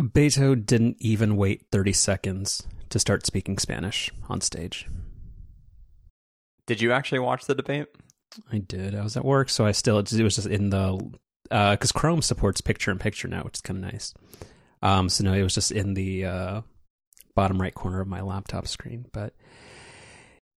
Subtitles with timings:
[0.00, 4.86] Beto didn't even wait 30 seconds to start speaking Spanish on stage.
[6.66, 7.88] Did you actually watch the debate?
[8.52, 8.94] I did.
[8.94, 10.96] I was at work, so I still it was just in the
[11.44, 14.14] because uh, Chrome supports picture in picture now, which is kind of nice.
[14.82, 16.60] Um, so no, it was just in the uh,
[17.34, 19.06] bottom right corner of my laptop screen.
[19.12, 19.34] But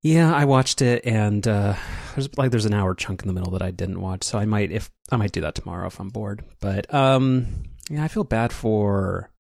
[0.04, 1.76] yeah, I watched it, and uh,
[2.14, 4.24] there's like there's an hour chunk in the middle that I didn't watch.
[4.24, 6.44] So I might if I might do that tomorrow if I'm bored.
[6.60, 7.48] But um,
[7.90, 9.31] yeah, I feel bad for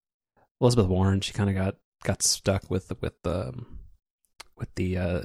[0.61, 1.21] Elizabeth Warren.
[1.21, 3.53] She kind of got got stuck with with the
[4.57, 5.21] with the uh,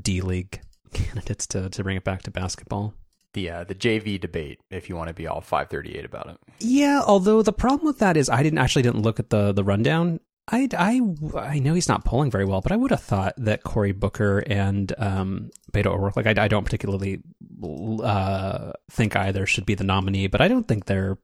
[0.00, 0.60] D League
[0.92, 2.94] candidates to to bring it back to basketball.
[3.32, 6.28] The uh, the JV debate, if you want to be all five thirty eight about
[6.28, 6.36] it.
[6.60, 9.64] Yeah, although the problem with that is I didn't actually didn't look at the the
[9.64, 10.20] rundown.
[10.46, 11.00] I, I,
[11.38, 14.40] I know he's not polling very well, but I would have thought that Cory Booker
[14.46, 17.22] and um, Beto O'Rourke, like I, I don't particularly
[17.62, 21.16] uh, think either should be the nominee, but I don't think they're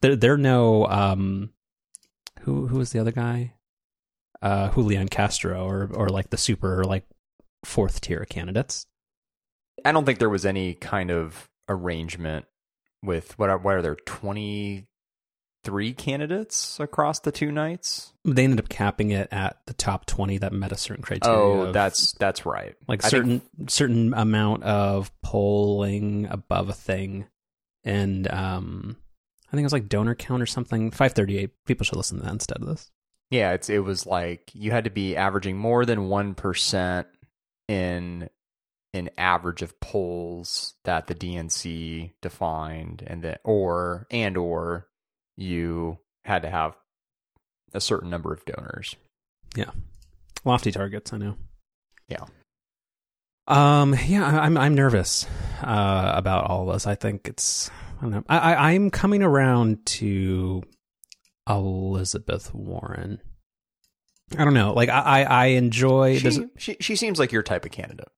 [0.00, 1.50] they're, they're no um,
[2.46, 3.52] who who was the other guy,
[4.40, 7.04] uh, Julian Castro or or like the super like
[7.64, 8.86] fourth tier candidates.
[9.84, 12.46] I don't think there was any kind of arrangement
[13.02, 14.86] with what are what are there twenty
[15.64, 18.12] three candidates across the two nights.
[18.24, 21.36] They ended up capping it at the top twenty that met a certain criteria.
[21.36, 22.76] Oh, of, that's that's right.
[22.86, 27.26] Like I certain think, certain amount of polling above a thing,
[27.82, 28.98] and um,
[29.48, 30.90] I think it was like donor count or something.
[30.90, 31.50] Five thirty eight.
[31.66, 32.90] People should listen to that instead of this.
[33.30, 37.06] Yeah, it's it was like you had to be averaging more than one percent
[37.68, 38.28] in
[38.94, 44.88] an average of polls that the DNC defined, and that or and or
[45.36, 46.76] you had to have
[47.74, 48.96] a certain number of donors.
[49.54, 49.70] Yeah,
[50.44, 51.12] lofty targets.
[51.12, 51.36] I know.
[52.08, 52.24] Yeah.
[53.48, 53.94] Um.
[54.06, 54.24] Yeah.
[54.24, 54.56] I'm.
[54.56, 55.26] I'm nervous
[55.62, 56.86] uh, about all this.
[56.86, 57.70] I think it's.
[57.98, 58.24] I don't know.
[58.28, 58.70] I, I.
[58.72, 60.62] I'm coming around to
[61.48, 63.20] Elizabeth Warren.
[64.36, 64.72] I don't know.
[64.72, 65.22] Like I.
[65.24, 66.18] I enjoy.
[66.18, 66.76] She, she.
[66.80, 68.08] She seems like your type of candidate.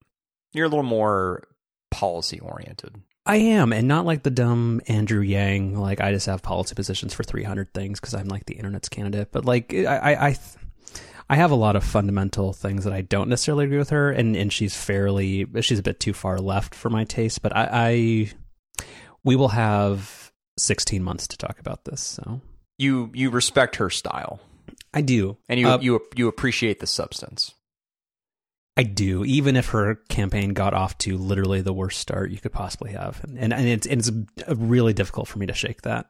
[0.52, 1.44] You're a little more
[1.90, 2.94] policy oriented.
[3.28, 5.78] I am, and not like the dumb Andrew Yang.
[5.78, 9.32] Like I just have policy positions for 300 things because I'm like the internet's candidate.
[9.32, 10.36] But like I, I, I,
[11.28, 14.34] I have a lot of fundamental things that I don't necessarily agree with her, and
[14.34, 17.42] and she's fairly, she's a bit too far left for my taste.
[17.42, 18.30] But I, I
[19.24, 22.00] we will have 16 months to talk about this.
[22.00, 22.40] So
[22.78, 24.40] you you respect her style.
[24.94, 27.54] I do, and you uh, you you appreciate the substance.
[28.76, 32.52] I do, even if her campaign got off to literally the worst start you could
[32.52, 34.10] possibly have, and and it's it's
[34.48, 36.06] really difficult for me to shake that.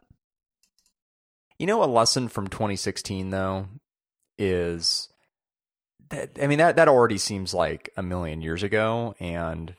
[1.58, 3.68] You know, a lesson from 2016 though
[4.38, 5.08] is
[6.10, 9.74] that I mean that that already seems like a million years ago, and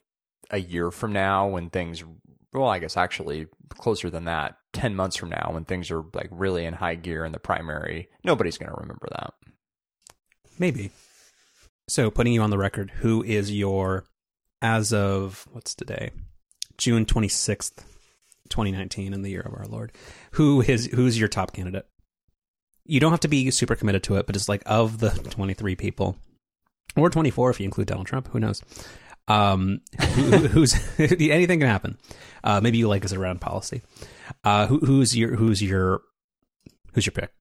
[0.50, 2.04] a year from now when things,
[2.54, 6.30] well, I guess actually closer than that, 10 months from now when things are like
[6.32, 9.34] really in high gear in the primary, nobody's going to remember that.
[10.58, 10.92] Maybe.
[11.88, 14.06] So, putting you on the record, who is your,
[14.62, 16.12] as of what's today,
[16.78, 17.84] June twenty sixth,
[18.50, 19.92] twenty nineteen, in the year of our Lord,
[20.32, 21.88] who is who's your top candidate?
[22.86, 25.56] You don't have to be super committed to it, but it's like of the twenty
[25.56, 26.18] three people,
[26.96, 28.28] or twenty four if you include Donald Trump.
[28.28, 28.62] Who knows?
[29.30, 31.98] Um, who, who's anything can happen.
[32.44, 33.82] Uh, maybe you like us around policy.
[34.44, 36.02] Uh, who, who's your who's your
[36.94, 37.32] who's your pick?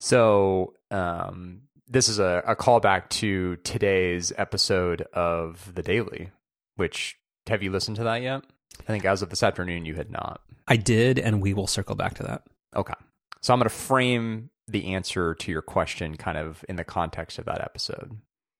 [0.00, 6.30] So, um, this is a, a callback to today's episode of The Daily,
[6.76, 7.16] which
[7.48, 8.42] have you listened to that yet?
[8.80, 10.40] I think as of this afternoon, you had not.
[10.68, 12.42] I did, and we will circle back to that.
[12.76, 12.94] Okay.
[13.40, 17.38] So I'm going to frame the answer to your question kind of in the context
[17.38, 18.18] of that episode.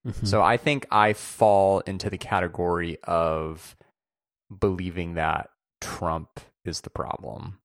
[0.09, 0.27] Mm-hmm.
[0.27, 3.77] So I think I fall into the category of
[4.57, 7.59] believing that Trump is the problem.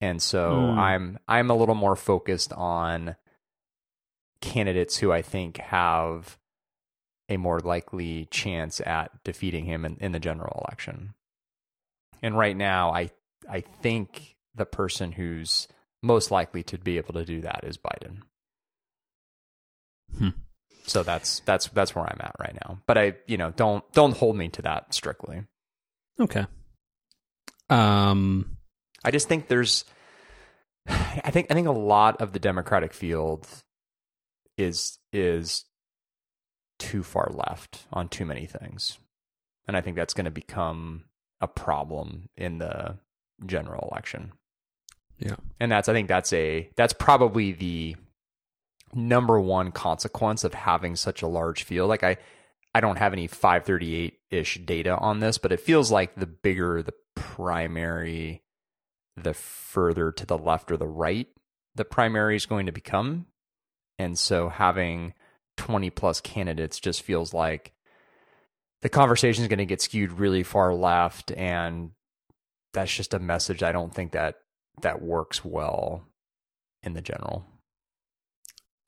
[0.00, 0.76] And so mm.
[0.76, 3.16] I'm I'm a little more focused on
[4.40, 6.38] candidates who I think have
[7.28, 11.14] a more likely chance at defeating him in, in the general election.
[12.20, 13.10] And right now, I
[13.48, 15.68] I think the person who's
[16.02, 18.22] most likely to be able to do that is Biden.
[20.18, 20.28] Hmm.
[20.86, 22.78] So that's that's that's where I'm at right now.
[22.86, 25.42] But I, you know, don't don't hold me to that strictly.
[26.20, 26.46] Okay.
[27.70, 28.56] Um
[29.04, 29.84] I just think there's
[30.88, 33.46] I think I think a lot of the Democratic field
[34.56, 35.64] is is
[36.78, 38.98] too far left on too many things.
[39.68, 41.04] And I think that's going to become
[41.40, 42.98] a problem in the
[43.46, 44.32] general election.
[45.18, 45.36] Yeah.
[45.60, 47.96] And that's I think that's a that's probably the
[48.94, 51.88] number one consequence of having such a large field.
[51.88, 52.16] Like I
[52.74, 56.94] I don't have any 538-ish data on this, but it feels like the bigger the
[57.14, 58.42] primary
[59.16, 61.28] the further to the left or the right
[61.74, 63.26] the primary is going to become.
[63.98, 65.14] And so having
[65.56, 67.72] 20 plus candidates just feels like
[68.80, 71.90] the conversation is going to get skewed really far left and
[72.72, 74.36] that's just a message I don't think that
[74.80, 76.04] that works well
[76.82, 77.46] in the general.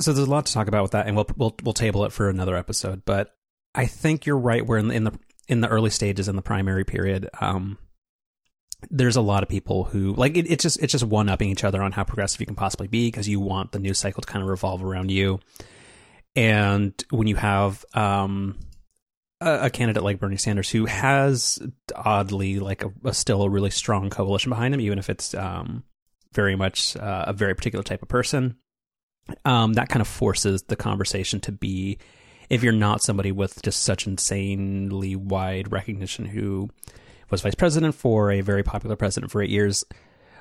[0.01, 2.13] So there's a lot to talk about with that, and we'll we'll we'll table it
[2.13, 3.05] for another episode.
[3.05, 3.35] But
[3.75, 4.67] I think you're right.
[4.67, 5.19] We're in the in the,
[5.49, 7.29] in the early stages in the primary period.
[7.41, 7.79] Um,
[8.91, 11.65] there's a lot of people who like it, it's just it's just one upping each
[11.65, 14.29] other on how progressive you can possibly be because you want the news cycle to
[14.29, 15.41] kind of revolve around you.
[16.37, 18.59] And when you have um,
[19.41, 21.61] a, a, candidate like Bernie Sanders who has
[21.95, 25.85] oddly like a, a, still a really strong coalition behind him, even if it's um,
[26.33, 28.57] very much uh, a very particular type of person,
[29.45, 31.99] um, that kind of forces the conversation to be
[32.51, 36.69] if you're not somebody with just such insanely wide recognition who
[37.31, 39.85] was vice president for a very popular president for eight years,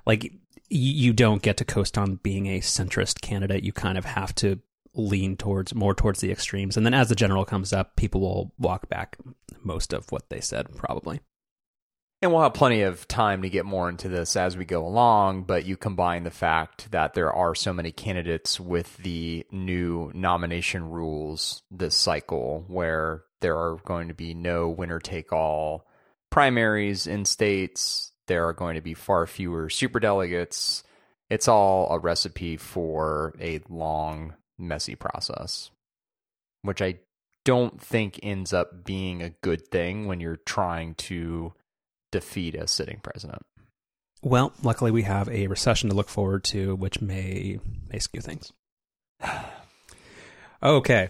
[0.05, 0.33] like
[0.69, 3.63] you don't get to coast on being a centrist candidate.
[3.63, 4.59] You kind of have to
[4.95, 6.77] lean towards more towards the extremes.
[6.77, 9.17] And then as the general comes up, people will walk back
[9.63, 11.19] most of what they said, probably.
[12.23, 15.43] And we'll have plenty of time to get more into this as we go along,
[15.43, 20.89] but you combine the fact that there are so many candidates with the new nomination
[20.89, 25.85] rules this cycle where there are going to be no winner take all
[26.29, 30.81] primaries in states, there are going to be far fewer super delegates.
[31.29, 35.71] It's all a recipe for a long, messy process,
[36.61, 36.99] which I
[37.43, 41.51] don't think ends up being a good thing when you're trying to
[42.13, 43.41] defeat a sitting president.
[44.21, 47.59] Well, luckily we have a recession to look forward to, which may
[47.91, 48.53] may skew things.
[50.63, 51.09] okay.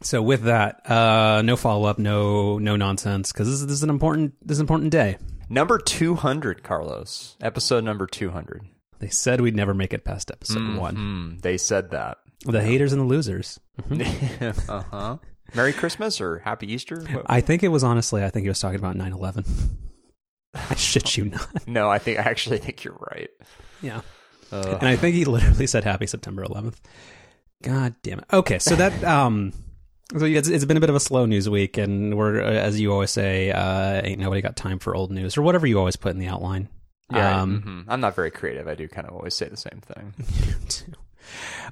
[0.00, 3.90] So with that, uh, no follow up, no no nonsense, because this, this is an
[3.90, 5.18] important this is an important day.
[5.50, 7.36] Number two hundred, Carlos.
[7.42, 8.62] Episode number two hundred.
[9.00, 10.76] They said we'd never make it past episode mm-hmm.
[10.76, 11.38] one.
[11.42, 12.18] They said that.
[12.44, 12.64] The yeah.
[12.64, 13.60] haters and the losers.
[13.78, 14.70] Mm-hmm.
[14.70, 15.16] uh huh.
[15.54, 17.06] Merry Christmas or Happy Easter?
[17.26, 18.24] I think it was honestly.
[18.24, 19.46] I think he was talking about 9-11.
[20.70, 21.66] I shit you not.
[21.66, 23.30] no, I think I actually think you're right.
[23.82, 24.00] Yeah.
[24.50, 24.78] Uh.
[24.80, 26.76] And I think he literally said Happy September 11th.
[27.62, 28.24] God damn it.
[28.32, 29.52] Okay, so that um
[30.16, 32.80] so it's, it's been a bit of a slow news week and we're uh, as
[32.80, 35.96] you always say uh ain't nobody got time for old news or whatever you always
[35.96, 36.68] put in the outline.
[37.12, 37.42] Yeah.
[37.42, 37.90] Um, mm-hmm.
[37.90, 38.68] I'm not very creative.
[38.68, 40.14] I do kind of always say the same thing.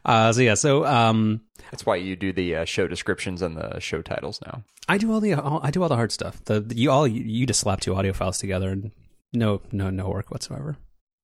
[0.04, 1.40] uh so yeah, so um
[1.70, 4.62] that's why you do the uh, show descriptions and the show titles now.
[4.88, 6.44] I do all the all, I do all the hard stuff.
[6.44, 8.92] The, the you all you, you, just slap two audio files together and
[9.32, 10.76] no no no work whatsoever.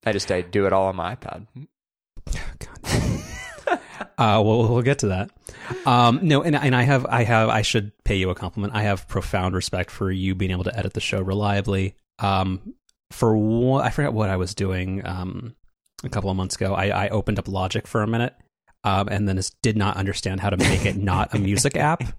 [0.04, 1.46] I just I do it all on my iPad.
[2.58, 3.20] God.
[4.18, 5.30] uh, well, we'll get to that.
[5.86, 8.74] Um, no, and and I have I have I should pay you a compliment.
[8.74, 11.94] I have profound respect for you being able to edit the show reliably.
[12.18, 12.74] Um,
[13.10, 15.06] for one, I forgot what I was doing.
[15.06, 15.54] Um,
[16.04, 18.34] a couple of months ago, I, I opened up Logic for a minute
[18.84, 22.02] um, and then did not understand how to make it not a music app.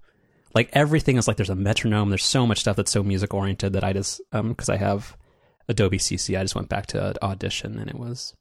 [0.56, 2.10] Like everything is like there's a metronome.
[2.10, 5.18] There's so much stuff that's so music oriented that I just um because I have
[5.68, 8.36] Adobe CC, I just went back to Audition and it was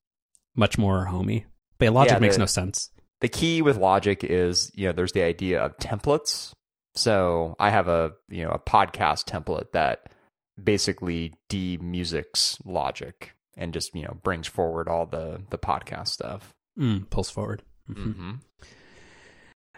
[0.54, 1.46] much more homey.
[1.78, 2.90] But Logic yeah, the, makes no sense.
[3.20, 6.52] The key with Logic is you know there's the idea of templates.
[6.94, 10.12] So I have a you know a podcast template that
[10.62, 16.52] basically demusics Logic and just you know brings forward all the the podcast stuff.
[16.78, 17.62] Mm, pulls forward.
[17.90, 18.10] Mm-hmm.
[18.10, 18.32] mm-hmm.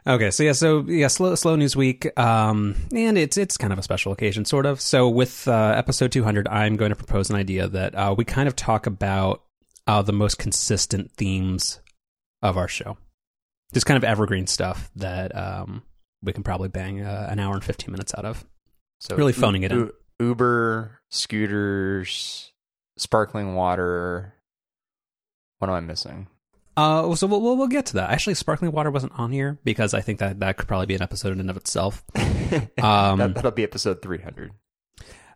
[0.06, 3.78] Okay, so yeah, so yeah, slow slow news week, um, and it's it's kind of
[3.78, 4.78] a special occasion, sort of.
[4.78, 8.46] So with uh, episode 200, I'm going to propose an idea that uh, we kind
[8.46, 9.44] of talk about
[9.86, 11.80] uh, the most consistent themes
[12.42, 12.98] of our show,
[13.72, 15.82] just kind of evergreen stuff that um,
[16.22, 18.44] we can probably bang uh, an hour and 15 minutes out of.
[19.00, 19.90] So really phoning u- it in.
[20.20, 22.52] Uber, scooters,
[22.98, 24.34] sparkling water.
[25.60, 26.26] What am I missing?
[26.76, 28.10] Uh, so we'll, we'll, we'll get to that.
[28.10, 31.02] Actually, sparkling water wasn't on here because I think that that could probably be an
[31.02, 32.04] episode in and of itself.
[32.78, 34.52] Um, that, will be episode three hundred.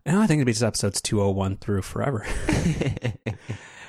[0.06, 2.24] No, I think it'd be just episodes two hundred one through forever.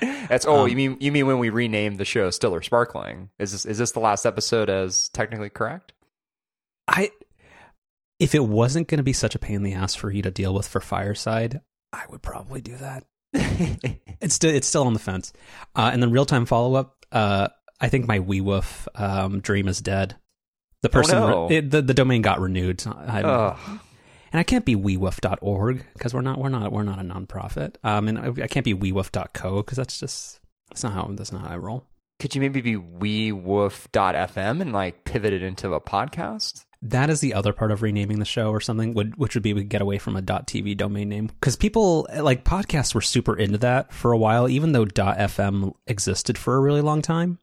[0.00, 3.30] That's oh, um, you mean you mean when we renamed the show Still or Sparkling?
[3.38, 5.92] Is this is this the last episode as technically correct?
[6.88, 7.10] I
[8.18, 10.30] if it wasn't going to be such a pain in the ass for you to
[10.30, 11.60] deal with for Fireside,
[11.92, 13.04] I would probably do that.
[13.32, 15.32] it's still it's still on the fence.
[15.76, 17.48] Uh, and then real time follow up uh,
[17.80, 20.16] I think my WeWoof um, dream is dead.
[20.82, 21.48] The oh, person, oh, no.
[21.48, 26.38] re- it, the the domain got renewed, and I can't be WeWoof.org because we're not
[26.38, 27.76] we're not we're not a nonprofit.
[27.84, 30.40] Um, and I, I can't be WeWoof.co because that's just
[30.70, 31.84] that's not how that's not how I roll.
[32.18, 36.64] Could you maybe be WeWoof.fm and like pivot it into a podcast?
[36.82, 39.52] That is the other part of renaming the show or something, would, which would be
[39.52, 43.58] we get away from a .tv domain name because people like podcasts were super into
[43.58, 47.38] that for a while, even though .fm existed for a really long time.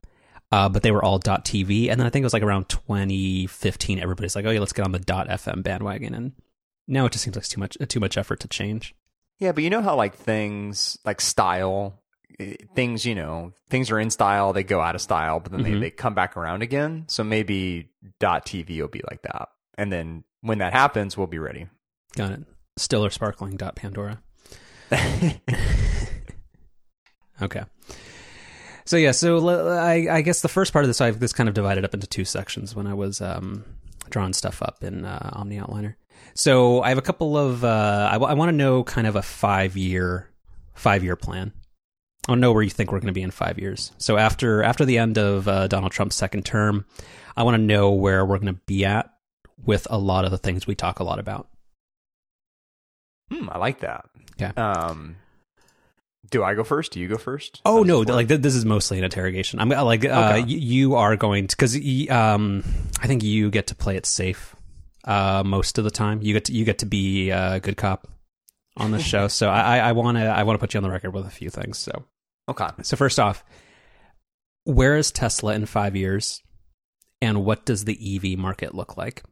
[0.52, 4.00] Uh, but they were all .tv, and then I think it was like around 2015.
[4.00, 6.32] Everybody's like, "Oh yeah, let's get on the .fm bandwagon," and
[6.88, 8.96] now it just seems like too much too much effort to change.
[9.40, 12.02] Yeah, but you know how like things like style,
[12.76, 15.64] things you know, things are in style, they go out of style, but then Mhm.
[15.64, 17.06] they, they come back around again.
[17.08, 17.90] So maybe
[18.22, 21.68] .tv will be like that, and then when that happens, we'll be ready.
[22.16, 22.42] Got it.
[22.78, 24.22] Still or sparkling Pandora.
[27.42, 27.62] Okay.
[28.86, 31.50] So yeah, so l- I, I guess the first part of this, I've this kind
[31.50, 33.64] of divided up into two sections when I was um,
[34.10, 35.96] drawing stuff up in uh, Omni Outliner.
[36.34, 39.76] So I have a couple of uh, I, want to know kind of a five
[39.78, 40.30] year
[40.74, 41.52] five year plan.
[42.28, 43.92] I want to know where you think we're going to be in five years.
[43.98, 46.86] So after after the end of uh, Donald Trump's second term,
[47.36, 49.10] I want to know where we're going to be at
[49.66, 51.48] with a lot of the things we talk a lot about.
[53.32, 54.06] Hmm, I like that.
[54.38, 54.52] Yeah.
[54.56, 55.18] Um,
[56.30, 56.92] do I go first?
[56.92, 57.62] Do you go first?
[57.66, 58.04] Oh no!
[58.04, 58.14] this?
[58.16, 59.60] Like th- this is mostly an interrogation.
[59.60, 60.42] I'm uh, like uh, Okay.
[60.42, 61.76] y- you are going to because
[62.10, 62.64] um,
[63.02, 64.56] I think you get to play it safe
[65.06, 66.22] uh, most of the time.
[66.22, 68.08] You get to you get to be a good cop
[68.76, 69.28] on this show.
[69.30, 71.30] So I I want to I want to put you on the record with a
[71.32, 71.78] few things.
[71.78, 72.04] So
[72.48, 72.68] okay.
[72.82, 73.44] so first off,
[74.64, 76.42] where is Tesla in five years,
[77.22, 79.24] and what does the EV market look like?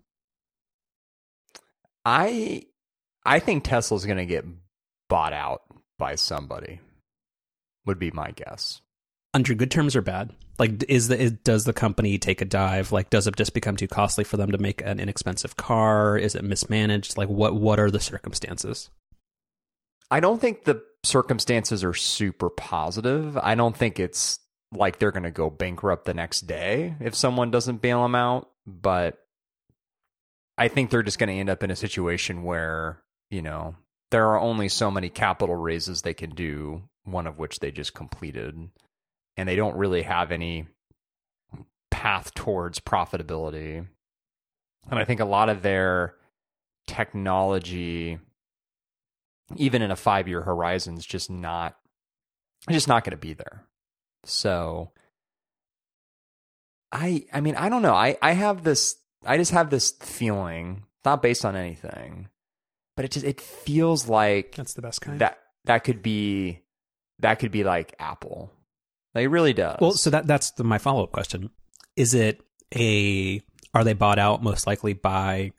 [2.05, 2.63] I
[3.25, 4.45] I think Tesla's going to get
[5.09, 5.61] bought out
[5.97, 6.79] by somebody.
[7.85, 8.81] Would be my guess.
[9.33, 10.33] Under good terms or bad?
[10.57, 12.91] Like, is the is, does the company take a dive?
[12.91, 16.17] Like, does it just become too costly for them to make an inexpensive car?
[16.17, 17.17] Is it mismanaged?
[17.17, 18.89] Like, what what are the circumstances?
[20.09, 23.37] I don't think the circumstances are super positive.
[23.37, 24.39] I don't think it's
[24.71, 28.49] like they're going to go bankrupt the next day if someone doesn't bail them out,
[28.65, 29.17] but
[30.57, 33.75] I think they're just going to end up in a situation where, you know,
[34.11, 37.93] there are only so many capital raises they can do, one of which they just
[37.93, 38.69] completed,
[39.37, 40.67] and they don't really have any
[41.91, 43.85] path towards profitability.
[44.89, 46.15] And I think a lot of their
[46.87, 48.19] technology
[49.55, 51.75] even in a five year horizon is just not
[52.69, 53.63] just not going to be there.
[54.23, 54.91] So
[56.91, 57.93] I I mean I don't know.
[57.93, 62.29] I I have this I just have this feeling not based on anything,
[62.95, 65.19] but it just it feels like That's the best kind.
[65.19, 66.61] that that could be
[67.19, 68.51] that could be like Apple.
[69.13, 69.77] Like it really does.
[69.79, 71.49] well, so that that's the, my follow up question.
[71.95, 72.41] Is it
[72.75, 73.41] a
[73.73, 75.51] are they bought out most likely by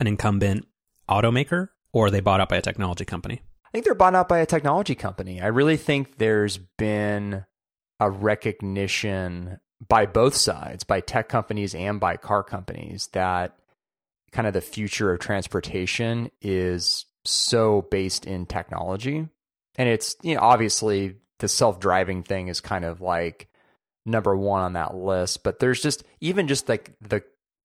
[0.00, 0.66] an incumbent
[1.08, 3.42] automaker, or are they bought out by a technology company?
[3.64, 5.40] I think they're bought out by a technology company.
[5.40, 7.44] I really think there's been
[8.00, 13.56] a recognition by both sides, by tech companies and by car companies, that
[14.30, 19.28] kind of the future of transportation is so based in technology.
[19.76, 23.48] And it's, you know, obviously the self driving thing is kind of like
[24.04, 27.22] number one on that list, but there's just, even just like the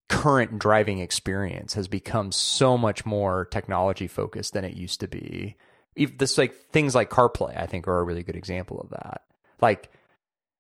[0.10, 5.56] current driving experience has become so much more technology focused than it used to be.
[5.98, 9.22] Ev- This like things like CarPlay, I think, are a really good example of that.
[9.62, 9.92] Like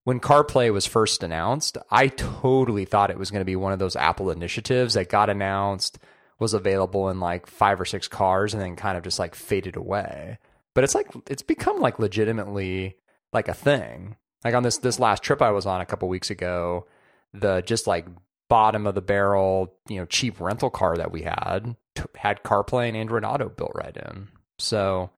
[0.04, 3.80] when CarPlay was first announced, I totally thought it was going to be one of
[3.80, 6.00] those Apple initiatives that got announced,
[6.39, 9.75] was available in like five or six cars, and then kind of just like faded
[9.75, 10.38] away.
[10.75, 12.96] But it's like it's become like legitimately
[13.34, 14.16] like a thing.
[14.44, 16.86] Like on this this last trip I was on a couple weeks ago,
[17.34, 18.06] the just like
[18.50, 22.88] bottom of the barrel, you know, cheap rental car that we had t- had CarPlay
[22.88, 24.30] and Android Auto built right in.
[24.60, 25.12] So,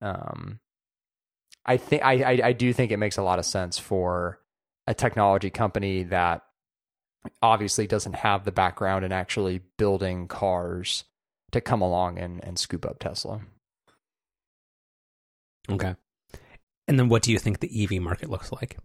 [0.00, 0.60] um,
[1.66, 4.40] I think I, I I do think it makes a lot of sense for
[4.86, 6.42] a technology company that
[7.42, 11.04] obviously doesn't have the background in actually building cars
[11.52, 13.40] to come along and, and scoop up Tesla.
[15.70, 15.94] Okay.
[16.88, 18.78] And then what do you think the EV market looks like?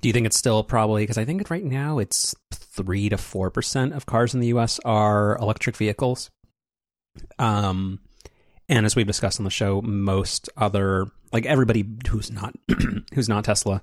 [0.00, 3.50] Do you think it's still probably because I think right now it's three to four
[3.50, 4.78] percent of cars in the U.S.
[4.84, 6.30] are electric vehicles.
[7.38, 8.00] Um,
[8.68, 12.54] and as we've discussed on the show, most other like everybody who's not
[13.14, 13.82] who's not Tesla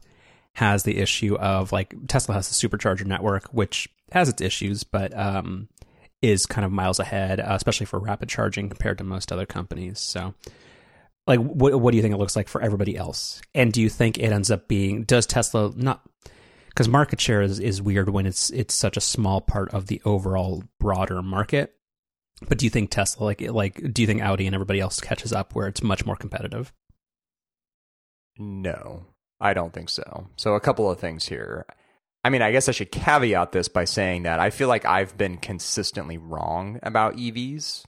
[0.53, 5.17] has the issue of like Tesla has the supercharger network, which has its issues, but
[5.17, 5.67] um,
[6.21, 9.99] is kind of miles ahead, uh, especially for rapid charging compared to most other companies.
[9.99, 10.33] So
[11.27, 13.89] like what what do you think it looks like for everybody else and do you
[13.89, 16.01] think it ends up being does tesla not
[16.69, 20.01] because market share is, is weird when it's it's such a small part of the
[20.05, 21.73] overall broader market
[22.47, 25.31] but do you think tesla like like do you think audi and everybody else catches
[25.33, 26.73] up where it's much more competitive
[28.37, 29.05] No,
[29.39, 30.27] I don't think so.
[30.35, 31.65] So, a couple of things here.
[32.23, 35.17] I mean, I guess I should caveat this by saying that I feel like I've
[35.17, 37.83] been consistently wrong about EVs.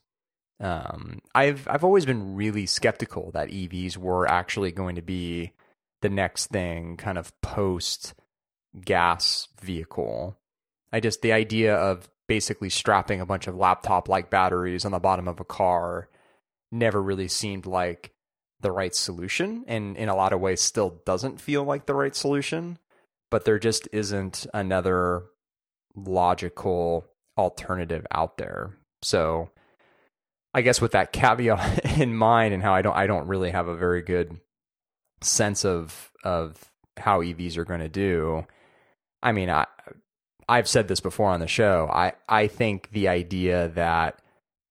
[0.60, 5.54] Um, I've I've always been really skeptical that EVs were actually going to be
[6.02, 8.14] the next thing, kind of post
[8.86, 10.38] gas vehicle.
[10.92, 15.00] I just the idea of basically strapping a bunch of laptop like batteries on the
[15.00, 16.10] bottom of a car
[16.72, 18.12] never really seemed like
[18.60, 22.16] the right solution and in a lot of ways still doesn't feel like the right
[22.16, 22.78] solution
[23.30, 25.26] but there just isn't another
[25.96, 27.06] logical
[27.38, 29.50] alternative out there so
[30.58, 33.68] i guess with that caveat in mind and how i don't i don't really have
[33.68, 34.40] a very good
[35.22, 38.46] sense of of how evs are going to do.
[39.22, 39.66] I mean i
[40.50, 41.90] i've said this before on the show.
[41.92, 44.22] I i think the idea that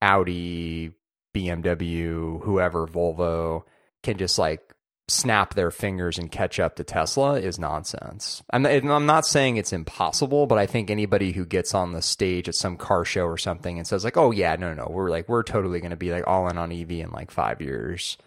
[0.03, 0.93] audi
[1.35, 3.65] bmw whoever volvo
[4.03, 4.66] can just like
[5.09, 8.43] snap their fingers and catch up to Tesla is nonsense.
[8.51, 12.49] I'm I'm not saying it's impossible, but I think anybody who gets on the stage
[12.49, 15.29] at some car show or something and says like, "Oh yeah, no, no, we're like
[15.29, 18.19] we're totally going to be like all in on EV in like 5 years."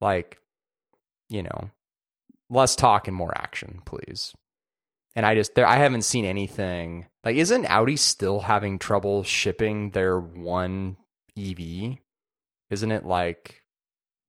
[0.00, 0.38] Like,
[1.28, 1.70] you know,
[2.50, 4.32] less talk and more action, please.
[5.16, 7.06] And I just there I haven't seen anything.
[7.24, 10.96] Like isn't Audi still having trouble shipping their one
[11.36, 11.98] EV?
[12.70, 13.62] Isn't it like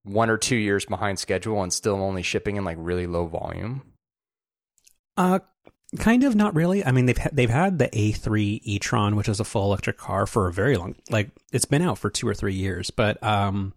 [0.10, 3.84] one or two years behind schedule and still only shipping in like really low volume?
[5.18, 5.40] Uh,
[5.98, 6.86] kind of not really.
[6.86, 10.26] I mean, they've ha- they've had the A3 e-tron, which is a full electric car,
[10.26, 10.96] for a very long.
[11.10, 13.74] Like it's been out for two or three years, but um,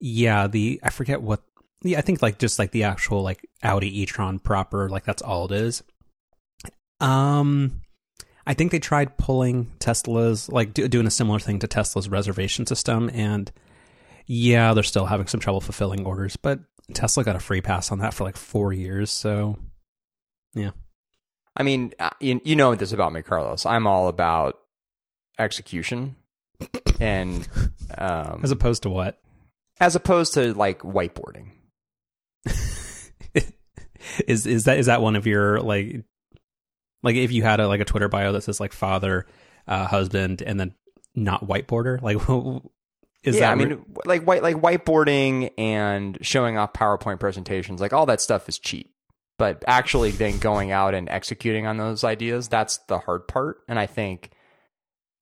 [0.00, 1.42] yeah, the I forget what.
[1.82, 5.46] Yeah, I think like just like the actual like Audi e-tron proper, like that's all
[5.46, 5.82] it is.
[7.00, 7.80] Um,
[8.46, 12.66] I think they tried pulling Tesla's like do, doing a similar thing to Tesla's reservation
[12.66, 13.50] system and
[14.32, 16.60] yeah, they're still having some trouble fulfilling orders, but
[16.94, 19.10] Tesla got a free pass on that for like four years.
[19.10, 19.58] So,
[20.54, 20.70] yeah.
[21.56, 23.66] I mean, uh, you, you know this about me, Carlos.
[23.66, 24.56] I'm all about
[25.36, 26.14] execution,
[27.00, 27.48] and
[27.98, 29.20] um, as opposed to what?
[29.80, 31.50] As opposed to like whiteboarding.
[34.28, 36.04] is is that is that one of your like
[37.02, 39.26] like if you had a like a Twitter bio that says like father,
[39.66, 40.72] uh, husband, and then
[41.16, 42.00] not whiteboarder?
[42.00, 42.18] Like
[43.22, 47.92] is yeah, I mean, re- like white, like whiteboarding and showing off PowerPoint presentations, like
[47.92, 48.92] all that stuff is cheap.
[49.38, 53.58] But actually, then going out and executing on those ideas, that's the hard part.
[53.68, 54.30] And I think,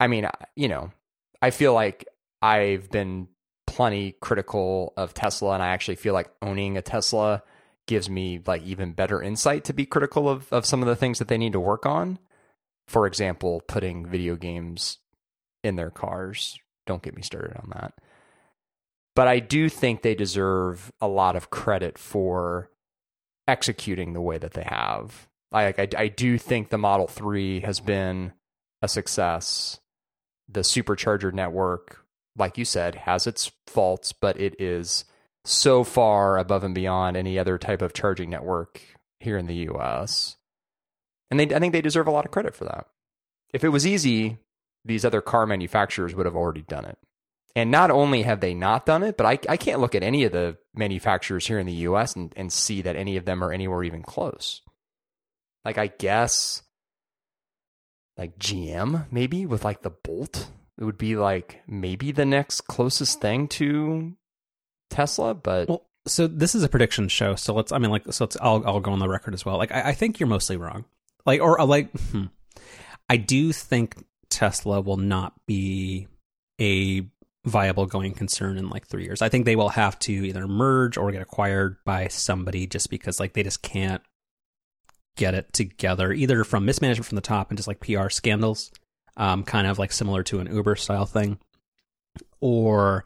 [0.00, 0.90] I mean, you know,
[1.40, 2.06] I feel like
[2.42, 3.28] I've been
[3.66, 7.42] plenty critical of Tesla, and I actually feel like owning a Tesla
[7.86, 11.18] gives me like even better insight to be critical of of some of the things
[11.18, 12.18] that they need to work on.
[12.86, 14.98] For example, putting video games
[15.62, 17.94] in their cars don't get me started on that.
[19.14, 22.70] But I do think they deserve a lot of credit for
[23.46, 25.28] executing the way that they have.
[25.52, 28.32] I, I, I do think the Model 3 has been
[28.82, 29.80] a success.
[30.48, 32.04] The supercharger network,
[32.36, 35.04] like you said, has its faults, but it is
[35.44, 38.80] so far above and beyond any other type of charging network
[39.20, 40.36] here in the US.
[41.30, 42.86] And they, I think they deserve a lot of credit for that.
[43.52, 44.38] If it was easy,
[44.88, 46.98] these other car manufacturers would have already done it.
[47.54, 50.24] And not only have they not done it, but I, I can't look at any
[50.24, 53.52] of the manufacturers here in the US and, and see that any of them are
[53.52, 54.62] anywhere even close.
[55.64, 56.62] Like, I guess,
[58.16, 63.20] like GM, maybe with like the Bolt, it would be like maybe the next closest
[63.20, 64.14] thing to
[64.90, 65.68] Tesla, but.
[65.68, 67.34] Well, so this is a prediction show.
[67.34, 69.58] So let's, I mean, like, so let's, I'll, I'll go on the record as well.
[69.58, 70.84] Like, I, I think you're mostly wrong.
[71.26, 72.26] Like, or like, hmm,
[73.10, 73.96] I do think
[74.30, 76.08] Tesla will not be
[76.60, 77.06] a
[77.44, 79.22] viable going concern in like three years.
[79.22, 83.18] I think they will have to either merge or get acquired by somebody just because
[83.18, 84.02] like they just can't
[85.16, 88.70] get it together, either from mismanagement from the top and just like PR scandals,
[89.16, 91.38] um, kind of like similar to an Uber style thing,
[92.40, 93.04] or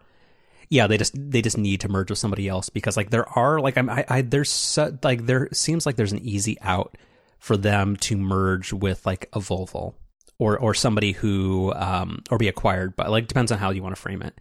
[0.68, 3.61] yeah, they just they just need to merge with somebody else because like there are
[3.61, 6.96] like I'm I, I there's so, like there seems like there's an easy out
[7.38, 9.94] for them to merge with like a Volvo
[10.38, 13.94] or or somebody who um, or be acquired, but like depends on how you want
[13.94, 14.40] to frame it,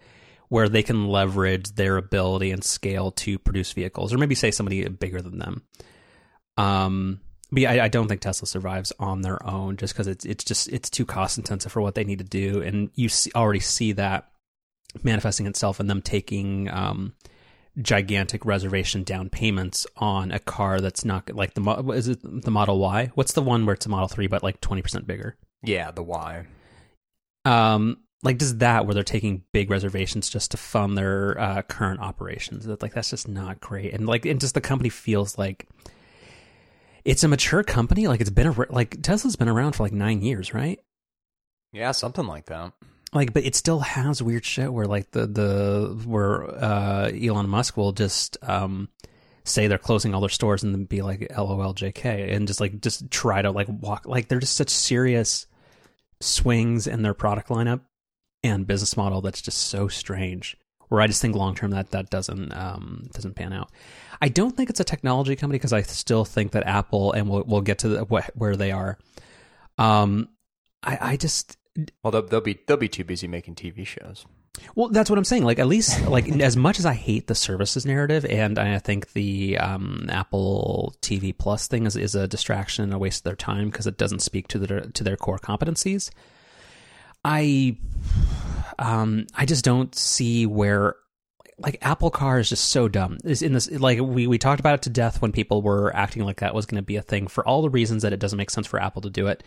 [0.49, 4.88] where they can leverage their ability and scale to produce vehicles, or maybe say somebody
[4.88, 5.63] bigger than them.
[6.58, 10.25] Um, but yeah, I, I don't think Tesla survives on their own just because it's
[10.25, 13.32] it's just it's too cost intensive for what they need to do, and you see,
[13.36, 14.32] already see that
[15.04, 17.13] manifesting itself in them taking um,
[17.82, 22.80] gigantic reservation down payments on a car that's not like the is it the Model
[22.80, 23.12] Y?
[23.15, 25.38] What's the one where it's a Model Three but like twenty percent bigger?
[25.63, 26.45] Yeah, the Y.
[27.45, 32.00] Um, like does that where they're taking big reservations just to fund their uh, current
[32.00, 32.65] operations.
[32.65, 35.67] That like that's just not great, and like and just the company feels like
[37.04, 38.08] it's a mature company.
[38.08, 40.80] Like it's been a, like Tesla's been around for like nine years, right?
[41.74, 42.74] Yeah, something like that.
[43.13, 47.76] Like, but it still has weird shit where like the the where uh, Elon Musk
[47.76, 48.89] will just um
[49.43, 52.80] say they're closing all their stores and then be like lol jk and just like
[52.80, 55.47] just try to like walk like they're just such serious
[56.22, 57.82] swings in their product lineup
[58.44, 60.58] and business model that's just so strange
[60.90, 63.70] where i just think long term that that doesn't um doesn't pan out
[64.22, 67.44] i don't think it's a technology company because i still think that apple and we'll,
[67.46, 68.98] we'll get to the, wh- where they are
[69.78, 70.30] um
[70.84, 71.58] i i just
[72.04, 74.26] Well, they'll, they'll be they'll be too busy making TV shows.
[74.76, 75.44] Well, that's what I'm saying.
[75.44, 79.14] Like, at least, like, as much as I hate the services narrative, and I think
[79.14, 83.36] the um, Apple TV Plus thing is, is a distraction and a waste of their
[83.36, 86.10] time because it doesn't speak to their to their core competencies.
[87.24, 87.78] I,
[88.80, 90.96] um, I just don't see where,
[91.60, 93.20] like, Apple Car is just so dumb.
[93.24, 96.24] Is in this, like, we we talked about it to death when people were acting
[96.24, 98.38] like that was going to be a thing for all the reasons that it doesn't
[98.38, 99.44] make sense for Apple to do it.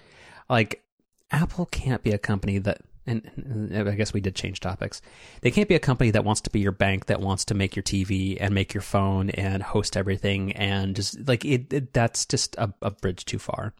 [0.48, 0.82] Like,
[1.30, 5.02] Apple can't be a company that and, I guess we did change topics.
[5.42, 7.76] They can't be a company that wants to be your bank, that wants to make
[7.76, 11.72] your TV and make your phone and host everything, and just like it.
[11.72, 13.74] it that's just a, a bridge too far.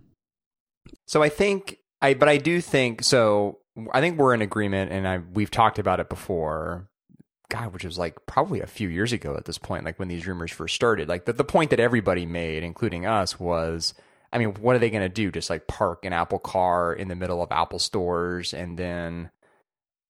[1.07, 3.59] So I think I, but I do think so.
[3.93, 6.89] I think we're in agreement, and I we've talked about it before.
[7.51, 10.27] God, which was like probably a few years ago at this point, like when these
[10.27, 11.09] rumors first started.
[11.09, 13.95] Like the, the point that everybody made, including us, was
[14.35, 15.31] I mean, what are they going to do?
[15.31, 19.31] Just like park an Apple car in the middle of Apple stores and then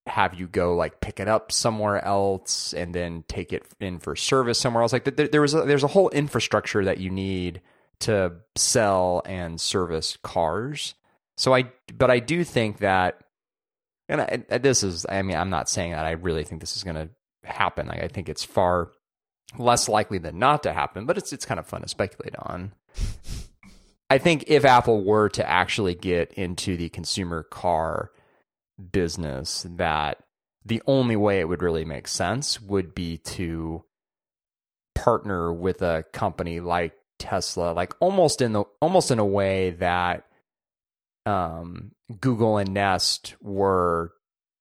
[0.06, 4.16] have you go like pick it up somewhere else and then take it in for
[4.16, 4.92] service somewhere else?
[4.92, 7.60] Like there, there was a, there's a whole infrastructure that you need
[8.00, 10.94] to sell and service cars.
[11.36, 13.20] So I, but I do think that,
[14.08, 16.84] and I, this is, I mean, I'm not saying that I really think this is
[16.84, 17.08] going to
[17.42, 17.90] happen.
[17.90, 18.90] I, I think it's far
[19.58, 22.72] less likely than not to happen, but it's it's kind of fun to speculate on.
[24.14, 28.12] I think if Apple were to actually get into the consumer car
[28.92, 30.22] business, that
[30.64, 33.82] the only way it would really make sense would be to
[34.94, 40.26] partner with a company like Tesla, like almost in the almost in a way that
[41.26, 44.12] um, Google and Nest were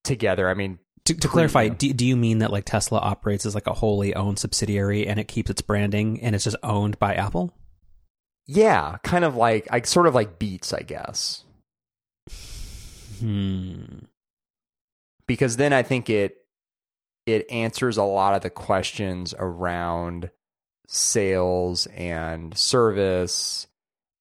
[0.02, 0.48] together.
[0.48, 3.68] I mean, To, to clarify, do, do you mean that like Tesla operates as like
[3.68, 7.54] a wholly owned subsidiary and it keeps its branding and it's just owned by Apple?
[8.46, 11.44] Yeah, kind of like like sort of like Beats, I guess.
[13.20, 13.84] Hmm.
[15.26, 16.36] because then I think it
[17.26, 20.30] it answers a lot of the questions around
[20.86, 23.66] sales and service.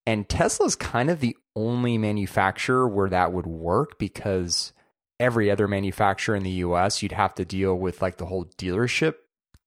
[0.05, 4.73] And Tesla's kind of the only manufacturer where that would work because
[5.19, 9.15] every other manufacturer in the US you'd have to deal with like the whole dealership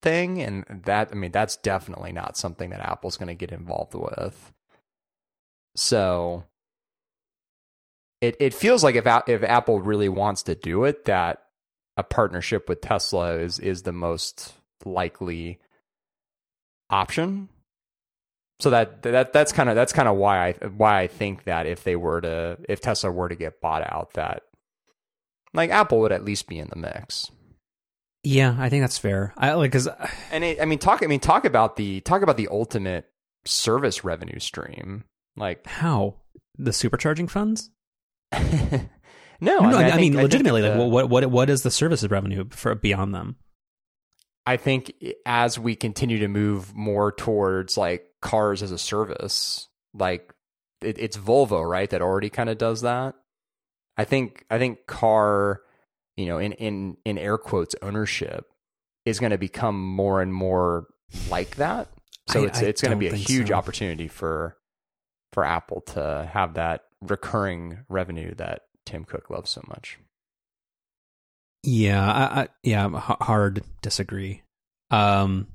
[0.02, 3.94] thing and that I mean that's definitely not something that Apple's going to get involved
[3.94, 4.52] with.
[5.74, 6.44] So
[8.20, 11.42] it it feels like if if Apple really wants to do it, that
[11.96, 14.54] a partnership with Tesla is is the most
[14.84, 15.60] likely
[16.90, 17.48] option.
[18.60, 21.66] So that that that's kind of that's kind of why I why I think that
[21.66, 24.42] if they were to if Tesla were to get bought out, that
[25.52, 27.30] like Apple would at least be in the mix.
[28.28, 29.32] Yeah, I think that's fair.
[29.36, 31.02] I like because uh, And it, I mean, talk.
[31.04, 33.06] I mean, talk about the talk about the ultimate
[33.44, 35.04] service revenue stream.
[35.36, 36.16] Like, how
[36.58, 37.70] the supercharging funds?
[38.32, 38.40] no,
[39.40, 40.62] No, no, I, think- mean legitimately.
[40.62, 43.36] that like, the- what what what is the services revenue for beyond them?
[44.44, 44.92] I think
[45.24, 50.32] as we continue to move more towards like cars as a service, like
[50.80, 53.14] it, it's Volvo, right, that already kind of does that.
[53.96, 55.60] I think I think car,
[56.16, 58.46] you know, in in in air quotes ownership
[59.04, 60.86] is going to become more and more
[61.30, 61.88] like that.
[62.28, 63.54] So I- it's I it's going to be a huge so.
[63.54, 64.56] opportunity for
[65.32, 69.98] for Apple to have that recurring revenue that Tim Cook loves so much.
[71.62, 74.42] Yeah, I, I yeah, h- hard disagree.
[74.90, 75.48] Um,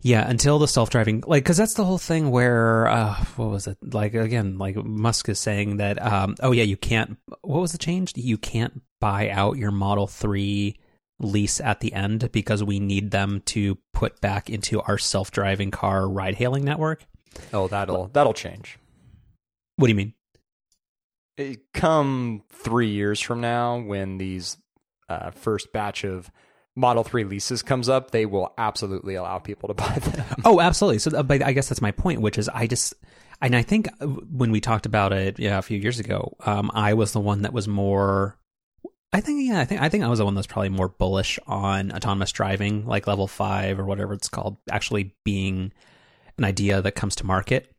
[0.00, 3.66] yeah, until the self driving, like, because that's the whole thing where, uh, what was
[3.66, 3.76] it?
[3.82, 7.16] Like again, like Musk is saying that, um, oh yeah, you can't.
[7.42, 8.12] What was the change?
[8.16, 10.78] You can't buy out your Model Three
[11.20, 15.70] lease at the end because we need them to put back into our self driving
[15.70, 17.04] car ride hailing network.
[17.52, 18.78] Oh, that'll that'll change.
[19.76, 20.14] What do you mean?
[21.36, 24.56] it- come three years from now, when these
[25.08, 26.30] uh, first batch of
[26.74, 30.24] Model Three leases comes up, they will absolutely allow people to buy them.
[30.46, 31.00] Oh, absolutely.
[31.00, 32.94] So, uh, but I guess that's my point, which is I just,
[33.42, 36.70] and I think uh, when we talked about it, yeah, a few years ago, um,
[36.72, 38.38] I was the one that was more.
[39.14, 41.38] I think, yeah, I think, I think I was the one that's probably more bullish
[41.46, 45.72] on autonomous driving, like level five or whatever it's called, actually being
[46.36, 47.72] an idea that comes to market.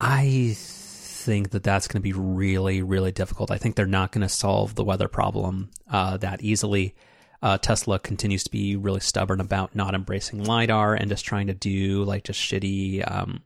[0.00, 3.50] I think that that's going to be really, really difficult.
[3.50, 6.94] I think they're not going to solve the weather problem uh, that easily.
[7.42, 11.54] uh, Tesla continues to be really stubborn about not embracing lidar and just trying to
[11.54, 13.42] do like just shitty um,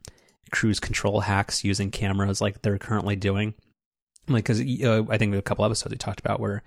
[0.53, 3.55] cruise control hacks using cameras like they're currently doing.
[4.29, 6.63] Like, because uh, I think a couple episodes we talked about where,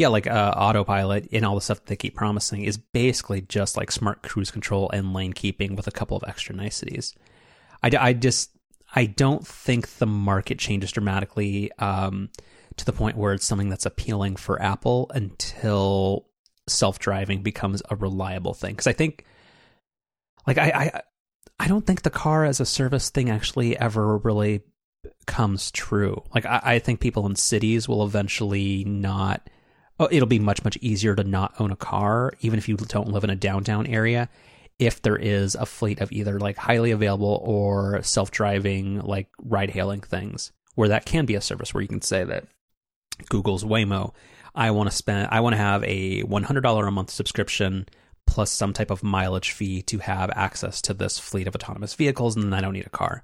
[0.00, 3.76] yeah, like uh, autopilot and all the stuff that they keep promising is basically just
[3.76, 7.14] like smart cruise control and lane keeping with a couple of extra niceties.
[7.82, 8.50] I, I just
[8.94, 12.30] I don't think the market changes dramatically um,
[12.76, 16.26] to the point where it's something that's appealing for Apple until
[16.66, 18.72] self driving becomes a reliable thing.
[18.72, 19.26] Because I think,
[20.46, 21.02] like, I, I
[21.60, 24.62] I don't think the car as a service thing actually ever really
[25.26, 26.22] comes true.
[26.34, 29.46] Like I, I think people in cities will eventually not.
[30.00, 33.12] Oh, it'll be much much easier to not own a car, even if you don't
[33.12, 34.30] live in a downtown area.
[34.78, 39.68] If there is a fleet of either like highly available or self driving like ride
[39.68, 42.46] hailing things, where that can be a service where you can say that
[43.28, 44.14] Google's Waymo,
[44.54, 47.86] I want to spend, I want to have a $100 a month subscription
[48.26, 52.36] plus some type of mileage fee to have access to this fleet of autonomous vehicles,
[52.36, 53.22] and then I don't need a car.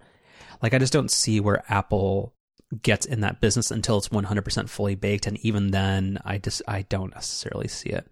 [0.60, 2.34] Like I just don't see where Apple
[2.82, 6.82] gets in that business until it's 100% fully baked, and even then, I just I
[6.82, 8.06] don't necessarily see it.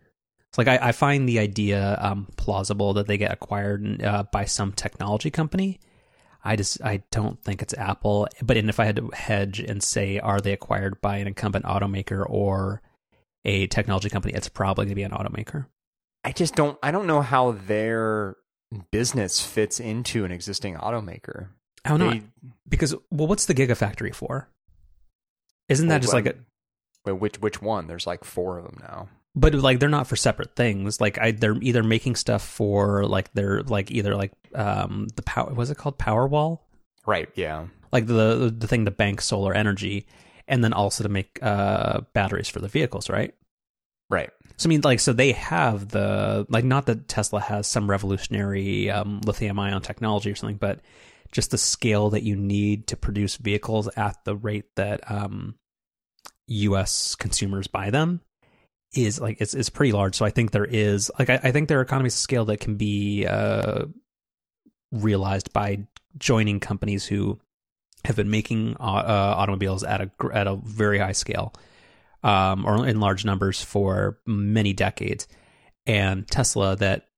[0.49, 4.45] It's like I, I find the idea um, plausible that they get acquired uh, by
[4.45, 5.81] some technology company.
[6.45, 8.29] I just I don't think it's Apple.
[8.43, 12.25] But if I had to hedge and say, are they acquired by an incumbent automaker
[12.29, 12.83] or
[13.45, 14.35] a technology company?
[14.35, 15.67] It's probably going to be an automaker.
[16.23, 16.79] I just don't.
[16.83, 18.37] I don't know how their
[18.91, 21.49] business fits into an existing automaker.
[21.85, 22.21] I don't know
[22.69, 24.49] because well, what's the Gigafactory for?
[25.69, 26.35] Isn't that well, just like a
[27.05, 27.87] wait, which which one?
[27.87, 29.09] There's like four of them now.
[29.37, 31.01] But like they're not for separate things.
[31.01, 35.53] Like I, they're either making stuff for like they're like either like um the power
[35.53, 36.61] was it called Powerwall?
[37.07, 37.29] Right.
[37.35, 37.67] Yeah.
[37.93, 40.07] Like the the thing to bank solar energy,
[40.49, 43.35] and then also to make uh batteries for the vehicles, right?
[44.11, 44.31] Right.
[44.57, 48.91] So I mean, like, so they have the like, not that Tesla has some revolutionary
[48.91, 50.81] um, lithium ion technology or something, but
[51.35, 55.57] just the scale that you need to produce vehicles at the rate that um,
[56.47, 57.17] U.S.
[57.17, 58.21] consumers buy them
[58.95, 60.15] is like it's it's pretty large.
[60.15, 62.61] So I think there is like I, I think there are economies of scale that
[62.61, 63.87] can be uh,
[64.93, 67.41] realized by joining companies who
[68.05, 71.53] have been making uh, uh automobiles at a at a very high scale
[72.23, 75.27] um, or in large numbers for many decades,
[75.85, 77.09] and Tesla that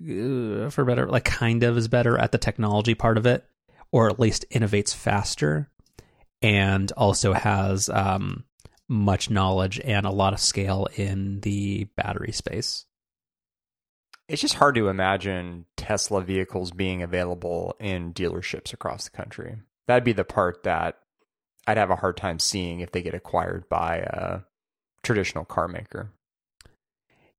[0.00, 3.44] uh, for better like kind of is better at the technology part of it,
[3.92, 5.70] or at least innovates faster,
[6.42, 8.44] and also has um,
[8.88, 12.84] much knowledge and a lot of scale in the battery space.
[14.28, 19.56] It's just hard to imagine Tesla vehicles being available in dealerships across the country.
[19.86, 20.98] That'd be the part that
[21.66, 24.40] I'd have a hard time seeing if they get acquired by a
[25.02, 26.10] traditional car maker.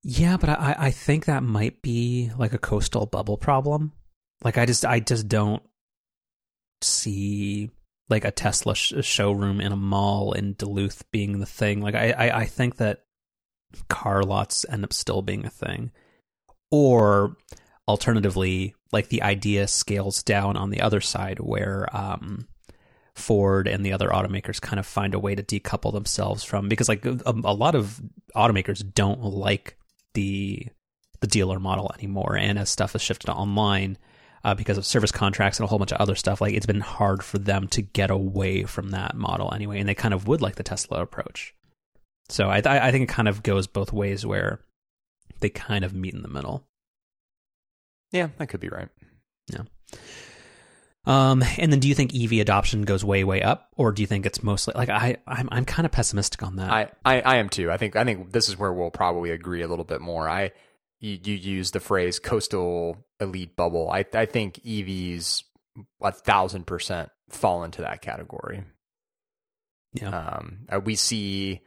[0.04, 3.94] Yeah, but I, I think that might be like a coastal bubble problem.
[4.44, 5.64] Like I just I just don't
[6.82, 7.72] see
[8.10, 11.82] like a Tesla sh- showroom in a mall in Duluth being the thing.
[11.82, 13.04] Like I, I I think that
[13.90, 15.92] car lots end up still being a thing,
[16.72, 17.36] or
[17.88, 22.48] alternatively, like the idea scales down on the other side where um
[23.16, 26.88] Ford and the other automakers kind of find a way to decouple themselves from because
[26.88, 28.00] like a, a lot of
[28.36, 29.77] automakers don't like
[30.18, 30.68] the
[31.22, 33.98] the dealer model anymore, and as stuff has shifted online.
[34.44, 36.80] Uh, because of service contracts and a whole bunch of other stuff, like it's been
[36.80, 40.42] hard for them to get away from that model anyway, and they kind of would
[40.42, 41.54] like the Tesla approach.
[42.30, 44.62] So I, I think it kind of goes both ways, where
[45.42, 46.64] they kind of meet in the middle.
[48.12, 48.88] Yeah, that could be right.
[49.52, 49.64] Yeah.
[51.08, 54.08] Um, and then do you think EV adoption goes way, way up, or do you
[54.08, 56.70] think it's mostly like I, I'm, I'm kind of pessimistic on that.
[56.70, 57.72] I, I, I am too.
[57.72, 60.28] I think, I think this is where we'll probably agree a little bit more.
[60.28, 60.52] I,
[61.00, 63.90] you, you use the phrase coastal elite bubble.
[63.90, 65.44] I, I think EVs
[66.02, 68.66] a thousand percent fall into that category.
[69.94, 70.10] Yeah.
[70.10, 71.62] Um, uh, we see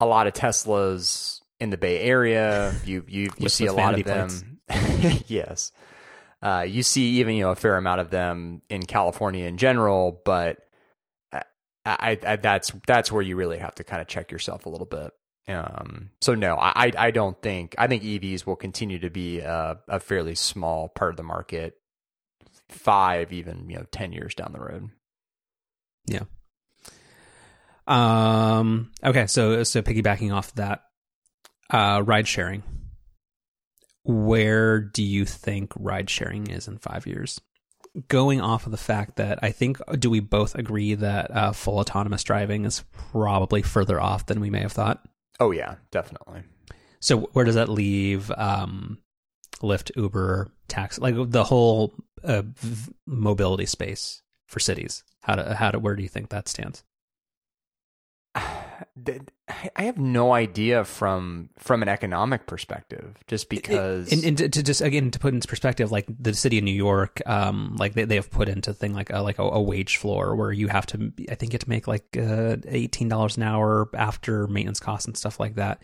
[0.00, 2.74] a lot of Teslas in the Bay Area.
[2.84, 4.58] You, you, you see a lot of them.
[5.28, 5.72] yes.
[6.44, 10.20] Uh, you see even you know a fair amount of them in California in general,
[10.26, 10.58] but
[11.32, 11.42] I,
[11.86, 14.86] I, I, that's that's where you really have to kind of check yourself a little
[14.86, 15.10] bit.
[15.48, 19.78] Um, so no, I I don't think I think EVs will continue to be a,
[19.88, 21.76] a fairly small part of the market,
[22.68, 24.90] five even you know ten years down the road.
[26.06, 26.24] Yeah.
[27.86, 28.92] Um.
[29.02, 29.26] Okay.
[29.28, 30.82] So so piggybacking off that,
[31.70, 32.62] uh, ride sharing
[34.04, 37.40] where do you think ride sharing is in five years?
[38.08, 41.78] Going off of the fact that I think, do we both agree that uh, full
[41.78, 45.06] autonomous driving is probably further off than we may have thought?
[45.40, 46.42] Oh, yeah, definitely.
[47.00, 48.98] So where does that leave um,
[49.62, 55.04] Lyft, Uber, tax, like the whole uh, v- mobility space for cities?
[55.22, 56.82] How to how to where do you think that stands?
[59.76, 64.12] I have no idea from from an economic perspective, just because.
[64.12, 67.20] And, and to, just again to put into perspective, like the city of New York,
[67.26, 70.34] um, like they, they have put into thing like a, like a, a wage floor
[70.34, 73.88] where you have to, I think you to make like uh, eighteen dollars an hour
[73.94, 75.82] after maintenance costs and stuff like that.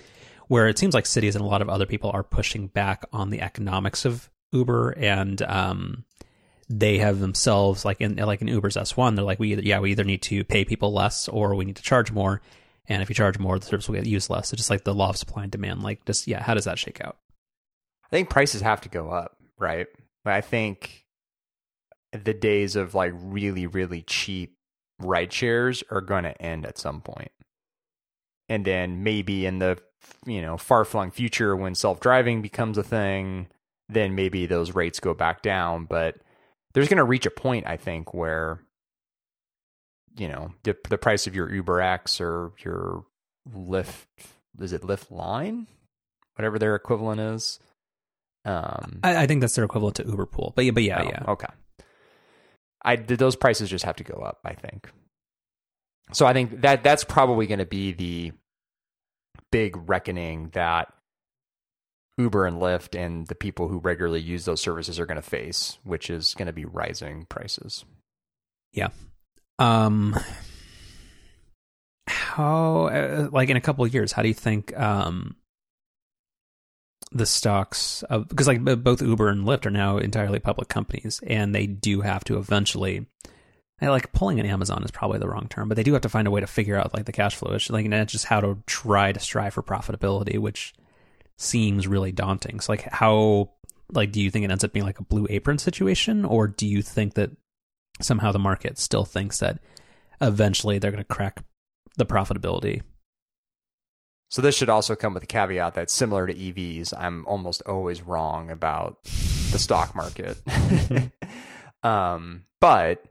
[0.48, 3.30] Where it seems like cities and a lot of other people are pushing back on
[3.30, 6.04] the economics of Uber and um,
[6.68, 9.80] they have themselves like in like in Uber's S one, they're like we either, yeah
[9.80, 12.40] we either need to pay people less or we need to charge more
[12.90, 14.52] and if you charge more, the service will get used less.
[14.52, 15.84] It's just like the law of supply and demand.
[15.84, 17.16] Like, just yeah, how does that shake out?
[18.04, 19.86] I think prices have to go up, right?
[20.24, 21.06] But I think
[22.12, 24.56] the days of like really, really cheap
[24.98, 27.30] ride shares are going to end at some point.
[28.48, 29.78] And then maybe in the
[30.26, 33.46] you know far flung future when self driving becomes a thing,
[33.88, 35.84] then maybe those rates go back down.
[35.84, 36.16] But
[36.74, 38.58] there's going to reach a point, I think, where
[40.20, 43.06] you know the the price of your Uber X or your
[43.50, 44.04] Lyft
[44.60, 45.66] is it Lyft Line,
[46.36, 47.58] whatever their equivalent is.
[48.44, 51.08] Um, I, I think that's their equivalent to Uber Pool, but yeah, but yeah, oh,
[51.08, 51.24] yeah.
[51.28, 51.46] Okay.
[52.84, 54.40] I those prices just have to go up.
[54.44, 54.90] I think.
[56.12, 58.32] So I think that that's probably going to be the
[59.50, 60.92] big reckoning that
[62.18, 65.78] Uber and Lyft and the people who regularly use those services are going to face,
[65.82, 67.86] which is going to be rising prices.
[68.72, 68.88] Yeah,
[69.60, 70.18] um,
[72.06, 75.36] how uh, like in a couple of years, how do you think um
[77.12, 81.54] the stocks of because like both Uber and Lyft are now entirely public companies, and
[81.54, 83.06] they do have to eventually.
[83.82, 86.10] I like pulling an Amazon is probably the wrong term, but they do have to
[86.10, 87.54] find a way to figure out like the cash flow.
[87.54, 90.74] It's like that's just how to try to strive for profitability, which
[91.38, 92.60] seems really daunting.
[92.60, 93.50] So like how
[93.90, 96.66] like do you think it ends up being like a blue apron situation, or do
[96.66, 97.30] you think that
[98.02, 99.58] somehow the market still thinks that
[100.20, 101.42] eventually they're going to crack
[101.96, 102.82] the profitability.
[104.28, 108.02] So this should also come with a caveat that similar to EVs, I'm almost always
[108.02, 110.38] wrong about the stock market.
[111.82, 113.04] um, but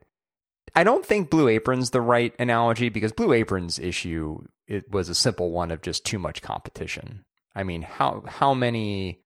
[0.75, 5.15] I don't think Blue Apron's the right analogy because Blue Apron's issue it was a
[5.15, 7.25] simple one of just too much competition.
[7.56, 9.19] I mean, how how many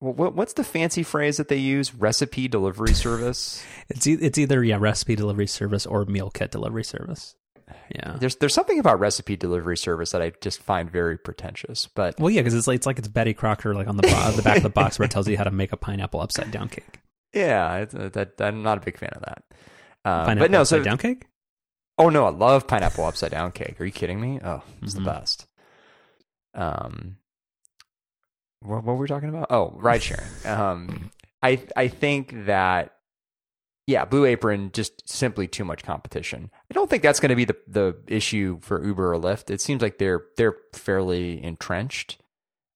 [0.00, 1.94] what, what's the fancy phrase that they use?
[1.94, 3.64] Recipe delivery service.
[3.88, 7.36] it's e- it's either yeah recipe delivery service or meal kit delivery service.
[7.94, 11.86] Yeah, there's there's something about recipe delivery service that I just find very pretentious.
[11.86, 14.32] But well, yeah, because it's like it's like it's Betty Crocker like on the bo-
[14.32, 16.50] the back of the box where it tells you how to make a pineapple upside
[16.50, 17.00] down cake.
[17.32, 19.44] Yeah, uh, that, I'm not a big fan of that.
[20.04, 21.26] Uh, pineapple but no, upside so, down cake.
[21.98, 23.80] Oh no, I love pineapple upside down cake.
[23.80, 24.40] Are you kidding me?
[24.44, 25.04] Oh, it's mm-hmm.
[25.04, 25.46] the best.
[26.54, 27.16] Um,
[28.64, 29.48] what, what were we talking about?
[29.50, 30.24] Oh, ride sharing.
[30.44, 31.10] um,
[31.42, 32.94] I I think that
[33.86, 36.50] yeah, Blue Apron just simply too much competition.
[36.70, 39.50] I don't think that's going to be the the issue for Uber or Lyft.
[39.50, 42.18] It seems like they're they're fairly entrenched.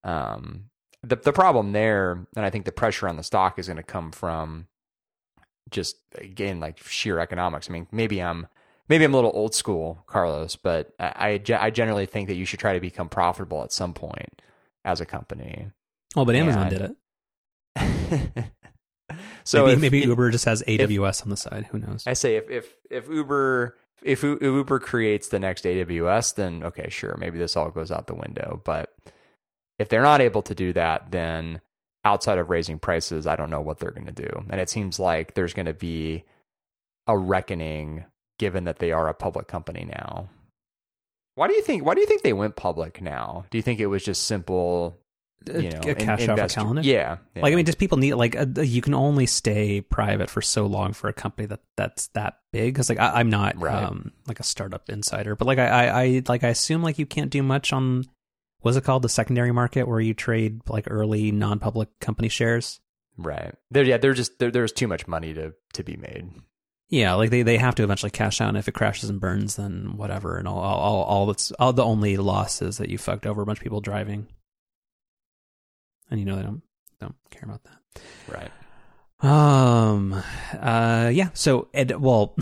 [0.04, 0.64] Um,
[1.02, 3.82] the the problem there, and I think the pressure on the stock is going to
[3.82, 4.66] come from
[5.70, 7.70] just again like sheer economics.
[7.70, 8.46] I mean, maybe I'm
[8.88, 12.44] maybe I'm a little old school, Carlos, but I I, I generally think that you
[12.44, 14.42] should try to become profitable at some point
[14.84, 15.70] as a company.
[16.18, 16.96] Well, but Amazon did
[17.76, 18.44] it.
[19.44, 21.66] so maybe, if, maybe Uber just has AWS if, on the side.
[21.70, 22.02] Who knows?
[22.08, 27.16] I say if if if Uber if Uber creates the next AWS, then okay, sure,
[27.20, 28.60] maybe this all goes out the window.
[28.64, 28.92] But
[29.78, 31.60] if they're not able to do that, then
[32.04, 34.44] outside of raising prices, I don't know what they're going to do.
[34.50, 36.24] And it seems like there's going to be
[37.06, 38.06] a reckoning
[38.40, 40.30] given that they are a public company now.
[41.36, 43.44] Why do you think why do you think they went public now?
[43.52, 44.98] Do you think it was just simple
[45.46, 46.84] you know, a cash in, out for Kalanick.
[46.84, 50.28] Yeah, yeah, like I mean, just people need like a, you can only stay private
[50.28, 52.74] for so long for a company that that's that big.
[52.74, 53.84] Because like I, am not right.
[53.84, 57.06] um, like a startup insider, but like I, I, I like I assume like you
[57.06, 58.04] can't do much on
[58.60, 62.80] what's it called the secondary market where you trade like early non-public company shares.
[63.16, 63.54] Right.
[63.70, 63.98] There, yeah.
[63.98, 66.30] There's just there, there's too much money to to be made.
[66.90, 69.56] Yeah, like they, they have to eventually cash out, and if it crashes and burns,
[69.56, 70.38] then whatever.
[70.38, 73.46] And all all all that's all the only loss is that you fucked over a
[73.46, 74.26] bunch of people driving
[76.10, 76.62] and you know they don't
[77.00, 78.02] don't care about that.
[78.28, 78.50] Right.
[79.20, 80.22] Um.
[80.58, 81.10] Uh.
[81.12, 81.30] Yeah.
[81.34, 82.36] So, Ed, well,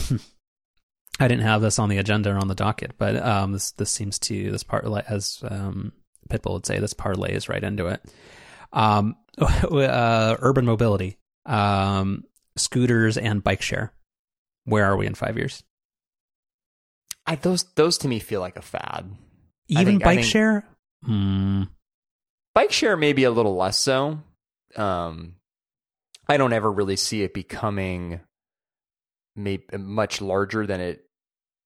[1.20, 3.90] I didn't have this on the agenda or on the docket, but um, this this
[3.90, 5.92] seems to this part as um
[6.28, 8.02] Pitbull would say, this parlay is right into it.
[8.72, 9.16] Um.
[9.38, 11.18] Uh, urban mobility.
[11.44, 12.24] Um.
[12.56, 13.92] Scooters and bike share.
[14.64, 15.62] Where are we in five years?
[17.26, 19.10] I those those to me feel like a fad.
[19.68, 20.64] Even think, bike think, share.
[21.04, 21.64] Hmm.
[22.57, 24.18] Bike share maybe a little less so.
[24.76, 25.34] Um,
[26.26, 28.20] I don't ever really see it becoming
[29.36, 31.04] maybe much larger than it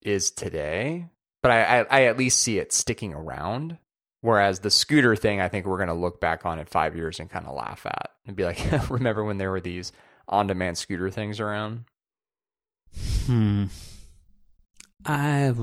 [0.02, 1.06] is today,
[1.44, 3.78] but I, I, I at least see it sticking around.
[4.20, 7.20] Whereas the scooter thing, I think we're going to look back on in five years
[7.20, 8.60] and kind of laugh at and be like,
[8.90, 9.92] remember when there were these
[10.26, 11.84] on demand scooter things around?
[13.26, 13.66] Hmm.
[15.06, 15.54] I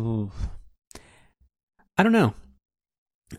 [1.98, 2.34] I don't know.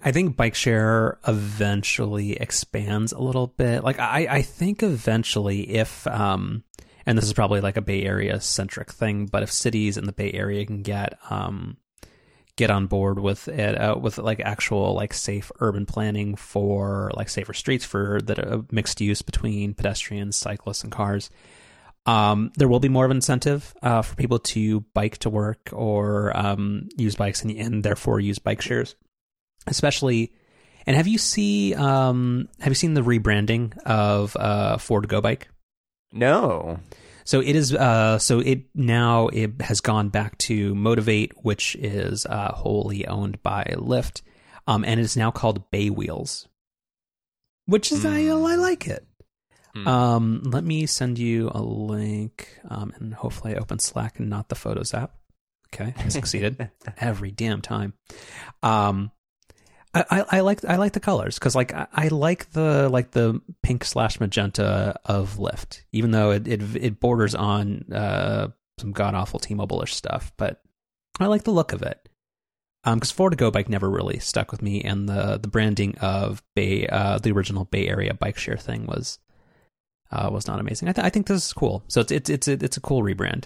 [0.03, 3.83] I think bike share eventually expands a little bit.
[3.83, 6.65] Like I, I think eventually if um
[7.07, 10.13] and this is probably like a Bay Area centric thing, but if cities in the
[10.13, 11.79] Bay Area can get um
[12.57, 17.29] get on board with it uh, with like actual like safe urban planning for like
[17.29, 21.31] safer streets for that uh, mixed use between pedestrians, cyclists, and cars.
[22.05, 25.71] Um, there will be more of an incentive uh, for people to bike to work
[25.73, 28.97] or um, use bikes and, and therefore use bike shares,
[29.67, 30.33] especially.
[30.87, 35.49] And have you see um, have you seen the rebranding of uh, Ford Go Bike?
[36.13, 36.81] No.
[37.25, 37.75] So it is.
[37.75, 43.43] Uh, so it now it has gone back to Motivate, which is uh, wholly owned
[43.43, 44.23] by Lyft,
[44.67, 46.49] um, and it is now called Bay Wheels,
[47.67, 48.11] which is mm.
[48.11, 49.07] I, I like it.
[49.77, 49.87] Mm.
[49.87, 54.49] Um, let me send you a link, um, and hopefully I open Slack and not
[54.49, 55.15] the Photos app.
[55.75, 57.93] Okay, I succeeded every damn time.
[58.63, 59.11] Um,
[60.11, 63.41] I, I, like I like the colors because like I, I, like the like the
[63.63, 69.15] pink slash magenta of Lyft, even though it it, it borders on uh, some god
[69.15, 70.63] awful T-Mobile-ish stuff, but
[71.21, 72.09] I like the look of it.
[72.85, 76.43] Um, because Ford Go Bike never really stuck with me, and the the branding of
[76.55, 79.19] Bay uh the original Bay Area bike share thing was
[80.11, 80.89] uh was not amazing.
[80.89, 81.85] I, th- I think this is cool.
[81.89, 83.45] So it's it's it's a, it's a cool rebrand.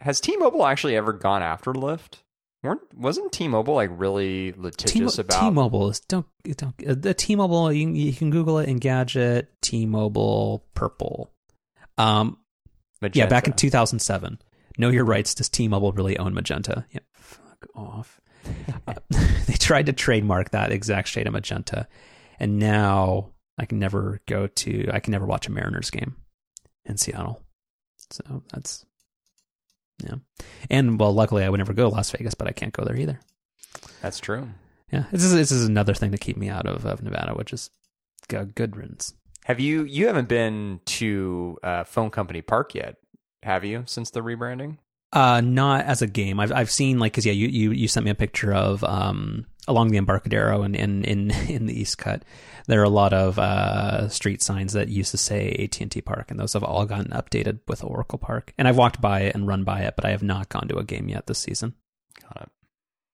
[0.00, 2.22] Has T-Mobile actually ever gone after Lyft?
[2.66, 7.72] Weren't wasn't T-Mobile like really litigious T- about T-Mobile is don't don't uh, the T-Mobile
[7.72, 11.32] you, you can Google it Engadget T-Mobile purple.
[11.96, 12.38] Um,
[13.00, 13.18] Magenta.
[13.18, 14.40] yeah, back in 2007.
[14.78, 15.34] Know your rights.
[15.34, 16.84] Does T-Mobile really own Magenta?
[16.90, 18.20] Yeah, fuck off.
[18.88, 18.94] uh,
[19.46, 21.86] they tried to trademark that exact shade of magenta,
[22.40, 24.90] and now I can never go to.
[24.92, 26.16] I can never watch a Mariners game
[26.84, 27.40] in Seattle.
[28.10, 28.84] So that's
[30.04, 30.16] yeah.
[30.70, 32.96] And well, luckily I would never go to Las Vegas, but I can't go there
[32.96, 33.20] either.
[34.02, 34.48] That's true.
[34.92, 35.04] Yeah.
[35.10, 37.70] This is, this is another thing to keep me out of, of Nevada, which is
[38.28, 39.14] good riddance.
[39.44, 42.96] Have you, you haven't been to uh, Phone Company Park yet,
[43.42, 44.78] have you, since the rebranding?
[45.12, 46.40] Uh, not as a game.
[46.40, 49.46] I've, I've seen like, cause yeah, you, you, you sent me a picture of, um,
[49.68, 52.24] along the Embarcadero and in, in, in the East Cut,
[52.66, 56.40] there are a lot of uh, street signs that used to say AT&T Park, and
[56.40, 58.52] those have all gotten updated with Oracle Park.
[58.58, 60.78] And I've walked by it and run by it, but I have not gone to
[60.78, 61.74] a game yet this season.
[62.22, 62.48] Got it.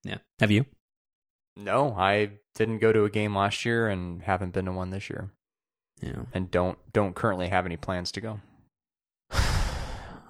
[0.05, 0.19] Yeah.
[0.41, 0.65] Have you?
[1.57, 5.11] No, I didn't go to a game last year and haven't been to one this
[5.11, 5.31] year.
[6.01, 6.23] Yeah.
[6.33, 8.41] And don't don't currently have any plans to go.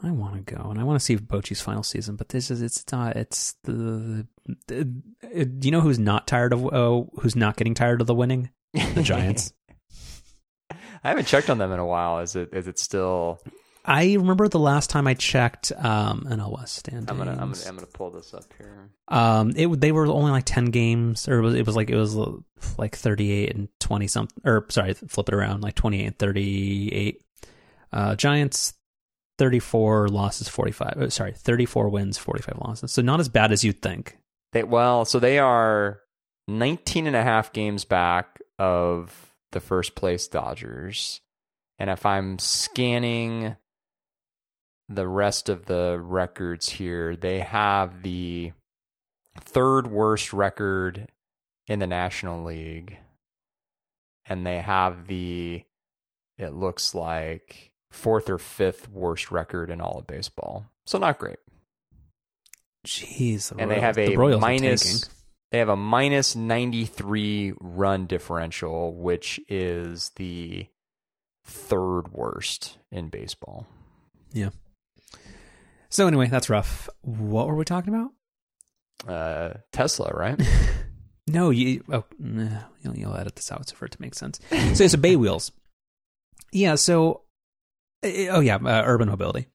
[0.05, 2.61] I want to go and I want to see Bochy's final season, but this is
[2.61, 7.37] it's not it's the, the, the do you know who's not tired of oh who's
[7.37, 8.51] not getting tired of the winning?
[8.73, 9.53] The Giants.
[10.71, 12.21] I haven't checked on them in a while.
[12.21, 13.41] Is it is it still
[13.85, 17.11] I remember the last time I checked um NL West standings.
[17.11, 18.91] I'm gonna, I'm gonna I'm gonna pull this up here.
[19.09, 21.97] Um, it they were only like ten games, or it was it was like it
[21.97, 22.17] was
[22.79, 26.19] like thirty eight and twenty something, or sorry, flip it around, like twenty eight and
[26.19, 27.23] thirty eight.
[27.93, 28.75] Uh, Giants
[29.43, 30.95] 34 losses, 45.
[30.97, 32.93] Oh, sorry, 34 wins, 45 losses.
[32.93, 34.17] So not as bad as you'd think.
[34.53, 35.99] They, well, so they are
[36.47, 41.21] 19 and a half games back of the first place Dodgers.
[41.81, 43.57] And if I'm scanning
[44.89, 48.53] the rest of the records here, they have the
[49.41, 51.09] third worst record
[51.67, 52.97] in the National League.
[54.25, 55.65] And they have the,
[56.39, 60.67] it looks like, fourth or fifth worst record in all of baseball.
[60.85, 61.39] So not great.
[62.87, 65.09] Jeez, the and Royals, they have a the minus.
[65.53, 70.67] They have a minus ninety three run differential, which is the
[71.45, 73.67] third worst in baseball.
[74.33, 74.51] Yeah.
[75.91, 76.89] So anyway, that's rough.
[77.03, 78.11] What were we talking about?
[79.07, 80.41] Uh, Tesla, right?
[81.27, 81.85] no, you.
[81.93, 84.41] Oh, you'll, you'll edit this out so for it to make sense.
[84.51, 85.53] So it's a Bay Wheels.
[86.51, 86.77] Yeah.
[86.77, 87.23] So
[88.05, 89.47] Oh yeah, uh, urban mobility.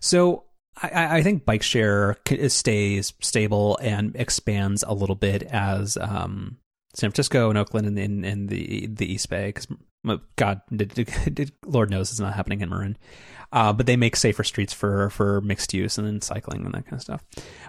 [0.00, 0.44] So
[0.82, 2.16] I, I, think bike share
[2.48, 6.56] stays stable and expands a little bit as um,
[6.94, 9.68] San Francisco and Oakland and in, in, the the East Bay because
[10.36, 10.94] God, did,
[11.34, 12.96] did, Lord knows it's not happening in Marin.
[13.52, 16.84] Uh, but they make safer streets for for mixed use and then cycling and that
[16.84, 17.22] kind of stuff.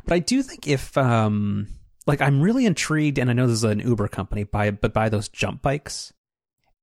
[0.06, 1.68] But I do think if um,
[2.06, 5.10] like I'm really intrigued, and I know this is an Uber company, by but by
[5.10, 6.14] those jump bikes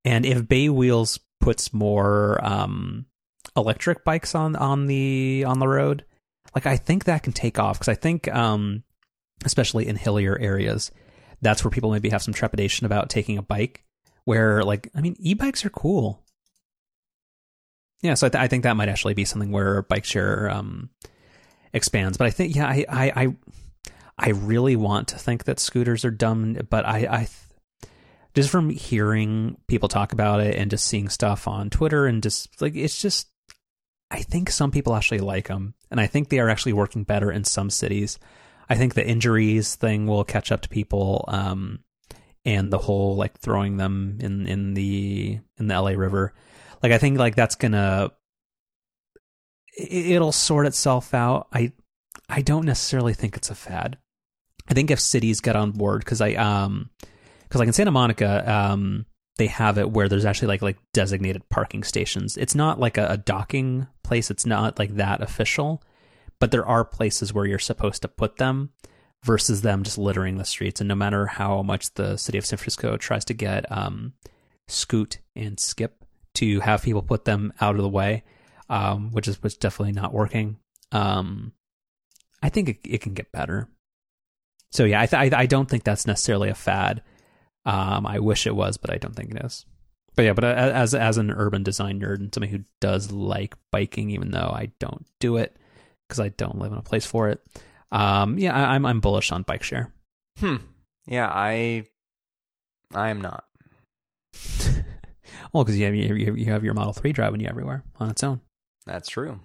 [0.05, 3.07] And if Bay Wheels puts more um,
[3.59, 6.05] electric bikes on on the on the road,
[6.55, 8.83] like I think that can take off because I think, um,
[9.45, 10.91] especially in hillier areas,
[11.41, 13.85] that's where people maybe have some trepidation about taking a bike.
[14.25, 16.23] Where like I mean, e-bikes are cool.
[18.03, 20.91] Yeah, so I, th- I think that might actually be something where bike share um,
[21.73, 22.17] expands.
[22.17, 23.37] But I think yeah, I, I I
[24.19, 27.29] I really want to think that scooters are dumb, but I I
[28.35, 32.61] just from hearing people talk about it and just seeing stuff on Twitter and just
[32.61, 33.29] like it's just
[34.11, 37.31] I think some people actually like them and I think they are actually working better
[37.31, 38.19] in some cities.
[38.69, 41.81] I think the injuries thing will catch up to people um,
[42.45, 46.35] and the whole like throwing them in in the in the LA River.
[46.83, 48.13] Like I think like that's to
[49.77, 51.49] it'll sort itself out.
[51.53, 51.73] I
[52.29, 53.99] I don't necessarily think it's a fad.
[54.69, 56.91] I think if cities get on board cuz I um
[57.43, 59.07] because like in Santa Monica, um,
[59.39, 62.37] they have it where there's actually like like designated parking stations.
[62.37, 64.31] It's not like a, a, docking place.
[64.31, 65.83] It's not like that official,
[66.41, 68.71] but there are places where you're supposed to put them
[69.23, 70.81] versus them just littering the streets.
[70.81, 74.15] And no matter how much the city of San Francisco tries to get um,
[74.69, 76.05] Scoot and Skip
[76.35, 78.25] to have people put them out of the way,
[78.69, 80.59] um, which is which definitely not working.
[80.93, 81.53] Um,
[82.43, 83.69] I think it, it, can get better.
[84.71, 87.03] So yeah, I, th- I I don't think that's necessarily a fad.
[87.65, 89.67] Um, I wish it was, but I don't think it is.
[90.19, 94.11] But yeah, but as as an urban design nerd and somebody who does like biking,
[94.11, 95.57] even though I don't do it
[96.09, 97.41] because I don't live in a place for it,
[97.93, 99.93] um, yeah, I, am I'm bullish on bike share.
[100.41, 100.57] Hmm.
[101.07, 101.85] Yeah, I
[102.93, 103.45] I am not.
[105.53, 108.25] well, because you have you, you have your Model Three driving you everywhere on its
[108.25, 108.41] own.
[108.87, 109.39] That's true.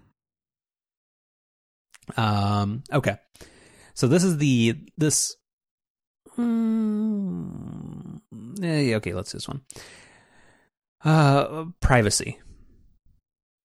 [2.18, 2.82] Um.
[2.92, 3.18] Okay.
[3.94, 5.36] So this is the this
[6.38, 8.22] Mm,
[8.60, 9.62] yeah, okay, let's do this one.
[11.04, 12.40] Uh, privacy.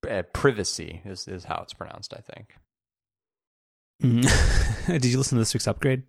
[0.09, 2.55] Uh, privacy is, is how it's pronounced, I think.
[4.03, 4.87] Mm.
[4.87, 6.05] Did you listen to this week's upgrade?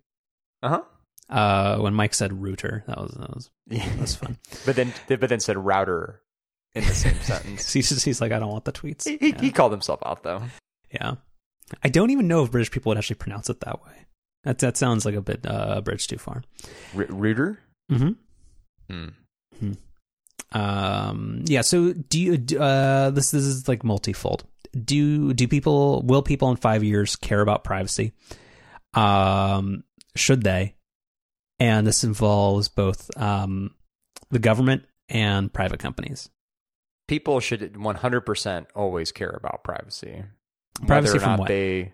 [0.62, 0.82] Uh-huh.
[1.28, 4.38] Uh When Myke said router, that was that was, that was fun.
[4.66, 6.22] but then but then said router
[6.74, 7.72] in the same sentence.
[7.72, 9.04] he's just, he's like, I don't want the tweets.
[9.08, 9.40] He, he, yeah.
[9.40, 10.42] he called himself out though.
[10.92, 11.14] Yeah.
[11.84, 14.06] I don't even know if British people would actually pronounce it that way.
[14.44, 16.42] That that sounds like a bit uh, bridge too far.
[16.96, 17.58] R- Rooter.
[17.90, 18.92] Mm-hmm.
[18.92, 19.12] Mm.
[19.58, 19.72] hmm
[20.52, 21.42] Um.
[21.46, 21.62] Yeah.
[21.62, 22.58] So do you?
[22.58, 23.10] Uh.
[23.10, 24.44] This this is like multifold.
[24.72, 28.12] Do do people will people in five years care about privacy?
[28.94, 29.84] Um.
[30.16, 30.74] Should they?
[31.60, 33.74] And this involves both um,
[34.30, 36.30] the government and private companies.
[37.06, 40.24] People should 100% always care about privacy.
[40.86, 41.48] Privacy from what?
[41.48, 41.92] They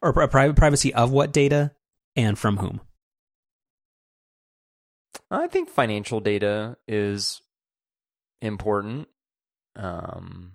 [0.00, 1.72] or private privacy of what data
[2.16, 2.80] and from whom?
[5.30, 7.40] I think financial data is
[8.42, 9.08] important.
[9.76, 10.52] Um,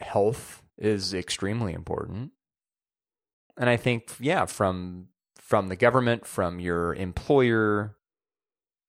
[0.00, 2.32] health is extremely important,
[3.56, 5.08] and I think yeah, from
[5.40, 7.96] from the government, from your employer,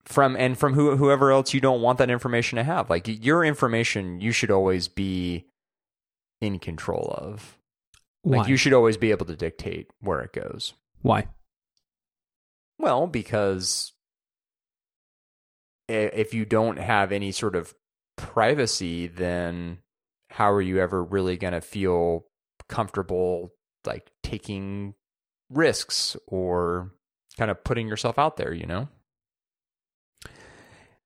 [0.05, 2.89] from and from who, whoever else you don't want that information to have.
[2.89, 5.45] Like your information, you should always be
[6.41, 7.57] in control of.
[8.23, 8.37] Why?
[8.39, 10.73] Like you should always be able to dictate where it goes.
[11.01, 11.27] Why?
[12.77, 13.93] Well, because
[15.87, 17.73] if you don't have any sort of
[18.19, 19.79] privacy, then
[20.29, 22.25] how are you ever really going to feel
[22.67, 23.51] comfortable
[23.85, 24.93] like taking
[25.49, 26.91] risks or
[27.37, 28.87] kind of putting yourself out there, you know?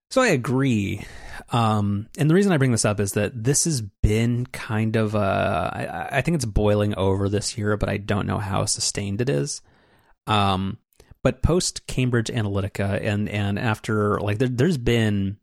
[0.09, 1.05] So I agree.
[1.49, 5.15] Um, and the reason I bring this up is that this has been kind of,
[5.15, 9.21] uh, I, I, think it's boiling over this year, but I don't know how sustained
[9.21, 9.61] it is.
[10.27, 10.77] Um,
[11.23, 15.37] but post Cambridge Analytica and, and after, like, there, there's been,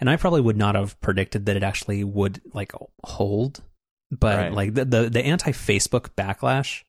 [0.00, 2.72] and I probably would not have predicted that it actually would, like,
[3.02, 3.62] hold.
[4.10, 4.52] But, right.
[4.52, 6.82] like, the, the, the anti Facebook backlash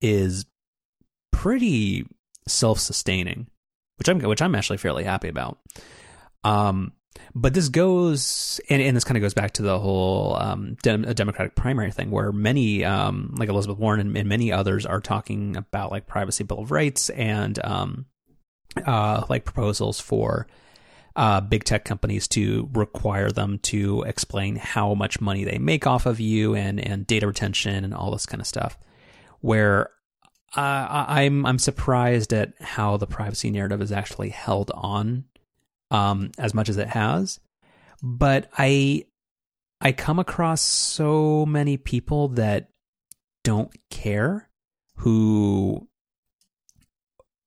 [0.00, 0.46] is
[1.32, 2.06] pretty
[2.46, 3.48] self sustaining,
[3.98, 5.58] which I'm, which I'm actually fairly happy about.
[6.44, 6.92] Um,
[7.34, 11.02] but this goes, and, and this kind of goes back to the whole um, dem-
[11.02, 15.56] Democratic primary thing, where many, um, like Elizabeth Warren and, and, many others, are talking
[15.56, 18.06] about like privacy bill of rights and um,
[18.84, 20.46] uh, like proposals for
[21.20, 26.06] uh, big tech companies to require them to explain how much money they make off
[26.06, 28.78] of you and and data retention and all this kind of stuff.
[29.40, 29.90] Where
[30.56, 35.24] uh, I'm I'm surprised at how the privacy narrative is actually held on
[35.90, 37.38] um, as much as it has.
[38.02, 39.04] But I
[39.78, 42.70] I come across so many people that
[43.44, 44.48] don't care
[44.96, 45.86] who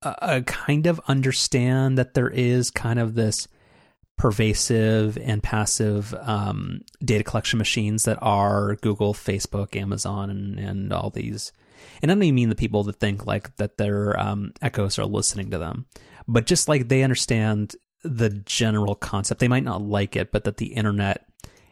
[0.03, 3.47] uh, uh, kind of understand that there is kind of this
[4.18, 11.09] pervasive and passive um, data collection machines that are Google, Facebook, Amazon, and, and all
[11.09, 11.51] these.
[12.01, 15.05] And I don't even mean the people that think like that their um, echoes are
[15.05, 15.86] listening to them,
[16.28, 19.39] but just like they understand the general concept.
[19.39, 21.26] They might not like it, but that the internet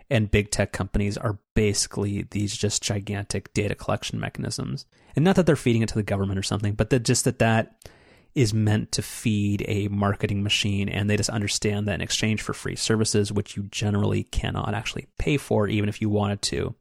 [0.09, 4.85] and big tech companies are basically these just gigantic data collection mechanisms.
[5.15, 7.39] And not that they're feeding it to the government or something, but that just that
[7.39, 7.75] that
[8.33, 12.53] is meant to feed a marketing machine and they just understand that in exchange for
[12.53, 16.75] free services which you generally cannot actually pay for even if you wanted to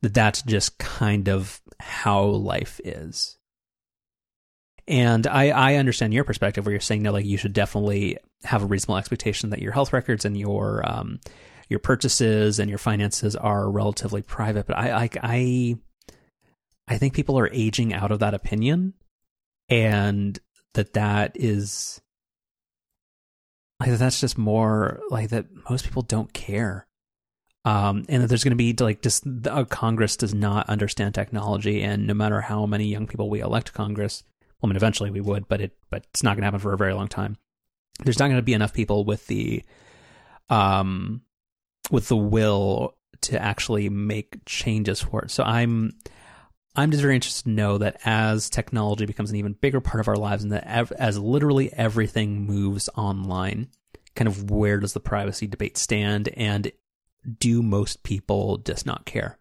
[0.00, 3.38] that that's just kind of how life is
[4.88, 8.62] and I, I understand your perspective where you're saying that like you should definitely have
[8.62, 11.20] a reasonable expectation that your health records and your um,
[11.68, 14.66] your purchases and your finances are relatively private.
[14.66, 15.76] But I, I I
[16.88, 18.94] I think people are aging out of that opinion
[19.68, 20.38] and
[20.74, 22.00] that that is
[23.80, 26.86] like that's just more like that most people don't care.
[27.64, 31.82] Um, and that there's going to be like just the, congress does not understand technology
[31.82, 35.20] and no matter how many young people we elect congress well, I mean eventually we
[35.20, 37.36] would but it but it's not going to happen for a very long time.
[38.04, 39.62] There's not going to be enough people with the
[40.48, 41.22] um
[41.90, 45.30] with the will to actually make changes for it.
[45.30, 45.92] So i'm
[46.76, 50.08] I'm just very interested to know that as technology becomes an even bigger part of
[50.08, 53.68] our lives and that ev- as literally everything moves online,
[54.14, 56.70] kind of where does the privacy debate stand and
[57.38, 59.38] do most people just not care?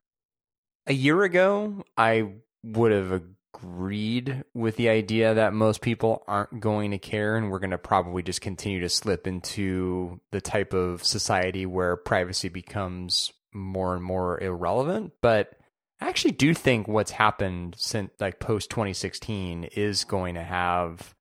[0.88, 6.92] A year ago, I would have agreed with the idea that most people aren't going
[6.92, 11.04] to care and we're going to probably just continue to slip into the type of
[11.04, 15.14] society where privacy becomes more and more irrelevant.
[15.22, 15.57] But
[16.00, 21.16] I actually do think what's happened since like post 2016 is going to have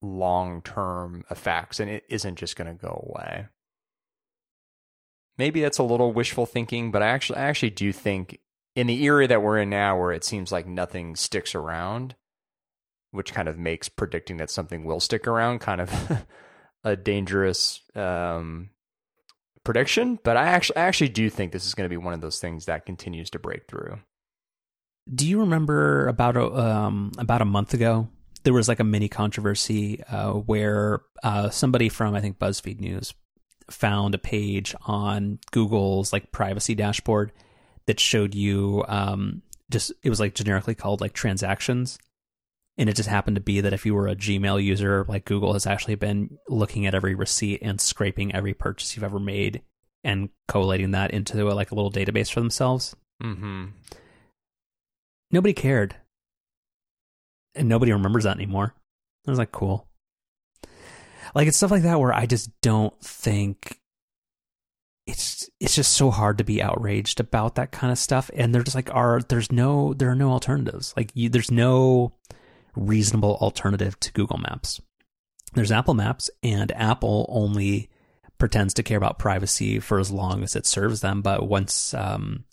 [0.00, 3.46] long term effects and it isn't just going to go away.
[5.38, 8.38] Maybe that's a little wishful thinking, but I actually I actually do think
[8.74, 12.14] in the era that we're in now where it seems like nothing sticks around,
[13.10, 16.24] which kind of makes predicting that something will stick around kind of
[16.84, 18.70] a dangerous um,
[19.66, 22.22] prediction, but I actually I actually do think this is going to be one of
[22.22, 23.98] those things that continues to break through.
[25.14, 28.08] Do you remember about a um, about a month ago
[28.46, 33.12] there was like a mini controversy uh, where uh, somebody from I think BuzzFeed News
[33.68, 37.32] found a page on Google's like privacy dashboard
[37.86, 41.98] that showed you um, just it was like generically called like transactions
[42.78, 45.54] and it just happened to be that if you were a Gmail user, like Google
[45.54, 49.62] has actually been looking at every receipt and scraping every purchase you've ever made
[50.04, 52.94] and collating that into a, like a little database for themselves.
[53.22, 53.66] Mm-hmm.
[55.30, 55.96] Nobody cared,
[57.54, 58.74] and nobody remembers that anymore.
[59.26, 59.88] I was like, cool.
[61.34, 63.80] Like it's stuff like that where I just don't think
[65.06, 68.64] it's it's just so hard to be outraged about that kind of stuff and they're
[68.64, 72.12] just like are there's no there are no alternatives like you, there's no
[72.76, 74.80] reasonable alternative to Google Maps.
[75.54, 77.90] There's Apple Maps, and Apple only
[78.38, 81.22] pretends to care about privacy for as long as it serves them.
[81.22, 82.44] But once um,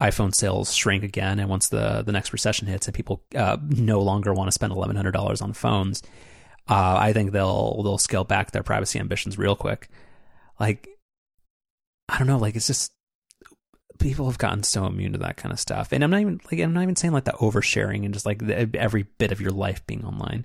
[0.00, 4.00] iPhone sales shrink again, and once the the next recession hits, and people uh, no
[4.00, 6.02] longer want to spend eleven hundred dollars on phones,
[6.68, 9.88] uh, I think they'll they'll scale back their privacy ambitions real quick.
[10.58, 10.88] Like,
[12.08, 12.92] I don't know, like it's just
[14.00, 15.92] people have gotten so immune to that kind of stuff.
[15.92, 18.44] And I'm not even like I'm not even saying like the oversharing and just like
[18.44, 20.44] the, every bit of your life being online.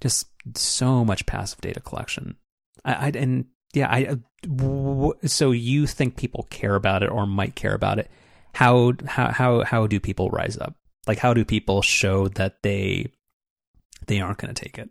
[0.00, 2.36] Just so much passive data collection.
[2.84, 7.54] I, I and yeah, I w- so you think people care about it or might
[7.54, 8.10] care about it?
[8.54, 10.74] How how how how do people rise up?
[11.06, 13.12] Like how do people show that they
[14.06, 14.90] they aren't going to take it?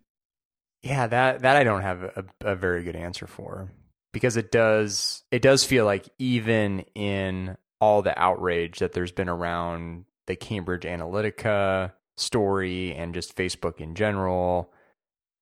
[0.84, 3.72] Yeah, that that I don't have a, a very good answer for
[4.14, 9.30] because it does it does feel like even in all the outrage that there's been
[9.30, 14.72] around the Cambridge Analytica story and just Facebook in general.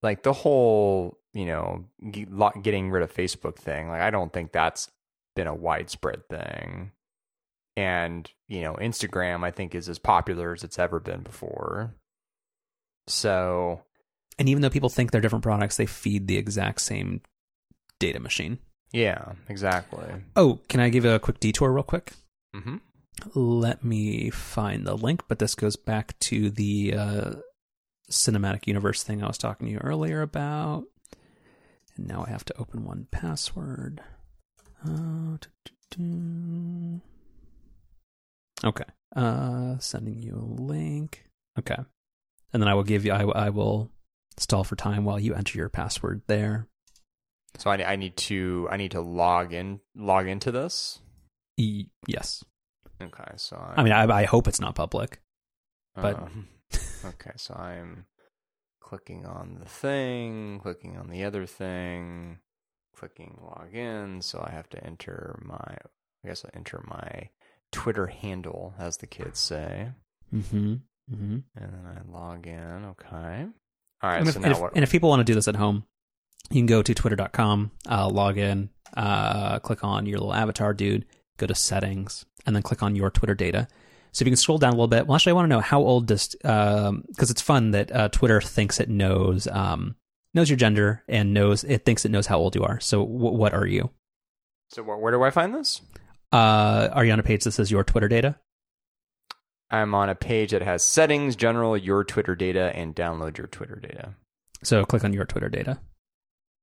[0.03, 1.85] Like the whole, you know,
[2.61, 4.91] getting rid of Facebook thing, like I don't think that's
[5.35, 6.91] been a widespread thing.
[7.77, 11.93] And, you know, Instagram I think is as popular as it's ever been before.
[13.07, 13.81] So,
[14.37, 17.21] and even though people think they're different products, they feed the exact same
[17.99, 18.59] data machine.
[18.91, 20.05] Yeah, exactly.
[20.35, 22.13] Oh, can I give a quick detour real quick?
[22.55, 22.75] Mm-hmm.
[23.33, 27.33] Let me find the link, but this goes back to the uh,
[28.09, 30.85] cinematic universe thing I was talking to you earlier about.
[31.95, 33.99] And now I have to open 1Password.
[34.85, 35.37] Uh,
[38.63, 38.85] okay.
[39.15, 41.25] Uh, sending you a link.
[41.57, 41.77] Okay.
[42.53, 43.91] And then I will give you, I, I will
[44.37, 46.67] stall for time while you enter your password there.
[47.57, 50.99] So I, I need to I need to log in log into this.
[51.57, 52.43] E- yes.
[53.01, 53.81] Okay, so I.
[53.81, 55.19] I mean, I, I hope it's not public.
[55.95, 56.47] but- um,
[57.05, 58.05] okay, so I'm
[58.81, 62.39] clicking on the thing, clicking on the other thing,
[62.95, 64.21] clicking log in.
[64.21, 65.55] So I have to enter my
[66.23, 67.29] I guess I enter my
[67.71, 69.89] Twitter handle, as the kids say,
[70.33, 70.73] Mm-hmm.
[71.13, 71.37] Mm-hmm.
[71.55, 72.85] and then I log in.
[72.85, 73.45] Okay.
[74.01, 74.17] All right.
[74.21, 75.85] And, so if, now and, if, and if people want to do this at home,
[76.49, 81.05] you can go to twitter.com, uh, log in, uh, click on your little avatar dude,
[81.37, 83.67] go to settings, and then click on your Twitter data.
[84.11, 85.61] So if you can scroll down a little bit, well, actually, I want to know
[85.61, 89.95] how old does, because it's fun that uh, Twitter thinks it knows um,
[90.33, 92.79] knows your gender and knows it thinks it knows how old you are.
[92.79, 93.89] So w- what are you?
[94.69, 95.81] so where, where do I find this?
[96.31, 98.37] Uh, are you on a page that says your Twitter data?
[99.69, 103.75] I'm on a page that has settings, general, your Twitter data, and download your Twitter
[103.75, 104.15] data.
[104.63, 105.79] So click on your Twitter data.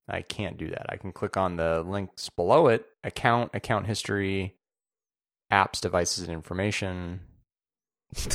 [0.08, 0.86] I can't do that.
[0.88, 4.56] I can click on the links below it account, account history,
[5.52, 7.20] apps, devices, and information.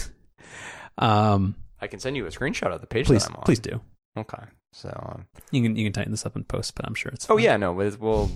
[0.99, 3.43] Um, I can send you a screenshot of the page please, that I'm on.
[3.43, 3.81] please do.
[4.17, 4.43] Okay.
[4.73, 7.29] So, um, You can you can tighten this up in post, but I'm sure it's.
[7.29, 7.43] oh fine.
[7.43, 8.31] yeah, no, we'll,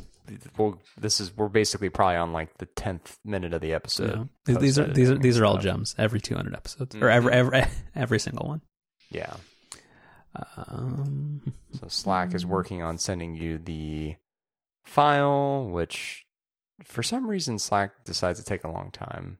[0.58, 4.30] we'll, this is, we're basically probably on like the 10th minute of the episode.
[4.48, 4.58] Yeah.
[4.60, 5.96] These, are these are these are all gems.
[5.98, 7.36] Every 200 episodes, or every Mhm.
[7.36, 7.64] every
[7.96, 8.62] every single one.
[9.10, 9.34] Yeah.
[10.68, 14.16] Um, So Slack is working on sending you the
[14.86, 16.26] file, which
[16.84, 19.38] for some reason Slack decides to take a long time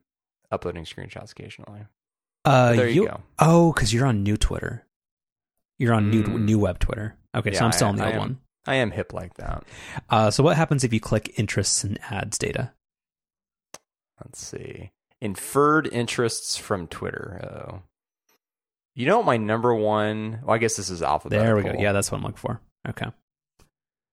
[0.50, 1.86] uploading screenshots occasionally.
[2.44, 3.20] uh, there you, go.
[3.38, 4.86] Oh, because you're on new Twitter.
[5.78, 6.42] You're on new Mm.
[6.42, 7.16] new web Twitter.
[7.34, 8.20] Okay, so I'm still I- on the I old am.
[8.20, 8.38] one.
[8.66, 9.64] I am hip like that.
[10.08, 12.72] Uh, so what happens if you click interests and ads data?
[14.24, 14.92] Let's see.
[15.20, 17.40] Inferred interests from Twitter.
[17.44, 17.82] Oh.
[18.94, 21.44] You know what my number one well, I guess this is alphabetical.
[21.44, 21.82] There we go.
[21.82, 22.60] Yeah, that's what I'm looking for.
[22.88, 23.06] Okay.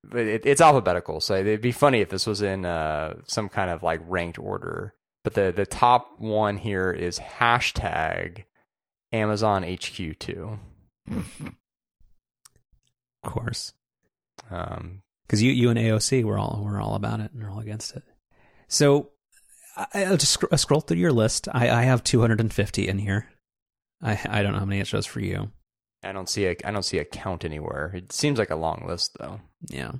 [0.03, 3.69] But it, it's alphabetical, so it'd be funny if this was in uh, some kind
[3.69, 4.93] of like ranked order.
[5.23, 8.45] But the the top one here is hashtag
[9.11, 10.59] Amazon HQ two.
[13.23, 13.73] Of course.
[14.49, 17.59] Um, because you you and AOC were all we're all about it and we're all
[17.59, 18.03] against it.
[18.67, 19.11] So
[19.75, 21.47] I, I'll just sc- scroll through your list.
[21.51, 23.27] I, I have 250 in here.
[24.01, 25.51] I I don't know how many it shows for you.
[26.03, 27.91] I don't see a I don't see a count anywhere.
[27.93, 29.39] It seems like a long list though.
[29.67, 29.93] Yeah.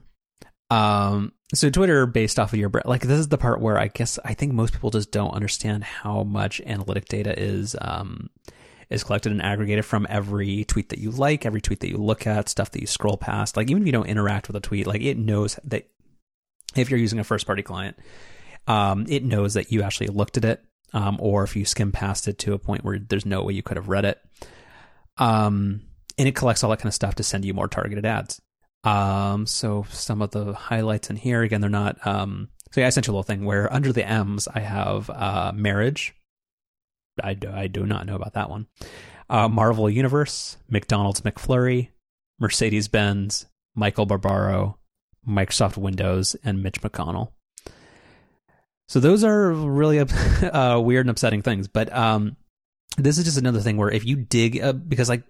[0.70, 1.34] Um.
[1.54, 4.34] So Twitter, based off of your like, this is the part where I guess I
[4.34, 8.30] think most people just don't understand how much analytic data is um
[8.90, 12.26] is collected and aggregated from every tweet that you like, every tweet that you look
[12.26, 13.56] at, stuff that you scroll past.
[13.56, 15.88] Like even if you don't interact with a tweet, like it knows that
[16.76, 17.98] if you're using a first party client,
[18.68, 22.28] um, it knows that you actually looked at it, um, or if you skim past
[22.28, 24.20] it to a point where there's no way you could have read it.
[25.18, 25.82] Um,
[26.20, 28.42] and it collects all that kind of stuff to send you more targeted ads.
[28.84, 32.90] Um, so some of the highlights in here, again, they're not, um, so yeah, I
[32.92, 36.14] sent you a little thing where under the M's, I have, uh, marriage.
[37.24, 38.68] I do, I do not know about that one.
[39.30, 41.90] Uh, Marvel Universe, McDonald's McFlurry,
[42.40, 43.46] Mercedes Benz,
[43.76, 44.78] Michael Barbaro,
[45.28, 47.32] Microsoft Windows, and Mitch McConnell.
[48.90, 50.00] So those are really
[50.42, 51.68] uh, weird and upsetting things.
[51.68, 52.36] But um,
[52.98, 55.24] this is just another thing where if you dig, uh, because like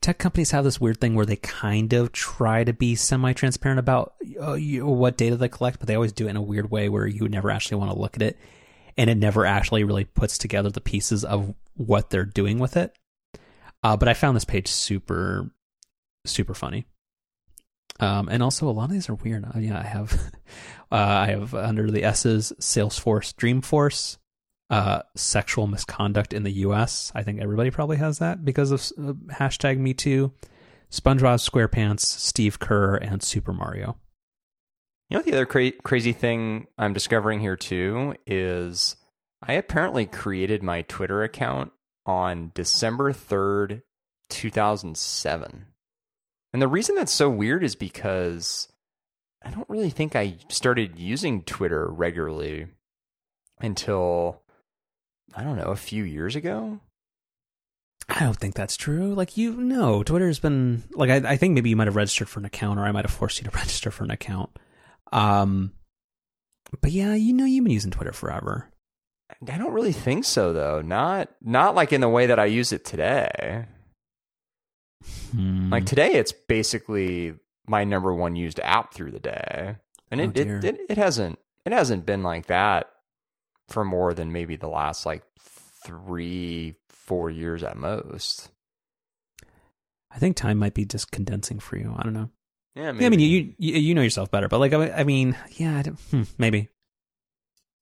[0.00, 4.14] tech companies have this weird thing where they kind of try to be semi-transparent about
[4.40, 6.88] uh, you, what data they collect, but they always do it in a weird way
[6.88, 8.38] where you never actually want to look at it,
[8.96, 12.96] and it never actually really puts together the pieces of what they're doing with it.
[13.82, 15.50] Uh, but I found this page super,
[16.24, 16.86] super funny.
[17.98, 19.44] Um, and also a lot of these are weird.
[19.44, 20.12] Uh, yeah, I have,
[20.92, 24.18] uh, I have under the S's Salesforce, Dreamforce,
[24.70, 27.12] uh, sexual misconduct in the U.S.
[27.14, 30.32] I think everybody probably has that because of uh, hashtag Me Too,
[30.90, 33.96] SpongeBob SquarePants, Steve Kerr, and Super Mario.
[35.08, 38.96] You know the other cra- crazy thing I'm discovering here too is
[39.40, 41.70] I apparently created my Twitter account
[42.04, 43.82] on December 3rd,
[44.30, 45.66] 2007.
[46.52, 48.68] And the reason that's so weird is because
[49.44, 52.66] I don't really think I started using Twitter regularly
[53.60, 54.42] until
[55.36, 56.80] I don't know, a few years ago.
[58.08, 59.14] I don't think that's true.
[59.14, 62.38] Like you know, Twitter's been like I, I think maybe you might have registered for
[62.40, 64.50] an account, or I might have forced you to register for an account.
[65.12, 65.72] Um,
[66.80, 68.70] but yeah, you know, you've been using Twitter forever.
[69.52, 70.80] I don't really think so though.
[70.82, 73.66] Not not like in the way that I use it today.
[75.32, 75.70] Hmm.
[75.70, 77.34] Like today, it's basically
[77.66, 79.76] my number one used app through the day,
[80.10, 80.58] and Oh, it, dear.
[80.58, 82.88] it, it it hasn't it hasn't been like that
[83.68, 85.22] for more than maybe the last like
[85.84, 88.50] three four years at most.
[90.10, 91.94] I think time might be just condensing for you.
[91.96, 92.30] I don't know.
[92.74, 93.00] Yeah, maybe.
[93.02, 95.78] Yeah, I mean, you, you you know yourself better, but like, I, I mean, yeah,
[95.78, 96.68] I don't- hmm, maybe.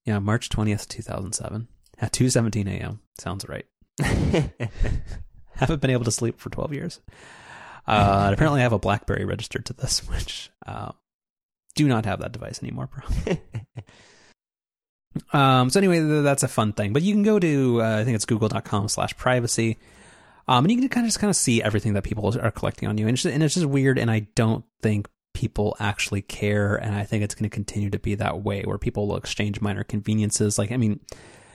[0.04, 1.68] Yeah, March twentieth, two thousand seven,
[1.98, 3.00] at two seventeen a.m.
[3.18, 3.64] Sounds right.
[5.56, 7.00] Haven't been able to sleep for twelve years.
[7.86, 10.92] Uh, apparently, I have a BlackBerry registered to this, which uh,
[11.74, 12.88] do not have that device anymore.
[12.88, 13.36] Bro.
[15.32, 16.92] Um, so anyway, that's a fun thing.
[16.92, 19.78] But you can go to uh, I think it's google.com slash privacy.
[20.46, 22.88] Um, and you can kind of just kind of see everything that people are collecting
[22.88, 23.06] on you.
[23.06, 23.98] And it's, just, and it's just weird.
[23.98, 26.76] And I don't think people actually care.
[26.76, 29.60] And I think it's going to continue to be that way where people will exchange
[29.60, 30.58] minor conveniences.
[30.58, 31.00] Like, I mean,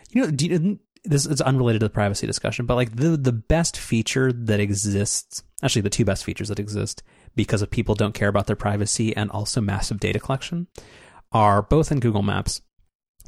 [0.10, 3.78] you know, you, this is unrelated to the privacy discussion, but like the, the best
[3.78, 7.04] feature that exists, actually the two best features that exist
[7.36, 10.68] because of people don't care about their privacy and also massive data collection
[11.32, 12.62] are both in Google Maps.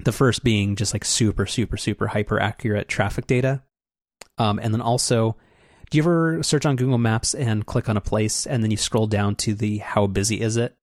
[0.03, 3.61] The first being just like super, super, super hyper accurate traffic data.
[4.37, 5.35] Um, and then also,
[5.89, 8.77] do you ever search on Google Maps and click on a place and then you
[8.77, 10.75] scroll down to the how busy is it?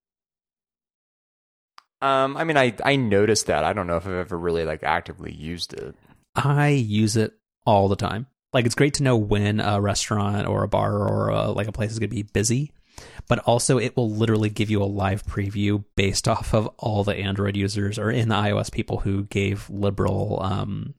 [2.01, 3.64] um, I mean, I I noticed that.
[3.64, 5.97] I don't know if I've ever really like actively used it.
[6.35, 7.33] I use it
[7.66, 8.27] all the time.
[8.53, 11.73] Like it's great to know when a restaurant or a bar or a, like a
[11.73, 12.73] place is going to be busy,
[13.28, 17.14] but also it will literally give you a live preview based off of all the
[17.14, 20.94] Android users or in the iOS people who gave liberal um,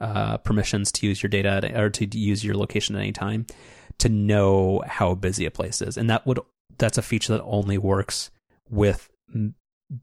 [0.00, 3.46] uh, permissions to use your data at, or to use your location at any time
[3.98, 6.38] to know how busy a place is, and that would
[6.78, 8.30] that's a feature that only works
[8.68, 9.08] with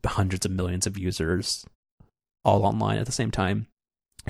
[0.05, 1.65] hundreds of millions of users
[2.43, 3.67] all online at the same time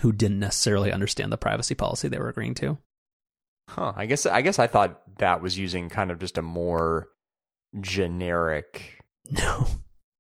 [0.02, 2.78] who didn't necessarily understand the privacy policy they were agreeing to.
[3.68, 3.94] Huh.
[3.96, 7.10] I guess I guess I thought that was using kind of just a more
[7.80, 9.00] generic.
[9.32, 9.68] No.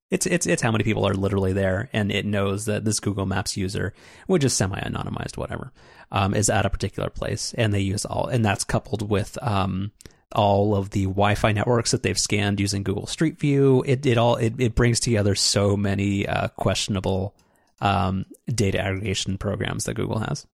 [0.09, 3.25] It's it's it's how many people are literally there, and it knows that this Google
[3.25, 3.93] Maps user,
[4.27, 5.73] which is semi anonymized, whatever,
[6.11, 9.91] um, is at a particular place, and they use all, and that's coupled with um,
[10.33, 13.83] all of the Wi-Fi networks that they've scanned using Google Street View.
[13.87, 17.35] It it all it, it brings together so many uh, questionable
[17.81, 20.45] um, data aggregation programs that Google has.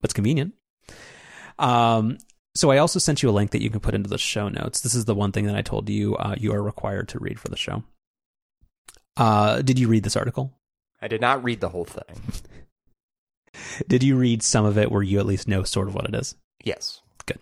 [0.00, 0.52] But it's convenient.
[1.58, 2.18] Um,
[2.54, 4.80] so I also sent you a link that you can put into the show notes.
[4.80, 7.38] This is the one thing that I told you uh, you are required to read
[7.38, 7.84] for the show.
[9.16, 10.52] Uh, did you read this article?
[11.00, 12.22] I did not read the whole thing.
[13.88, 16.14] Did you read some of it where you at least know sort of what it
[16.14, 16.34] is?
[16.62, 17.00] Yes.
[17.24, 17.38] Good.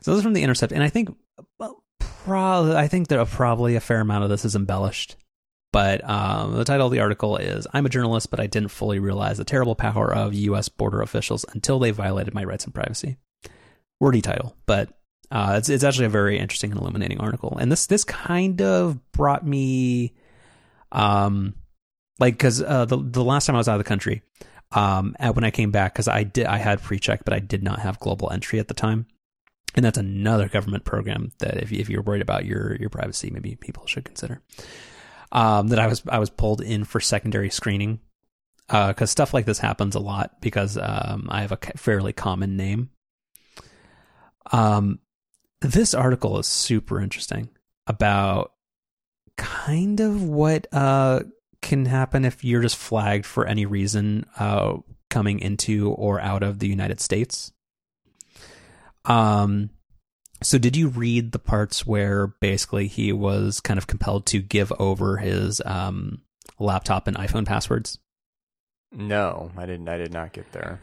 [0.00, 1.14] So this is from the Intercept, and I think,
[1.58, 5.16] well, probably, I think there probably a fair amount of this is embellished.
[5.72, 8.98] But um, the title of the article is "I'm a journalist, but I didn't fully
[8.98, 10.68] realize the terrible power of U.S.
[10.68, 13.16] border officials until they violated my rights and privacy."
[14.02, 14.90] Wordy title, but
[15.30, 17.56] uh, it's it's actually a very interesting and illuminating article.
[17.58, 20.14] And this this kind of brought me,
[20.90, 21.54] um,
[22.18, 24.22] like because uh, the the last time I was out of the country,
[24.72, 27.62] um, when I came back, because I did I had pre check, but I did
[27.62, 29.06] not have global entry at the time
[29.74, 33.56] and that's another government program that if, if you're worried about your your privacy, maybe
[33.56, 34.42] people should consider.
[35.30, 38.00] Um, that I was I was pulled in for secondary screening
[38.66, 42.56] because uh, stuff like this happens a lot because um, I have a fairly common
[42.56, 42.90] name.
[44.52, 45.00] Um,
[45.60, 47.48] this article is super interesting
[47.86, 48.52] about
[49.36, 51.20] kind of what uh
[51.62, 54.76] can happen if you're just flagged for any reason uh
[55.12, 57.52] coming into or out of the United States.
[59.04, 59.70] Um,
[60.42, 64.72] so did you read the parts where basically he was kind of compelled to give
[64.78, 66.22] over his um,
[66.58, 67.98] laptop and iPhone passwords?
[68.90, 69.88] No, I didn't.
[69.88, 70.80] I did not get there.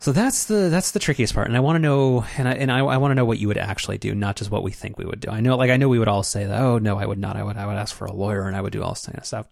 [0.00, 2.70] So that's the that's the trickiest part, and I want to know, and I and
[2.70, 4.96] I, I want to know what you would actually do, not just what we think
[4.96, 5.28] we would do.
[5.30, 6.60] I know, like I know, we would all say that.
[6.60, 7.36] Oh no, I would not.
[7.36, 9.18] I would I would ask for a lawyer, and I would do all this kind
[9.18, 9.48] of stuff.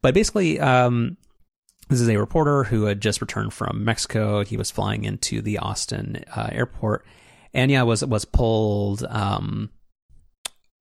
[0.00, 1.16] But basically, um,
[1.88, 4.44] this is a reporter who had just returned from Mexico.
[4.44, 7.04] He was flying into the Austin uh, airport
[7.54, 9.04] and yeah, was was pulled.
[9.04, 9.70] Um,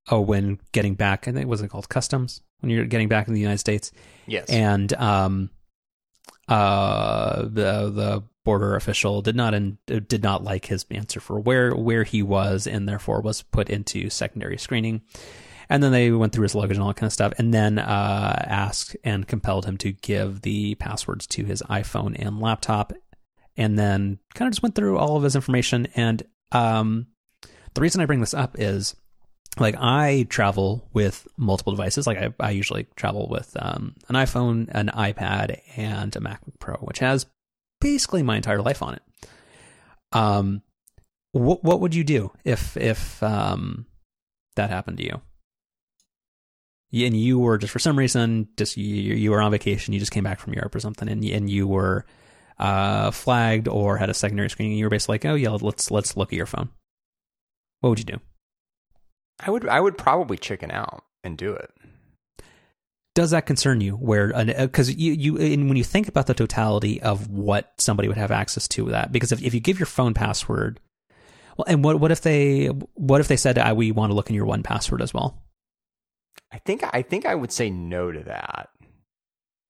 [0.09, 3.33] oh, when getting back, I think it wasn't called customs when you're getting back in
[3.33, 3.91] the United States.
[4.25, 5.49] Yes, and um,
[6.47, 11.75] uh, the the border official did not in, did not like his answer for where
[11.75, 15.01] where he was, and therefore was put into secondary screening.
[15.69, 17.77] And then they went through his luggage and all that kind of stuff, and then
[17.77, 22.93] uh, asked and compelled him to give the passwords to his iPhone and laptop,
[23.57, 26.23] and then kind of just went through all of his information and
[26.53, 27.07] um,
[27.73, 28.95] the reason I bring this up is
[29.59, 32.07] like I travel with multiple devices.
[32.07, 36.75] Like I, I usually travel with um, an iPhone, an iPad, and a MacBook Pro,
[36.77, 37.25] which has
[37.81, 39.03] basically my entire life on it.
[40.11, 40.61] Um,
[41.31, 43.85] what what would you do if if um
[44.55, 45.21] that happened to you?
[47.05, 50.11] And you were just for some reason just you, you were on vacation, you just
[50.11, 52.05] came back from Europe or something, and and you were
[52.59, 56.17] uh, flagged or had a secondary screening, you were basically like, oh yeah, let's let's
[56.17, 56.69] look at your phone.
[57.81, 58.19] What would you do?
[59.39, 61.71] I would I would probably chicken out and do it.
[63.15, 63.93] Does that concern you?
[63.93, 68.17] Where because you you and when you think about the totality of what somebody would
[68.17, 70.79] have access to that, because if if you give your phone password,
[71.57, 74.29] well, and what what if they what if they said ah, we want to look
[74.29, 75.41] in your 1Password as well?
[76.51, 78.69] I think I think I would say no to that.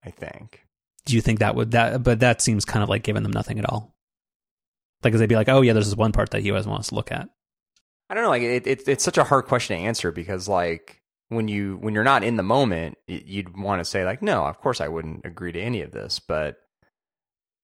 [0.04, 0.64] I think.
[1.06, 2.04] Do you think that would that?
[2.04, 3.96] But that seems kind of like giving them nothing at all.
[5.04, 6.96] Like, cause they'd be like, oh yeah, there's this one part that US wants to
[6.96, 7.30] look at.
[8.10, 8.30] I don't know.
[8.30, 11.94] Like, it, it, it's such a hard question to answer because, like, when you when
[11.94, 15.26] you're not in the moment, you'd want to say like, no, of course I wouldn't
[15.26, 16.20] agree to any of this.
[16.20, 16.58] But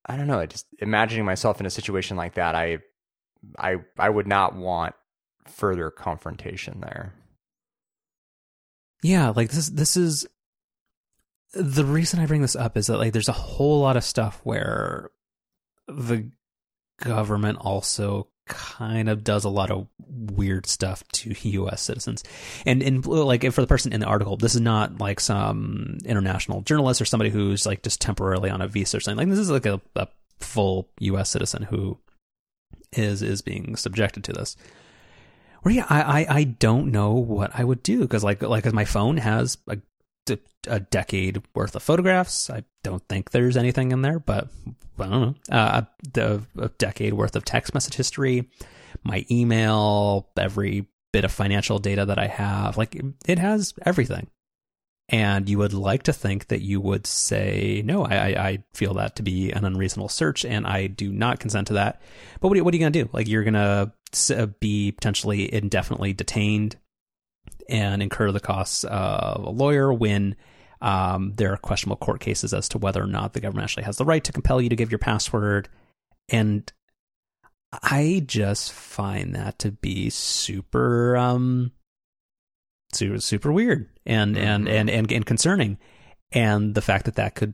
[0.05, 0.39] I don't know.
[0.39, 2.79] I just imagining myself in a situation like that, I
[3.57, 4.95] I I would not want
[5.47, 7.13] further confrontation there.
[9.01, 10.27] Yeah, like this this is
[11.53, 14.41] the reason I bring this up is that like there's a whole lot of stuff
[14.43, 15.09] where
[15.87, 16.29] the
[16.99, 21.81] government also kind of does a lot of weird stuff to U.S.
[21.81, 22.23] citizens,
[22.65, 26.61] and and like for the person in the article, this is not like some international
[26.61, 29.27] journalist or somebody who's like just temporarily on a visa or something.
[29.27, 30.07] Like this is like a, a
[30.39, 31.29] full U.S.
[31.29, 31.97] citizen who
[32.91, 34.55] is is being subjected to this.
[35.61, 38.85] Where yeah, I, I I don't know what I would do because like like my
[38.85, 39.77] phone has a
[40.67, 42.49] a decade worth of photographs.
[42.49, 44.47] I don't think there's anything in there, but
[44.99, 45.35] I don't know.
[45.49, 45.81] Uh,
[46.13, 48.49] the a decade worth of text message history,
[49.03, 54.27] my email, every bit of financial data that I have, like it has everything.
[55.09, 59.17] And you would like to think that you would say, no, I, I feel that
[59.17, 62.01] to be an unreasonable search and I do not consent to that.
[62.39, 63.09] But what are, what are you going to do?
[63.11, 63.91] Like, you're going to
[64.59, 66.77] be potentially indefinitely detained
[67.69, 70.35] and incur the costs of a lawyer when
[70.81, 73.97] um, there are questionable court cases as to whether or not the government actually has
[73.97, 75.69] the right to compel you to give your password.
[76.29, 76.71] And
[77.71, 81.71] I just find that to be super, um,
[82.91, 84.45] super, super weird and, mm-hmm.
[84.45, 85.77] and, and, and, and concerning.
[86.33, 87.53] And the fact that that could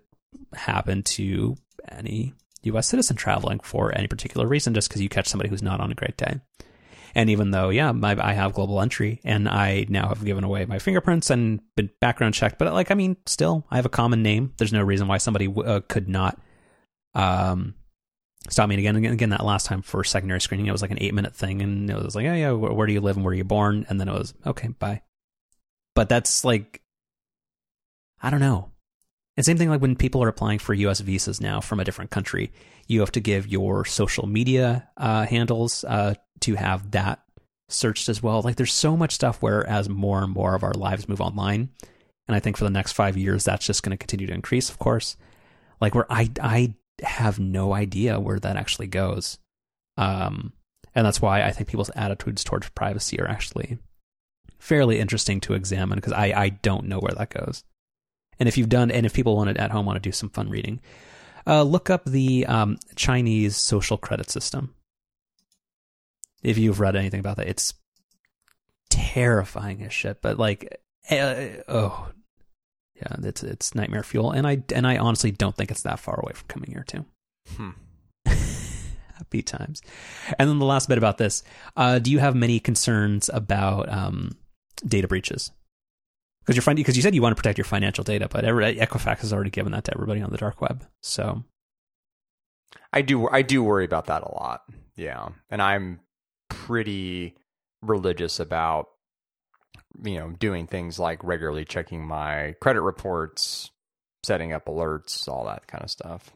[0.54, 1.56] happen to
[1.88, 2.34] any
[2.64, 2.88] U.S.
[2.88, 5.96] citizen traveling for any particular reason, just because you catch somebody who's not on a
[5.96, 6.40] great day.
[7.16, 10.66] And even though, yeah, my, I have global entry and I now have given away
[10.66, 14.22] my fingerprints and been background checked, but like, I mean, still, I have a common
[14.24, 14.54] name.
[14.58, 16.40] There's no reason why somebody uh, could not
[17.16, 17.76] um,
[18.50, 18.96] stop me again.
[18.96, 21.62] Again, again, that last time for secondary screening, it was like an eight minute thing,
[21.62, 23.44] and it was like, oh yeah, where, where do you live and where are you
[23.44, 23.86] born?
[23.90, 25.02] And then it was okay, bye.
[25.96, 26.82] But that's like,
[28.22, 28.72] I don't know.
[29.40, 31.00] And same thing like when people are applying for U.S.
[31.00, 32.52] visas now from a different country,
[32.88, 37.22] you have to give your social media uh, handles uh, to have that
[37.70, 38.42] searched as well.
[38.42, 41.70] Like there's so much stuff where as more and more of our lives move online,
[42.28, 44.70] and I think for the next five years that's just going to continue to increase.
[44.70, 45.16] Of course,
[45.80, 49.38] like where I I have no idea where that actually goes,
[49.96, 50.52] um,
[50.94, 53.78] and that's why I think people's attitudes towards privacy are actually
[54.58, 57.64] fairly interesting to examine because I I don't know where that goes.
[58.40, 60.30] And if you've done, and if people want to at home want to do some
[60.30, 60.80] fun reading,
[61.46, 64.74] uh, look up the um, Chinese social credit system.
[66.42, 67.74] If you've read anything about that, it's
[68.90, 70.22] terrifying as shit.
[70.22, 70.80] But like,
[71.12, 71.36] uh,
[71.68, 72.10] oh,
[72.96, 74.32] yeah, it's it's nightmare fuel.
[74.32, 77.06] And I and I honestly don't think it's that far away from coming here too.
[77.56, 77.70] Hmm.
[79.16, 79.82] Happy times.
[80.38, 81.44] And then the last bit about this:
[81.76, 84.32] uh, Do you have many concerns about um,
[84.86, 85.52] data breaches?
[86.50, 89.20] Because you're because you said you want to protect your financial data, but every, Equifax
[89.20, 90.84] has already given that to everybody on the dark web.
[91.02, 91.44] So
[92.92, 94.64] I do I do worry about that a lot.
[94.96, 96.00] Yeah, and I'm
[96.50, 97.36] pretty
[97.84, 98.88] religious about
[100.04, 103.70] you know doing things like regularly checking my credit reports,
[104.24, 106.32] setting up alerts, all that kind of stuff.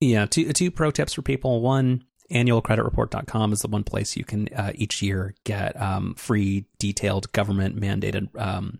[0.00, 1.60] Yeah, two two pro tips for people.
[1.60, 7.30] One, annualcreditreport.com is the one place you can uh, each year get um, free, detailed
[7.32, 8.28] government mandated.
[8.40, 8.78] Um,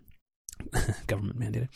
[1.07, 1.69] government mandated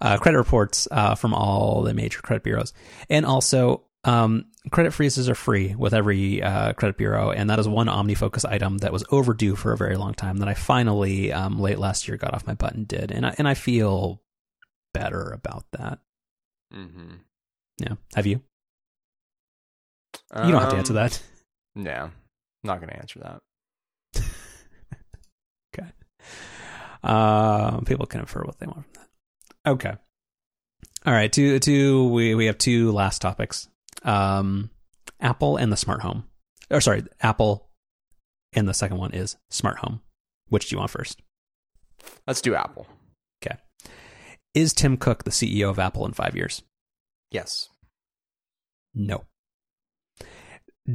[0.00, 2.72] uh, credit reports uh, from all the major credit bureaus,
[3.08, 7.68] and also um, credit freezes are free with every uh, credit bureau, and that is
[7.68, 11.60] one OmniFocus item that was overdue for a very long time that I finally um,
[11.60, 14.20] late last year got off my butt and did, and I, and I feel
[14.92, 16.00] better about that.
[16.74, 17.14] Mm-hmm.
[17.78, 18.42] Yeah, have you?
[20.34, 21.22] You don't have to answer um, that.
[21.74, 22.10] No,
[22.62, 23.40] not going to answer that.
[25.78, 25.88] okay.
[27.02, 29.70] Uh, people can infer what they want from that.
[29.70, 29.92] Okay.
[31.04, 31.32] All right.
[31.32, 32.08] Two, two.
[32.08, 33.68] We we have two last topics.
[34.02, 34.70] Um,
[35.20, 36.24] Apple and the smart home.
[36.70, 37.68] Or sorry, Apple,
[38.52, 40.00] and the second one is smart home.
[40.48, 41.20] Which do you want first?
[42.26, 42.86] Let's do Apple.
[43.44, 43.56] Okay.
[44.54, 46.62] Is Tim Cook the CEO of Apple in five years?
[47.30, 47.68] Yes.
[48.94, 49.24] No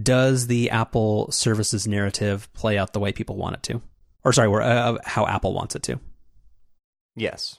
[0.04, 3.82] does the Apple services narrative play out the way people want it to?
[4.28, 5.98] or sorry, where, uh, how Apple wants it to.
[7.16, 7.58] Yes.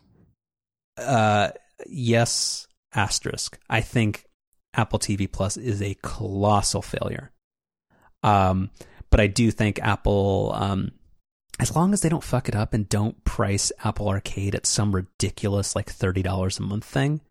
[0.99, 1.49] Uh,
[1.87, 3.59] yes, asterisk.
[3.70, 4.26] I think
[4.74, 7.33] Apple TV Plus is a colossal failure.
[8.22, 8.68] Um,
[9.09, 10.93] but I do think Apple, um,
[11.59, 14.95] as long as they don't fuck it up and don't price Apple Arcade at some
[14.95, 17.22] ridiculous like thirty dollars a month thing,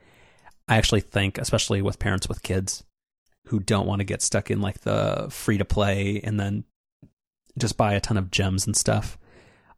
[0.67, 2.83] I actually think, especially with parents with kids
[3.47, 6.63] who don't want to get stuck in like the free to play and then
[7.57, 9.17] just buy a ton of gems and stuff.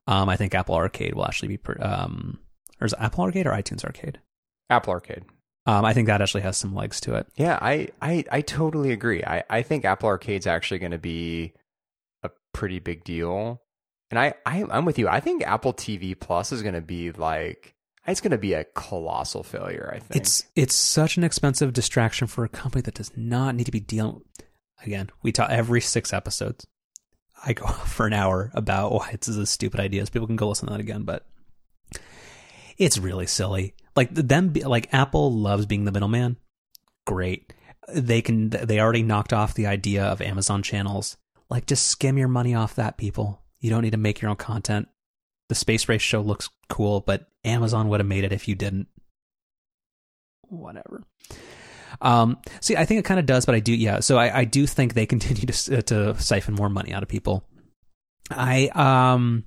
[0.08, 2.40] Um, I think Apple Arcade will actually be, um,
[2.82, 4.20] or is it Apple Arcade or iTunes Arcade?
[4.70, 5.24] Apple Arcade.
[5.66, 7.28] Um, I think that actually has some legs to it.
[7.36, 9.24] Yeah, I, I, I totally agree.
[9.24, 11.54] I, I think Apple Arcade's actually going to be
[12.24, 13.62] a pretty big deal.
[14.10, 15.08] And I, I, I'm with you.
[15.08, 17.76] I think Apple TV Plus is going to be like,
[18.10, 19.92] it's going to be a colossal failure.
[19.94, 23.66] I think it's it's such an expensive distraction for a company that does not need
[23.66, 24.22] to be dealing.
[24.84, 26.66] Again, we talk every six episodes.
[27.46, 30.06] I go for an hour about why it's a stupid idea.
[30.06, 31.26] So people can go listen to that again, but
[32.78, 33.76] it's really silly.
[33.96, 36.38] Like them, like Apple loves being the middleman.
[37.06, 37.54] Great,
[37.94, 38.50] they can.
[38.50, 41.18] They already knocked off the idea of Amazon channels.
[41.50, 43.42] Like, just skim your money off that, people.
[43.60, 44.88] You don't need to make your own content.
[45.50, 48.88] The space race show looks cool, but Amazon would have made it if you didn't.
[50.48, 51.04] Whatever.
[52.02, 54.00] Um, see, I think it kind of does, but I do, yeah.
[54.00, 57.44] So I, I do think they continue to to siphon more money out of people.
[58.32, 59.46] I um,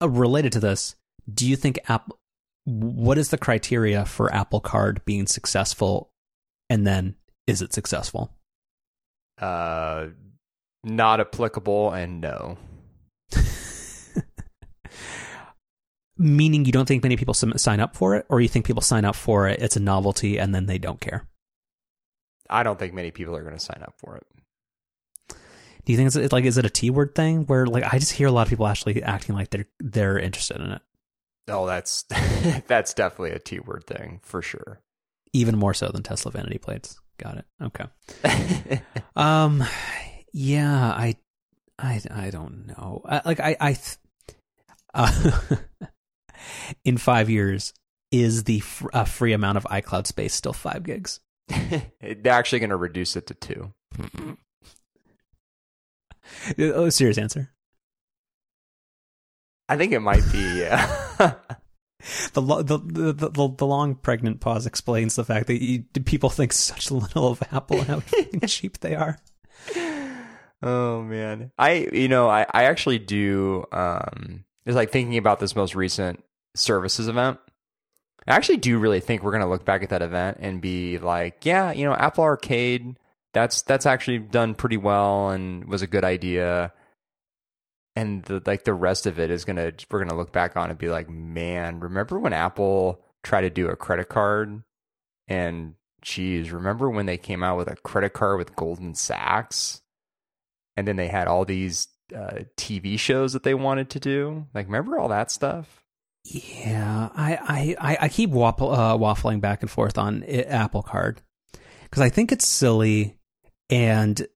[0.00, 0.96] uh, related to this,
[1.32, 2.18] do you think Apple?
[2.64, 6.12] What is the criteria for Apple Card being successful,
[6.70, 8.32] and then is it successful?
[9.40, 10.06] Uh,
[10.84, 12.58] not applicable, and no.
[16.18, 19.04] Meaning you don't think many people sign up for it, or you think people sign
[19.04, 21.26] up for it, it's a novelty, and then they don't care?
[22.50, 24.26] I don't think many people are going to sign up for it.
[25.84, 28.12] Do you think it's like is it a T word thing where like I just
[28.12, 30.82] hear a lot of people actually acting like they're they're interested in it?
[31.48, 32.02] Oh, that's
[32.66, 34.80] that's definitely a T word thing for sure.
[35.32, 37.00] Even more so than Tesla vanity plates.
[37.18, 37.44] Got it.
[37.62, 38.80] Okay.
[39.16, 39.64] um,
[40.32, 41.16] yeah, I,
[41.78, 43.02] I, I don't know.
[43.04, 43.78] I, like I, I,
[44.94, 45.30] uh,
[46.84, 47.72] in five years,
[48.10, 51.20] is the fr- uh, free amount of iCloud space still five gigs?
[51.48, 53.72] They're actually going to reduce it to two.
[56.58, 57.50] oh, serious answer.
[59.68, 60.60] I think it might be.
[60.60, 60.86] Yeah.
[62.32, 66.52] the, the, the the the long pregnant pause explains the fact that you, people think
[66.52, 68.02] such little of Apple and how
[68.46, 69.18] cheap they are.
[70.62, 73.64] Oh man, I you know I I actually do.
[73.72, 76.22] Um, it's like thinking about this most recent
[76.54, 77.38] services event.
[78.26, 81.44] I actually do really think we're gonna look back at that event and be like,
[81.44, 82.96] yeah, you know, Apple Arcade.
[83.34, 86.72] That's that's actually done pretty well and was a good idea
[87.94, 90.78] and the, like the rest of it is gonna we're gonna look back on and
[90.78, 94.62] be like, man, remember when Apple tried to do a credit card
[95.28, 99.82] and geez, remember when they came out with a credit card with Goldman Sachs,
[100.76, 104.46] and then they had all these uh, TV shows that they wanted to do.
[104.52, 105.81] Like, remember all that stuff?
[106.24, 111.20] Yeah, I I I keep waffle, uh, waffling back and forth on Apple Card
[111.84, 113.18] because I think it's silly
[113.68, 114.26] and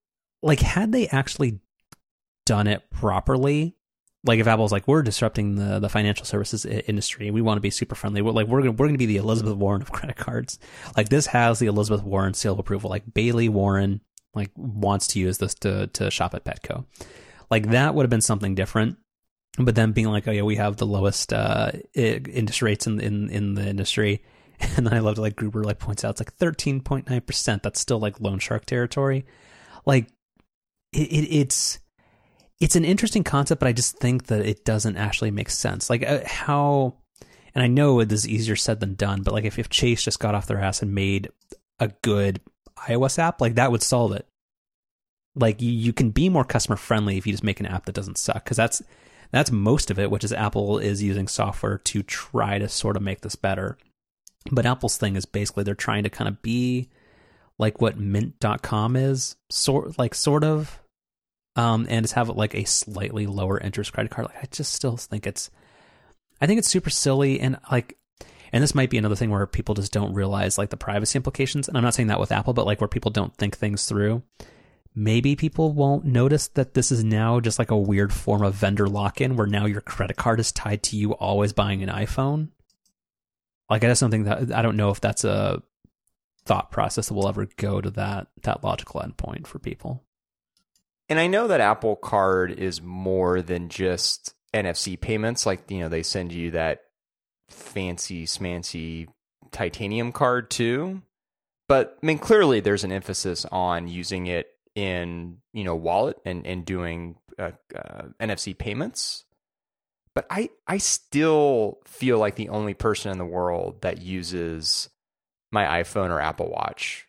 [0.43, 1.59] like had they actually
[2.45, 3.75] done it properly,
[4.25, 7.69] like if Apple's like we're disrupting the the financial services industry, we want to be
[7.69, 8.21] super friendly.
[8.21, 10.59] We're like we're gonna we're gonna be the Elizabeth Warren of credit cards.
[10.95, 12.89] Like this has the Elizabeth Warren seal of approval.
[12.89, 14.01] Like Bailey Warren
[14.33, 16.85] like wants to use this to to shop at Petco.
[17.49, 18.97] Like that would have been something different.
[19.57, 23.29] But then being like, oh yeah, we have the lowest uh, interest rates in in
[23.29, 24.23] in the industry.
[24.59, 27.21] And then I love to like Gruber like points out it's like thirteen point nine
[27.21, 27.61] percent.
[27.61, 29.27] That's still like loan shark territory.
[29.85, 30.07] Like
[30.91, 31.77] it, it it's
[32.59, 35.89] it's an interesting concept, but I just think that it doesn't actually make sense.
[35.89, 36.95] Like uh, how,
[37.53, 40.19] and I know it is easier said than done, but like if, if Chase just
[40.19, 41.29] got off their ass and made
[41.79, 42.41] a good
[42.79, 44.27] iOS app, like that would solve it.
[45.35, 47.95] Like you, you can be more customer friendly if you just make an app that
[47.95, 48.81] doesn't suck, because that's
[49.31, 50.11] that's most of it.
[50.11, 53.77] Which is Apple is using software to try to sort of make this better.
[54.51, 56.89] But Apple's thing is basically they're trying to kind of be
[57.59, 60.79] like what Mint.com is, sort like sort of
[61.57, 64.27] um, and to have like a slightly lower interest credit card.
[64.27, 65.49] Like I just still think it's,
[66.39, 67.97] I think it's super silly and like,
[68.53, 71.67] and this might be another thing where people just don't realize like the privacy implications.
[71.67, 74.21] And I'm not saying that with Apple, but like where people don't think things through.
[74.99, 78.87] Maybe people won't notice that this is now just like a weird form of vendor
[78.87, 82.47] lock in where now your credit card is tied to you always buying an iPhone.
[83.69, 85.61] Like I just don't think that I don't know if that's a
[86.45, 90.03] thought process that will ever go to that that logical endpoint for people.
[91.09, 95.45] And I know that Apple Card is more than just NFC payments.
[95.45, 96.79] Like you know, they send you that
[97.49, 99.09] fancy smancy
[99.51, 101.03] titanium card too.
[101.67, 104.47] But I mean, clearly there's an emphasis on using it
[104.77, 109.25] in you know wallet and and doing uh, uh, NFC payments.
[110.13, 114.89] But I I still feel like the only person in the world that uses
[115.51, 117.07] my iPhone or Apple Watch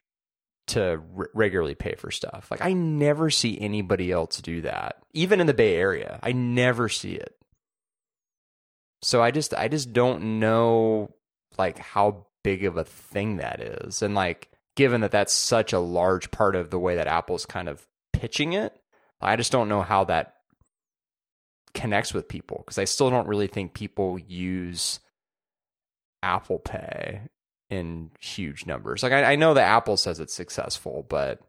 [0.69, 2.49] to r- regularly pay for stuff.
[2.51, 5.03] Like I never see anybody else do that.
[5.12, 7.36] Even in the Bay Area, I never see it.
[9.03, 11.15] So I just I just don't know
[11.59, 14.01] like how big of a thing that is.
[14.01, 17.69] And like given that that's such a large part of the way that Apple's kind
[17.69, 18.81] of pitching it,
[19.21, 20.35] I just don't know how that
[21.75, 25.01] connects with people because I still don't really think people use
[26.23, 27.23] Apple Pay
[27.69, 29.03] in huge numbers.
[29.03, 31.41] Like I, I know that Apple says it's successful, but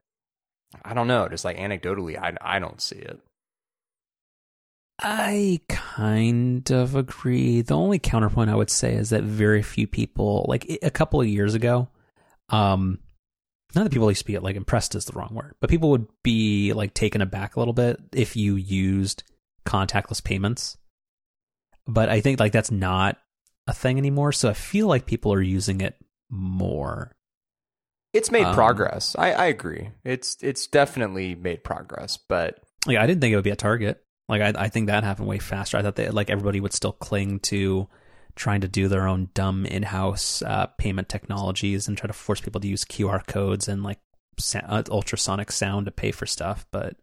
[0.84, 1.30] I don't know.
[1.30, 3.20] Just like anecdotally, I I don't see it.
[5.00, 7.62] I kind of agree.
[7.62, 11.28] The only counterpoint I would say is that very few people, like a couple of
[11.28, 11.90] years ago,
[12.50, 12.98] um,
[13.76, 16.08] not that people used to be like impressed is the wrong word, but people would
[16.24, 19.24] be like taken aback a little bit if you used
[19.66, 20.78] contactless payments.
[21.88, 23.18] But I think like that's not
[23.68, 24.32] a thing anymore.
[24.32, 25.96] So I feel like people are using it
[26.30, 27.16] more.
[28.14, 29.16] It's made um, progress.
[29.18, 29.91] I, I agree.
[30.04, 34.02] It's it's definitely made progress, but like I didn't think it would be a Target.
[34.28, 35.78] Like I I think that happened way faster.
[35.78, 37.88] I thought that like everybody would still cling to
[38.40, 42.61] trying to do their own dumb in-house uh, payment technologies and try to force people
[42.61, 43.99] to use QR codes and like
[44.40, 46.66] sa- uh, ultrasonic sound to pay for stuff.
[46.72, 46.95] But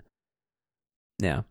[1.21, 1.43] yeah,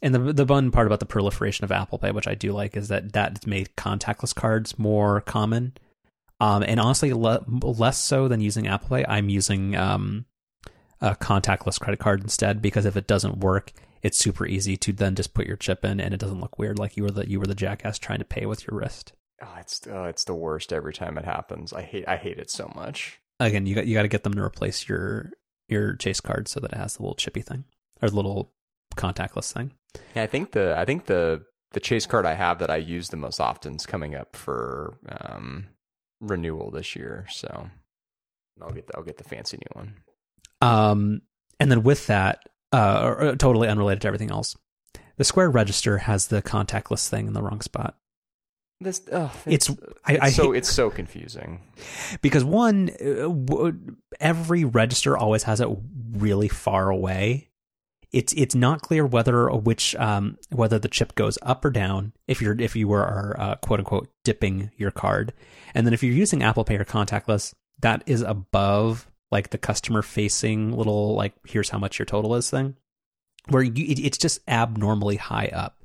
[0.00, 2.76] and the the fun part about the proliferation of Apple Pay, which I do like,
[2.76, 5.74] is that that made contactless cards more common.
[6.38, 9.04] Um, and honestly, le- less so than using Apple Pay.
[9.06, 10.24] I'm using um,
[11.00, 15.14] a contactless credit card instead because if it doesn't work, it's super easy to then
[15.14, 17.38] just put your chip in and it doesn't look weird like you were the you
[17.38, 19.12] were the jackass trying to pay with your wrist.
[19.42, 21.72] Oh, it's oh, it's the worst every time it happens.
[21.72, 23.20] I hate I hate it so much.
[23.38, 25.32] Again, you got you got to get them to replace your
[25.68, 27.64] your Chase card so that it has the little chippy thing
[28.02, 28.52] or the little
[28.96, 29.72] contactless thing.
[30.14, 33.08] Yeah, I think the I think the the Chase card I have that I use
[33.08, 35.68] the most often is coming up for um,
[36.20, 37.26] renewal this year.
[37.30, 37.70] So
[38.60, 39.94] I'll get the, I'll get the fancy new one.
[40.60, 41.22] Um,
[41.58, 42.40] and then with that,
[42.72, 44.56] uh, totally unrelated to everything else,
[45.16, 47.96] the Square Register has the contactless thing in the wrong spot.
[48.82, 51.60] This oh, it's, it's, I, I so hate, it's so confusing.
[52.22, 53.72] Because one uh,
[54.18, 55.68] every register always has it
[56.12, 57.50] really far away.
[58.10, 62.40] It's it's not clear whether which um, whether the chip goes up or down if
[62.40, 65.34] you're if you were uh, quote unquote dipping your card,
[65.74, 70.02] and then if you're using Apple Pay or contactless, that is above like the customer
[70.02, 72.76] facing little like here's how much your total is thing,
[73.48, 75.84] where you, it, it's just abnormally high up,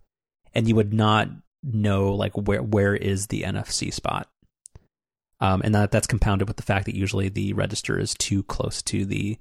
[0.53, 1.29] and you would not
[1.63, 4.29] know like where where is the NFC spot.
[5.41, 8.81] Um, and that that's compounded with the fact that usually the register is too close
[8.83, 9.37] to the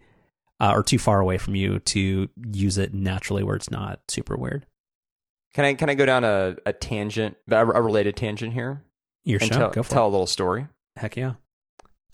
[0.61, 4.37] uh, or too far away from you to use it naturally where it's not super
[4.37, 4.67] weird.
[5.55, 8.83] Can I can I go down a, a tangent, a, related tangent here?
[9.25, 9.49] Your show.
[9.49, 10.09] Tell, go for tell it.
[10.09, 10.67] a little story.
[10.97, 11.35] Heck yeah.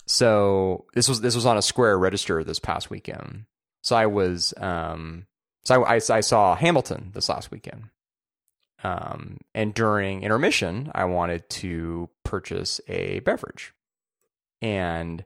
[0.05, 3.45] So this was this was on a Square Register this past weekend.
[3.81, 5.25] So I was um
[5.63, 7.89] so I, I, I saw Hamilton this last weekend.
[8.83, 13.73] Um, and during intermission, I wanted to purchase a beverage,
[14.59, 15.23] and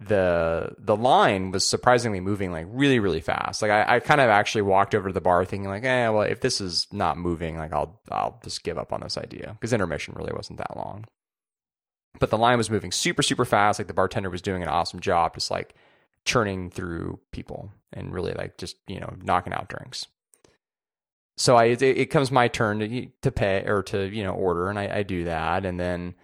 [0.00, 3.62] the the line was surprisingly moving like really really fast.
[3.62, 6.22] Like I, I kind of actually walked over to the bar thinking like, eh, well
[6.22, 9.72] if this is not moving, like I'll I'll just give up on this idea because
[9.72, 11.04] intermission really wasn't that long.
[12.18, 13.78] But the line was moving super super fast.
[13.78, 15.74] Like the bartender was doing an awesome job, just like
[16.24, 20.06] churning through people and really like just you know knocking out drinks.
[21.36, 24.68] So I it, it comes my turn to to pay or to you know order,
[24.68, 26.14] and I, I do that, and then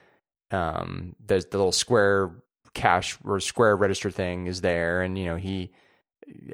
[0.51, 2.33] um there's the little square
[2.77, 5.73] cash or square register thing is there and you know he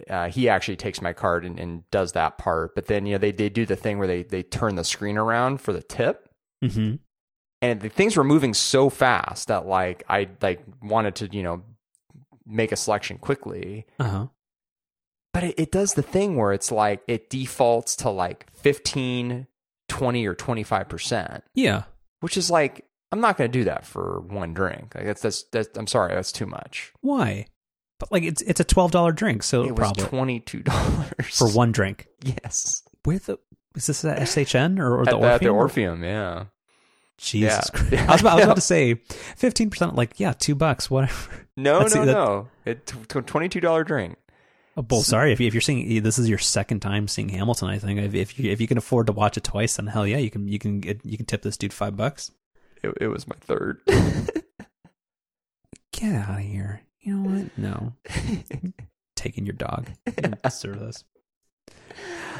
[0.09, 3.19] uh, he actually takes my card and, and, does that part but then you know
[3.19, 6.29] they, they do the thing where they they turn the screen around for the tip
[6.63, 6.95] mm-hmm.
[7.63, 11.63] And the things were moving so fast that like i like wanted to you know
[12.45, 14.27] make a selection quickly uh-huh.
[15.33, 19.47] but it, it does the thing where it's like it defaults to like 15
[19.89, 21.85] 20 or 25% yeah
[22.21, 24.95] which is like I'm not going to do that for one drink.
[24.95, 26.93] Like that's, that's that's I'm sorry, that's too much.
[27.03, 27.47] Why?
[28.01, 31.39] But like it's it's a twelve dollar drink, so it probably was twenty two dollars
[31.39, 32.09] for one drink.
[32.25, 32.83] Yes.
[33.05, 33.39] The
[33.75, 35.33] is this at SHN or, or the at, Orpheum?
[35.33, 36.45] At the Orpheum, yeah.
[37.23, 37.81] Jesus yeah.
[37.81, 37.93] Christ.
[38.09, 41.31] I was, about, I was about to say 15%, like, yeah, two bucks, whatever.
[41.55, 42.49] No, That's no, the, no.
[42.65, 44.17] It, $22 drink.
[44.75, 47.69] Oh, well, sorry if, you, if you're seeing this is your second time seeing Hamilton.
[47.69, 50.07] I think if if you if you can afford to watch it twice, then hell
[50.07, 52.31] yeah, you can you can you can tip this dude five bucks.
[52.83, 53.83] It, it was my third.
[55.93, 56.81] Get out of here.
[57.01, 57.59] You know what?
[57.59, 57.93] No,
[59.15, 59.91] taking your dog.
[60.07, 61.05] You don't this.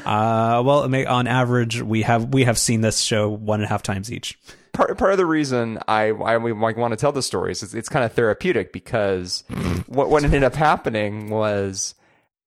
[0.05, 3.83] Uh, well, on average, we have we have seen this show one and a half
[3.83, 4.39] times each.
[4.73, 7.89] Part part of the reason I I like, want to tell the stories is it's
[7.89, 9.43] kind of therapeutic because
[9.87, 11.95] what what ended up happening was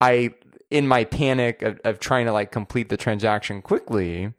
[0.00, 0.34] I
[0.70, 4.32] in my panic of, of trying to like complete the transaction quickly.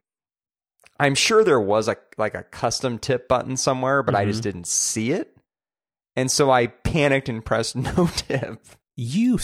[1.00, 4.68] I'm sure there was a like a custom tip button somewhere, but I just didn't
[4.68, 5.38] see it,
[6.16, 8.66] and so I panicked and pressed no tip.
[8.96, 9.40] You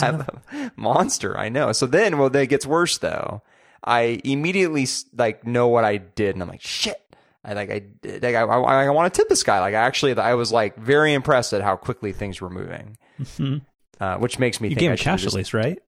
[0.00, 1.38] I'm a monster.
[1.38, 1.72] I know.
[1.72, 3.42] So then, well, then it gets worse though.
[3.84, 7.00] I immediately like know what I did, and I'm like, shit.
[7.44, 9.60] I like I like I I, I want to tip this guy.
[9.60, 13.62] Like I actually I was like very impressed at how quickly things were moving, Mhm.
[14.00, 15.78] uh, which makes me you think gave I cash just, at least, right?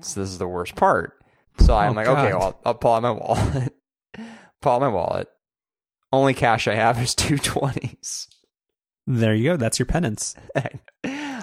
[0.00, 1.14] So this is the worst part.
[1.58, 2.42] So I'm Oh, like, okay, God.
[2.42, 3.74] I'll, I'll pull out my wallet.
[4.62, 5.28] pull out my wallet.
[6.12, 8.28] Only cash I have is two twenties.
[9.06, 9.56] There you go.
[9.56, 10.34] That's your penance.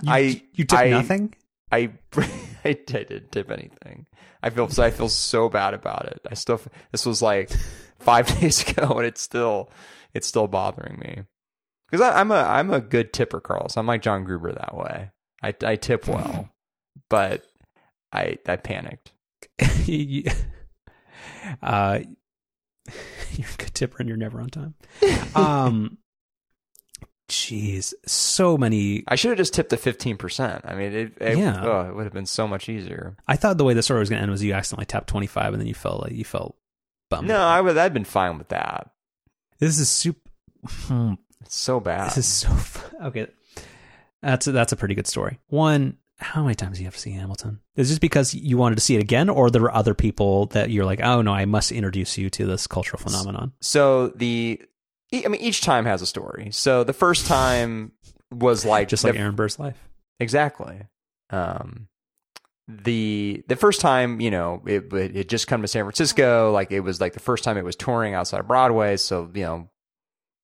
[0.02, 1.36] You, I you tip I- nothing.
[1.74, 1.92] I
[2.64, 4.08] I didn't tip anything.
[4.42, 6.22] I feel so I feel so bad about it.
[6.32, 6.62] I still
[6.94, 7.52] this was like
[8.00, 9.70] five days ago, and it's still
[10.14, 11.24] it's still bothering me
[11.90, 13.70] because I'm a I'm a good tipper, Carl.
[13.70, 15.12] So I'm like John Gruber that way.
[15.44, 16.50] I I tip well,
[17.10, 17.46] but
[18.12, 19.12] I I panicked.
[21.64, 22.00] Uh,
[23.34, 24.74] you're a good tipper and you're never on time.
[25.36, 25.98] Um,
[27.30, 29.04] jeez, so many.
[29.08, 30.66] I should have just tipped the fifteen percent.
[30.66, 31.62] I mean, it it, Yeah.
[31.64, 33.16] oh, it would have been so much easier.
[33.28, 35.54] I thought the way the story was going to end was you accidentally tapped 25
[35.54, 36.56] and then you felt like you felt
[37.10, 37.28] bummed.
[37.28, 38.90] No, I would I'd been fine with that.
[39.60, 40.20] this is super.
[40.66, 42.08] Hmm, It's so bad.
[42.10, 42.50] This is so
[43.08, 43.28] okay.
[44.22, 45.40] That's a, that's a pretty good story.
[45.48, 47.62] One, how many times do you have to see Hamilton?
[47.78, 50.70] Is this because you wanted to see it again, or there were other people that
[50.70, 53.54] you're like, oh no, I must introduce you to this cultural phenomenon?
[53.62, 54.62] So the,
[55.14, 56.50] I mean, each time has a story.
[56.52, 57.94] So the first time
[58.32, 59.78] was like Just the- like Aaron Burr's life.
[60.20, 60.82] exactly.
[61.30, 61.88] Um,
[62.70, 66.52] the the first time, you know, it it had just come to San Francisco.
[66.52, 68.98] Like it was like the first time it was touring outside of Broadway.
[68.98, 69.70] So you know,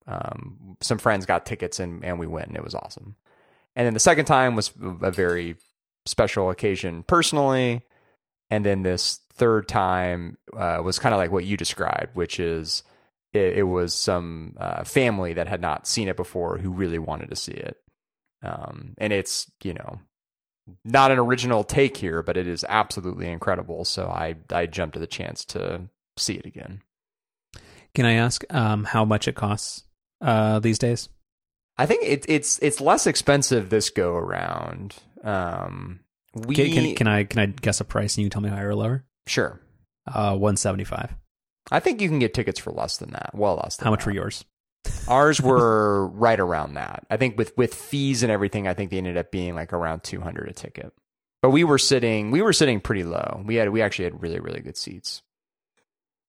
[0.07, 3.15] um, some friends got tickets and and we went and it was awesome.
[3.75, 4.71] And then the second time was
[5.01, 5.57] a very
[6.05, 7.83] special occasion personally.
[8.49, 12.83] And then this third time uh, was kind of like what you described, which is
[13.33, 17.29] it, it was some uh, family that had not seen it before who really wanted
[17.29, 17.77] to see it.
[18.41, 19.99] Um, and it's, you know,
[20.83, 23.85] not an original take here, but it is absolutely incredible.
[23.85, 25.83] So I, I jumped at the chance to
[26.17, 26.81] see it again.
[27.93, 29.83] Can I ask um, how much it costs
[30.21, 31.09] uh, these days?
[31.77, 34.95] I think it, it's it's less expensive this go around.
[35.23, 36.01] Um,
[36.33, 38.55] we Can, can, can I can I guess a price and you can tell me
[38.55, 39.05] higher or lower?
[39.27, 39.59] sure.
[40.07, 41.15] Uh, one seventy five.
[41.71, 43.31] I think you can get tickets for less than that.
[43.33, 43.77] Well, less.
[43.77, 44.05] Than How much that.
[44.07, 44.45] were yours?
[45.07, 47.05] Ours were right around that.
[47.09, 50.03] I think with with fees and everything, I think they ended up being like around
[50.03, 50.93] two hundred a ticket.
[51.41, 53.43] But we were sitting we were sitting pretty low.
[53.45, 55.21] We had we actually had really really good seats.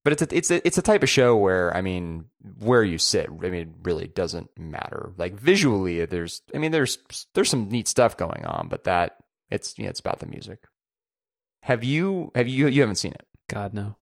[0.05, 2.27] But it's a, it's a, it's a type of show where I mean
[2.59, 5.13] where you sit I mean really doesn't matter.
[5.17, 6.99] Like visually there's I mean there's
[7.35, 9.17] there's some neat stuff going on, but that
[9.51, 10.65] it's know, it's about the music.
[11.63, 13.27] Have you have you you haven't seen it?
[13.49, 13.97] God no.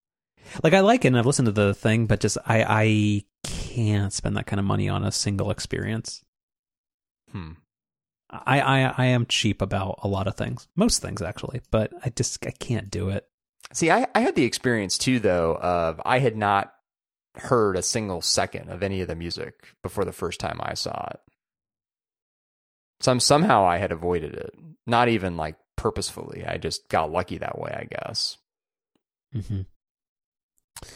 [0.64, 3.24] Like I like it and I've listened to the thing, but just I I
[3.74, 6.24] can't spend that kind of money on a single experience.
[7.32, 7.52] Hmm.
[8.30, 12.10] I, I I am cheap about a lot of things, most things actually, but I
[12.10, 13.26] just I can't do it.
[13.74, 16.74] See, I, I had the experience too, though, of I had not
[17.36, 21.10] heard a single second of any of the music before the first time I saw
[21.12, 21.20] it.
[23.02, 24.54] Some somehow I had avoided it,
[24.86, 26.46] not even like purposefully.
[26.46, 28.38] I just got lucky that way, I guess.
[29.36, 29.62] Mm-hmm.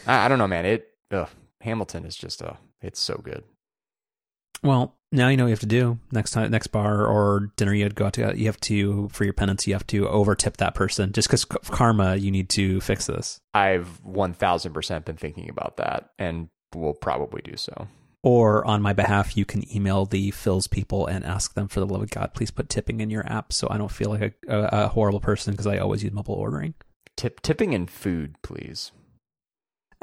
[0.06, 0.64] I, I don't know, man.
[0.64, 1.28] It ugh,
[1.66, 3.44] Hamilton is just uh it's so good.
[4.62, 7.74] Well, now you know what you have to do next time, next bar or dinner
[7.74, 8.32] you go out to.
[8.34, 11.44] You have to for your penance, you have to over tip that person just because
[11.44, 12.16] karma.
[12.16, 16.94] You need to fix this, I've one thousand percent been thinking about that, and will
[16.94, 17.86] probably do so.
[18.26, 21.86] or on my behalf, you can email the Philz people and ask them for the
[21.86, 24.52] love of God, please put tipping in your app, so I don't feel like a,
[24.52, 26.74] a, a horrible person because I always use mobile ordering.
[27.16, 28.90] Tip tipping in food, please.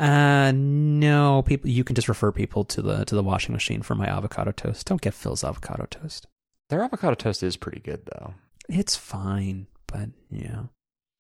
[0.04, 1.70] Uh, no, people.
[1.70, 4.86] You can just refer people to the to the washing machine for my avocado toast.
[4.88, 6.28] Don't get Philz avocado toast.
[6.70, 8.34] Their avocado toast is pretty good though.
[8.68, 10.64] It's fine, but yeah,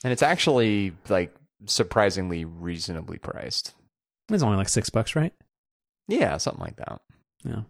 [0.03, 1.33] And it's actually like
[1.65, 3.73] surprisingly reasonably priced.
[4.29, 5.33] it's only like six bucks, right?
[6.07, 7.01] Yeah, something like that.
[7.45, 7.61] Yeah.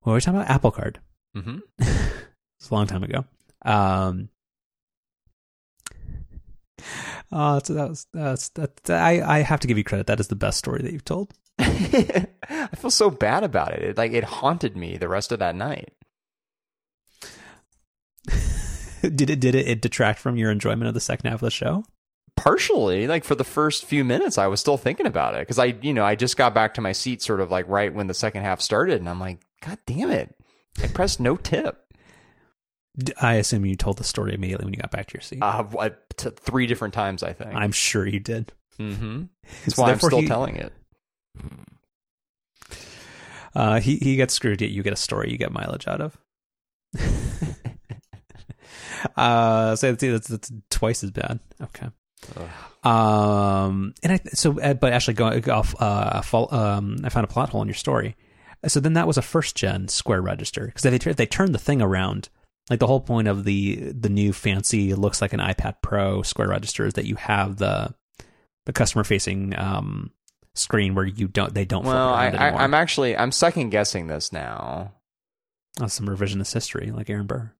[0.00, 0.50] What were we talking about?
[0.50, 1.00] Apple Card.
[1.36, 1.58] Mm-hmm.
[2.60, 3.24] It's a long time ago.
[3.64, 4.30] Um,
[7.32, 8.80] uh, so that was that's that.
[8.88, 10.06] I I have to give you credit.
[10.06, 11.32] That is the best story that you've told.
[11.58, 13.82] I feel so bad about it.
[13.82, 13.98] it.
[13.98, 15.92] Like it haunted me the rest of that night.
[19.02, 21.50] did it did it, it detract from your enjoyment of the second half of the
[21.50, 21.84] show?
[22.36, 25.76] Partially, like for the first few minutes, I was still thinking about it because I,
[25.82, 28.14] you know, I just got back to my seat sort of like right when the
[28.14, 30.34] second half started, and I'm like, God damn it!
[30.82, 31.83] I pressed no tip.
[33.20, 35.40] I assume you told the story immediately when you got back to your seat.
[35.42, 37.52] Uh, what, t- three different times, I think.
[37.54, 38.52] I'm sure you did.
[38.78, 39.24] Mm-hmm.
[39.64, 40.72] That's So why I'm still he- telling it.
[43.54, 44.60] Uh, he he gets screwed.
[44.60, 45.30] Yet you get a story.
[45.30, 46.18] You get mileage out of.
[49.16, 51.38] uh, so that's, that's, that's twice as bad.
[51.62, 51.86] Okay.
[52.82, 57.28] Um, and I so uh, but actually going off uh, fall, um, I found a
[57.28, 58.16] plot hole in your story.
[58.66, 61.82] So then that was a first gen Square Register because they they turned the thing
[61.82, 62.30] around.
[62.70, 66.48] Like the whole point of the the new fancy looks like an iPad Pro Square
[66.48, 67.94] Register is that you have the
[68.64, 70.10] the customer facing um
[70.54, 72.50] screen where you don't they don't Well, I, I.
[72.64, 74.92] I'm actually I'm second guessing this now.
[75.78, 77.52] That's some revisionist history, like Aaron Burr.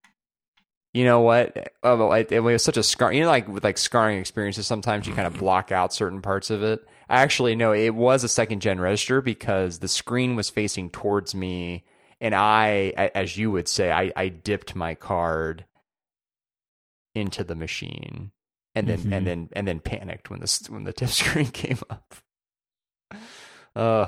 [0.93, 1.73] You know what?
[1.83, 3.11] Oh, it, it was such a scar.
[3.11, 6.49] You know, like with like scarring experiences, sometimes you kind of block out certain parts
[6.49, 6.87] of it.
[7.09, 11.83] Actually, no, it was a second gen register because the screen was facing towards me,
[12.21, 15.65] and I, as you would say, I, I dipped my card
[17.13, 18.31] into the machine,
[18.73, 19.13] and then Mhm.
[19.13, 22.15] and then and then panicked when the when the tip screen came up.
[23.75, 24.07] Uh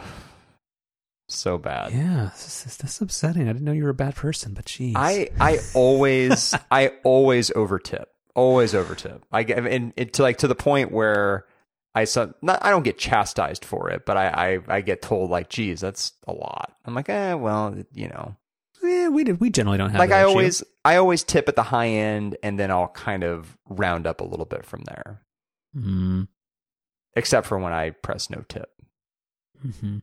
[1.29, 1.91] so bad.
[1.91, 3.43] Yeah, this is, this is upsetting.
[3.49, 4.95] I didn't know you were a bad person, but geez.
[4.97, 8.05] I I always I always overtip.
[8.35, 9.21] Always overtip.
[9.31, 11.45] I get and it to like to the point where
[11.97, 14.27] I some not I don't get chastised for it, but I,
[14.67, 16.75] I I get told like, geez, that's a lot.
[16.85, 18.35] I'm like, eh, well, you know.
[18.83, 19.39] yeah, we did.
[19.39, 20.29] We generally don't have Like that I issue.
[20.29, 24.21] always I always tip at the high end and then I'll kind of round up
[24.21, 25.21] a little bit from there.
[25.75, 26.27] Mm,
[27.15, 28.69] Except for when I press no tip.
[29.61, 29.97] hmm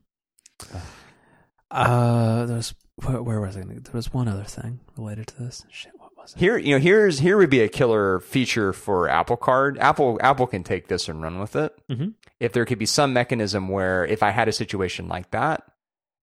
[1.71, 3.61] Uh, there was where, where was I?
[3.61, 5.65] There was one other thing related to this.
[5.69, 5.91] Shit,
[6.25, 6.39] what was it?
[6.39, 9.77] Here, you know, here's here would be a killer feature for Apple Card.
[9.79, 11.77] Apple Apple can take this and run with it.
[11.89, 12.13] Mhm.
[12.39, 15.63] If there could be some mechanism where if I had a situation like that,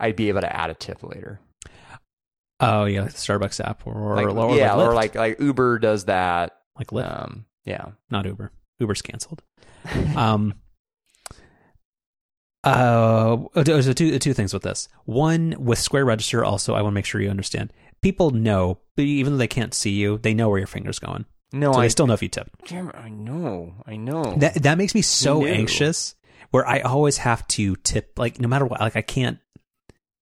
[0.00, 1.40] I'd be able to add a tip later.
[2.60, 5.40] Oh yeah, like the Starbucks app or, or, Like, or yeah, like or like like
[5.40, 6.56] Uber does that.
[6.78, 7.86] like Lyft, Um, yeah.
[8.10, 8.52] not Uber.
[8.78, 9.42] Uber's canceled.
[10.16, 10.54] Um.
[12.64, 14.88] Uh, so two two things with this.
[15.04, 16.44] One with Square Register.
[16.44, 17.72] Also, I want to make sure you understand.
[18.02, 21.24] People know, but even though they can't see you, they know where your finger's going.
[21.52, 22.50] No, So I they still know if you tip.
[22.66, 24.36] damn I know, I know.
[24.38, 26.14] That that makes me so anxious.
[26.50, 29.38] Where I always have to tip, like no matter what, like I can't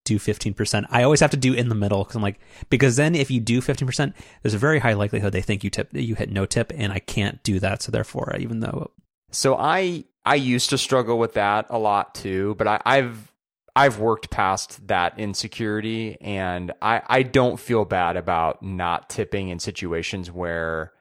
[0.04, 0.86] do fifteen percent.
[0.90, 3.40] I always have to do in the middle because I'm like, because then if you
[3.40, 6.46] do fifteen percent, there's a very high likelihood they think you tip, you hit no
[6.46, 7.82] tip, and I can't do that.
[7.82, 8.92] So therefore, even though
[9.32, 13.32] So I I used to struggle with that a lot too, but I, I've
[13.74, 19.58] I've worked past that insecurity, and I I don't feel bad about not tipping in
[19.58, 20.92] situations where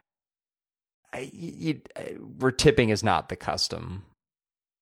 [1.13, 1.79] I, you,
[2.39, 4.03] where tipping is not the custom.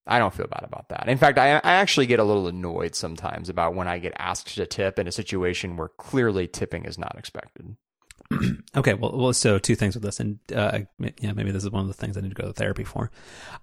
[0.06, 1.10] I don't feel bad about that.
[1.10, 4.54] In fact, I I actually get a little annoyed sometimes about when I get asked
[4.54, 7.76] to tip in a situation where clearly tipping is not expected.
[8.76, 10.80] Okay, well, well, so two things with this, and uh,
[11.20, 13.10] yeah, maybe this is one of the things I need to go to therapy for.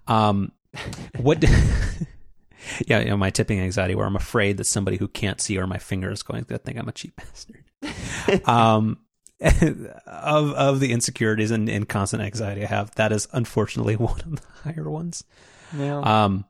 [0.08, 0.52] Um,
[1.18, 1.42] what?
[2.86, 5.66] yeah, you know, my tipping anxiety, where I'm afraid that somebody who can't see where
[5.66, 7.16] my finger is going to think I'm a cheap
[7.82, 8.48] bastard.
[8.48, 8.98] um,
[9.40, 14.36] of of the insecurities and, and constant anxiety I have, that is unfortunately one of
[14.36, 15.24] the higher ones.
[15.76, 16.00] Yeah.
[16.00, 16.44] Um.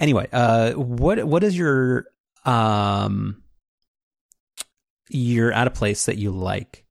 [0.00, 2.06] Anyway, uh, what what is your
[2.44, 3.42] um?
[5.10, 6.84] You're at a place that you like,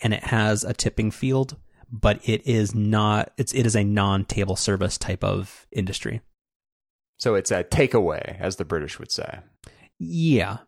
[0.00, 1.56] and it has a tipping field,
[1.90, 3.32] but it is not.
[3.36, 6.20] It's it is a non table service type of industry.
[7.18, 9.38] so it's a takeaway, as the British would say.
[9.98, 10.58] Yeah.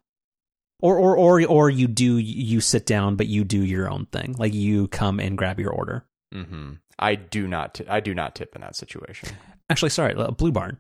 [0.80, 4.34] Or or or or you do you sit down, but you do your own thing.
[4.38, 6.06] Like you come and grab your order.
[6.32, 7.74] hmm I do not.
[7.74, 9.30] T- I do not tip in that situation.
[9.70, 10.78] Actually, sorry, uh, Blue Barn.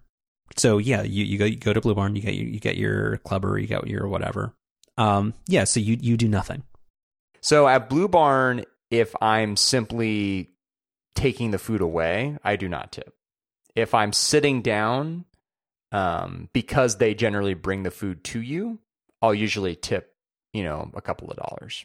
[0.56, 2.76] So yeah, you, you go you go to Blue Barn, you get your, you get
[2.76, 4.54] your clubber, you get your whatever.
[4.98, 6.62] Um, yeah, so you you do nothing.
[7.40, 10.50] So at Blue Barn, if I'm simply
[11.14, 13.14] taking the food away, I do not tip.
[13.74, 15.24] If I'm sitting down,
[15.92, 18.78] um, because they generally bring the food to you,
[19.22, 20.14] I'll usually tip,
[20.52, 21.84] you know, a couple of dollars.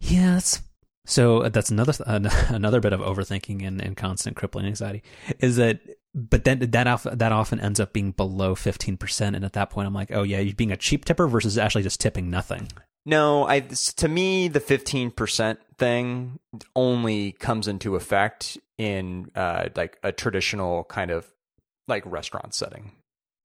[0.00, 0.62] Yeah, that's
[1.06, 1.92] so uh, that's another
[2.48, 5.02] another bit of overthinking and, and constant crippling anxiety
[5.38, 5.80] is that
[6.14, 9.86] but then that often, that often ends up being below 15% and at that point
[9.86, 12.68] I'm like, "Oh yeah, you're being a cheap tipper versus actually just tipping nothing."
[13.08, 16.40] No, I to me the fifteen percent thing
[16.74, 21.26] only comes into effect in uh, like a traditional kind of
[21.86, 22.90] like restaurant setting.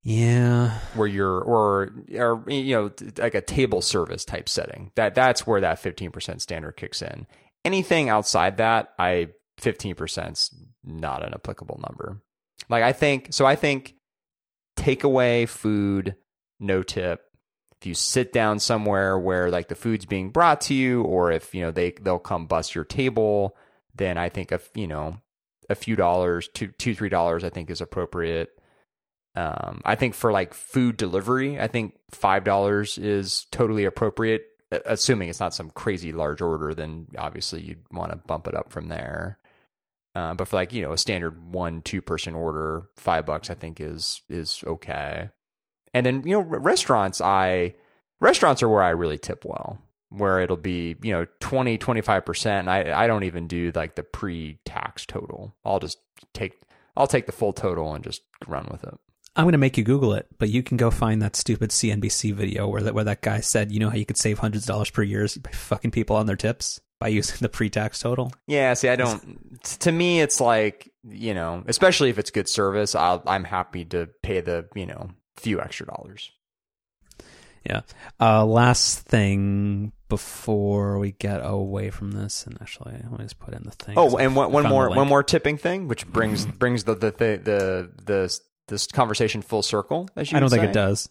[0.04, 4.92] Yeah, where you're or or you know like a table service type setting.
[4.96, 7.28] That that's where that fifteen percent standard kicks in.
[7.64, 9.28] Anything outside that, I
[9.60, 12.20] fifteen percent's not an applicable number.
[12.68, 13.46] Like I think so.
[13.46, 13.94] I think
[14.76, 16.16] takeaway food,
[16.60, 17.22] no tip
[17.82, 21.56] if you sit down somewhere where like the food's being brought to you or if
[21.56, 23.58] you know they they'll come bust your table
[23.96, 25.18] then i think of you know
[25.68, 28.50] a few dollars two two three dollars i think is appropriate.
[29.36, 34.44] Um i think for like food delivery i think five dollars is totally appropriate
[34.86, 38.72] assuming it's not some crazy large order then obviously you'd want to bump it up
[38.72, 39.38] from there.
[40.14, 43.54] Uh, but for like you know a standard one two person order five bucks i
[43.54, 45.30] think is is okay
[45.94, 47.76] and then, you know, restaurants, I,
[48.20, 52.68] restaurants are where I really tip well, where it'll be, you know, 20, 25%.
[52.68, 55.56] I, I don't even do like the pre tax total.
[55.66, 56.00] I'll just
[56.34, 56.60] take,
[56.96, 58.98] I'll take the full total and just run with it.
[59.36, 62.34] I'm going to make you Google it, but you can go find that stupid CNBC
[62.34, 64.68] video where that where that guy said, you know how you could save hundreds of
[64.68, 68.34] dollars per year by fucking people on their tips by using the pre-tax total.
[68.46, 69.64] Yeah, see, I don't.
[69.80, 74.08] to me, it's like you know, especially if it's good service, I'll, I'm happy to
[74.22, 75.10] pay the you know
[75.42, 76.32] few extra dollars.
[77.66, 77.82] Yeah.
[78.20, 83.54] Uh, last thing before we get away from this, and actually, let me just put
[83.54, 83.96] in the thing.
[83.98, 87.42] Oh, and one, one more one more tipping thing, which brings brings the the the
[87.44, 90.10] the, the this conversation full circle.
[90.16, 90.70] As you I don't think say.
[90.70, 91.10] it does.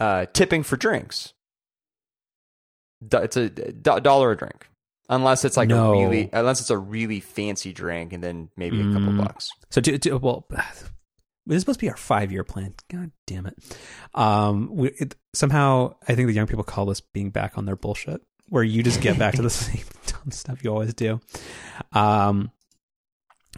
[0.00, 1.32] Uh, tipping for drinks.
[3.12, 4.68] It's a dollar a drink,
[5.08, 5.94] unless it's like no.
[5.94, 9.24] a really unless it's a really fancy drink, and then maybe a couple mm.
[9.24, 9.50] bucks.
[9.70, 10.46] So, do, do, well,
[11.46, 12.74] this is supposed to be our five year plan.
[12.90, 13.58] God damn it.
[14.14, 17.76] Um, we, it, somehow, I think the young people call this being back on their
[17.76, 21.20] bullshit, where you just get back to the same dumb stuff you always do.
[21.92, 22.50] Um,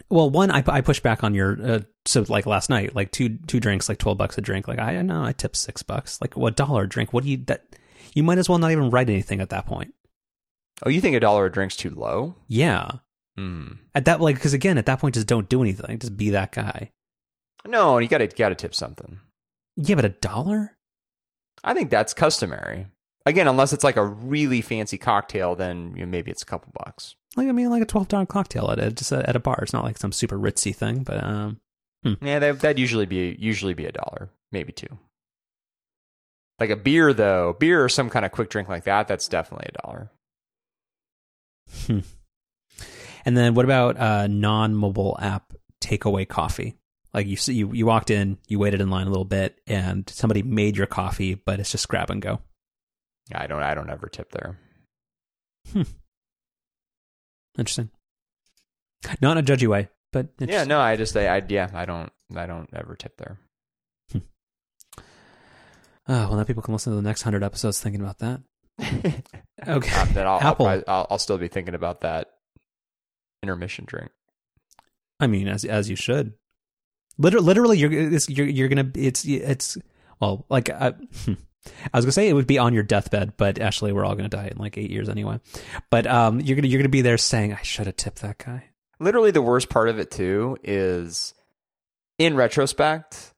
[0.09, 3.37] well, one, I, I push back on your, uh, so like last night, like two,
[3.47, 4.67] two drinks, like 12 bucks a drink.
[4.67, 6.19] Like, I know I tip six bucks.
[6.21, 7.13] Like, what a dollar a drink?
[7.13, 7.65] What do you, that,
[8.13, 9.93] you might as well not even write anything at that point.
[10.85, 12.35] Oh, you think a dollar a drink's too low?
[12.47, 12.91] Yeah.
[13.37, 13.77] Mm.
[13.93, 15.99] At that, like, because again, at that point, just don't do anything.
[15.99, 16.91] Just be that guy.
[17.67, 19.19] No, you got to got to tip something.
[19.75, 20.77] Yeah, but a dollar?
[21.63, 22.87] I think that's customary.
[23.25, 26.71] Again, unless it's like a really fancy cocktail, then you know, maybe it's a couple
[26.85, 27.15] bucks.
[27.35, 29.59] Like I mean, like a twelve dollar cocktail at a, just at a bar.
[29.61, 31.59] It's not like some super ritzy thing, but um,
[32.03, 32.13] hmm.
[32.21, 34.99] yeah, that, that'd usually be usually be a dollar, maybe two.
[36.59, 39.69] Like a beer, though, beer or some kind of quick drink like that, that's definitely
[39.69, 40.11] a dollar.
[41.87, 41.99] Hmm.
[43.25, 46.75] And then what about uh, non-mobile app takeaway coffee?
[47.15, 50.07] Like you see, you you walked in, you waited in line a little bit, and
[50.09, 52.41] somebody made your coffee, but it's just grab and go.
[53.33, 54.59] I don't I don't ever tip there.
[55.71, 55.83] Hmm.
[57.57, 57.89] Interesting.
[59.21, 62.11] Not in a judgy way, but yeah, no, I just I, I yeah I don't
[62.35, 63.39] I don't ever tip there.
[64.11, 64.17] Hmm.
[66.09, 68.41] Oh, well, now people can listen to the next hundred episodes thinking about that.
[69.65, 69.95] okay.
[69.95, 70.65] Uh, then I'll, Apple.
[70.65, 72.27] I'll, I'll, I'll still be thinking about that
[73.41, 74.11] intermission drink.
[75.21, 76.33] I mean, as as you should.
[77.17, 79.77] Literally, literally, you're you're you're gonna it's it's
[80.19, 80.93] well, like I.
[81.91, 84.29] I was gonna say it would be on your deathbed, but actually, we're all gonna
[84.29, 85.39] die in like eight years anyway.
[85.89, 88.65] But um, you're gonna you're gonna be there saying, "I should have tipped that guy."
[88.99, 91.33] Literally, the worst part of it too is,
[92.19, 93.33] in retrospect,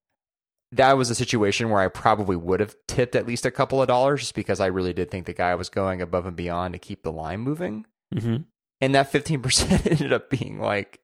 [0.74, 3.88] that was a situation where I probably would have tipped at least a couple of
[3.88, 6.80] dollars, just because I really did think the guy was going above and beyond to
[6.80, 7.86] keep the line moving.
[8.14, 8.38] Mm-hmm.
[8.82, 11.00] And that fifteen percent ended up being like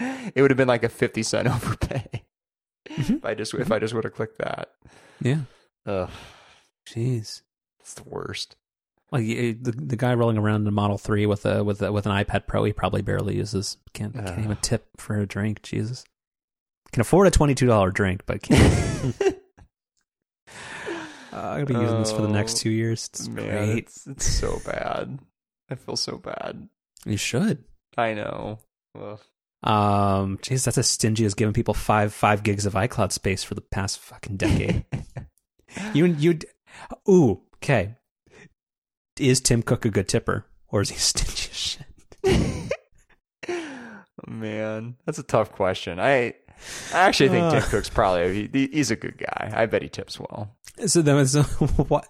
[0.34, 2.24] it would have been like a 50 cent overpay
[2.88, 3.14] mm-hmm.
[3.14, 4.70] if I just if I just would have clicked that.
[5.20, 5.40] Yeah.
[5.86, 6.10] Ugh.
[6.88, 7.42] Jeez.
[7.80, 8.56] It's the worst.
[9.12, 12.06] Like the the guy rolling around in a Model Three with a with a, with
[12.06, 13.76] an iPad Pro, he probably barely uses.
[13.92, 14.22] Can't uh.
[14.22, 15.62] can't even tip for a drink.
[15.62, 16.04] Jesus,
[16.92, 19.16] can afford a twenty two dollar drink, but can't.
[19.20, 19.32] uh,
[21.32, 23.10] I'm gonna be using oh, this for the next two years.
[23.12, 23.78] It's man, great.
[23.78, 25.18] It's, it's so bad.
[25.68, 26.68] I feel so bad.
[27.04, 27.64] You should.
[27.96, 28.60] I know.
[28.96, 29.18] Ugh.
[29.62, 33.54] Um, jeez, that's as stingy as giving people five five gigs of iCloud space for
[33.54, 34.84] the past fucking decade.
[35.94, 36.38] you you,
[37.08, 37.96] ooh, okay.
[39.18, 41.86] Is Tim Cook a good tipper, or is he stingy as shit?
[44.26, 46.00] Man, that's a tough question.
[46.00, 46.34] I
[46.92, 49.52] I actually think uh, Tim Cook's probably he, he's a good guy.
[49.54, 50.56] I bet he tips well.
[50.86, 51.42] So then, so
[51.88, 52.06] what?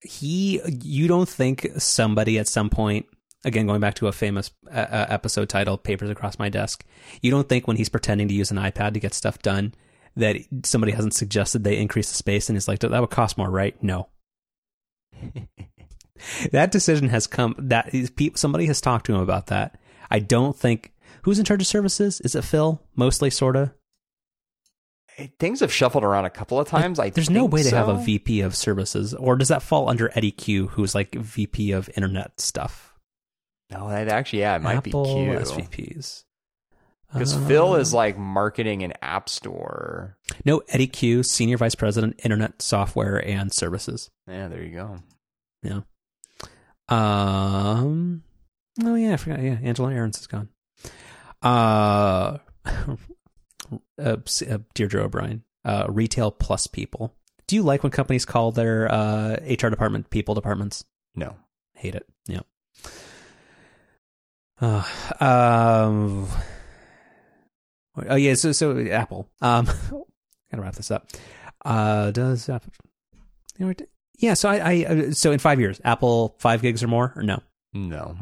[0.00, 3.06] He, you don't think somebody at some point
[3.44, 6.84] again going back to a famous uh, uh, episode title papers across my desk
[7.22, 9.74] you don't think when he's pretending to use an ipad to get stuff done
[10.16, 13.50] that somebody hasn't suggested they increase the space and he's like that would cost more
[13.50, 14.08] right no
[16.52, 17.54] that decision has come.
[17.58, 19.78] That is, somebody has talked to him about that.
[20.10, 20.92] I don't think
[21.22, 22.20] who's in charge of services.
[22.20, 22.80] Is it Phil?
[22.94, 23.74] Mostly, sorta.
[25.38, 26.98] Things have shuffled around a couple of times.
[26.98, 27.96] I There's no way they have a.
[27.96, 32.38] VP of services, or does that fall under Eddy Cue, who's like VP of internet
[32.38, 32.85] stuff?
[33.70, 35.38] No, that actually, yeah, it might Apple be Cue.
[35.38, 36.24] SVPs.
[37.12, 40.16] Because Phil is like marketing an app store.
[40.44, 44.10] no Eddy Cue, senior vice president, internet software and services.
[44.28, 44.98] Yeah, there you go.
[45.62, 45.80] Yeah.
[46.88, 48.22] Um.
[48.84, 49.40] Oh yeah, I forgot.
[49.40, 50.48] Yeah, Angela Ahrendts is gone.
[51.42, 52.96] Uh, uh,
[53.98, 55.42] uh, Deirdre O'Brien.
[55.64, 57.14] Uh, retail plus people.
[57.46, 60.84] Do you like when companies call their uh, HR department people departments?
[61.14, 61.36] No.
[61.74, 62.06] Hate it.
[62.26, 62.40] Yeah.
[64.60, 64.82] Uh,
[65.20, 66.28] um.
[68.08, 68.34] Oh yeah.
[68.34, 69.28] So so Apple.
[69.40, 69.66] Um.
[70.50, 71.08] Gotta wrap this up.
[71.64, 72.10] Uh.
[72.10, 72.72] Does Apple?
[74.18, 74.34] Yeah.
[74.34, 74.56] So I.
[74.56, 74.84] I.
[74.84, 77.42] uh, So in five years, Apple five gigs or more or no?
[77.72, 78.16] No.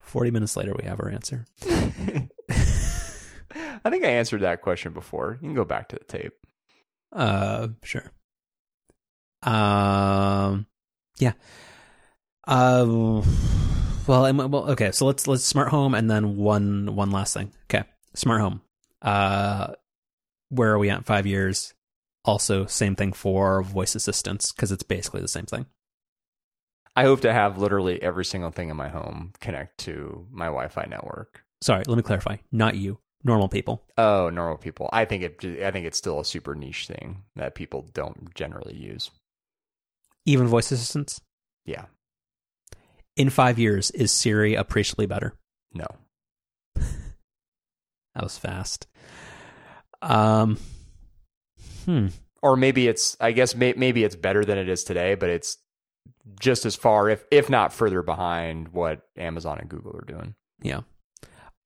[0.00, 1.44] Forty minutes later, we have our answer.
[1.66, 2.28] I
[3.90, 5.38] think I answered that question before.
[5.40, 6.34] You can go back to the tape.
[7.12, 7.68] Uh.
[7.82, 8.10] Sure.
[9.42, 10.66] Um.
[11.18, 11.32] Yeah.
[12.46, 13.22] Uh.
[14.06, 14.92] Well, I'm- well, okay.
[14.92, 17.52] So let's let's smart home and then one one last thing.
[17.70, 18.60] Okay, smart home.
[19.00, 19.74] Uh,
[20.50, 21.04] where are we at?
[21.06, 21.74] Five years.
[22.24, 25.66] Also, same thing for voice assistants because it's basically the same thing.
[26.96, 30.86] I hope to have literally every single thing in my home connect to my Wi-Fi
[30.88, 31.44] network.
[31.60, 32.36] Sorry, let me clarify.
[32.52, 33.82] Not you, normal people.
[33.98, 34.88] Oh, normal people.
[34.92, 35.62] I think it.
[35.64, 39.10] I think it's still a super niche thing that people don't generally use.
[40.24, 41.20] Even voice assistants.
[41.66, 41.86] Yeah.
[43.16, 45.34] In five years, is Siri appreciably better?
[45.72, 45.86] No.
[48.14, 48.86] That was fast.
[50.00, 50.58] Um.
[51.84, 52.06] Hmm.
[52.42, 53.16] Or maybe it's.
[53.20, 55.58] I guess may, maybe it's better than it is today, but it's
[56.40, 60.36] just as far, if if not further behind, what Amazon and Google are doing.
[60.62, 60.82] Yeah.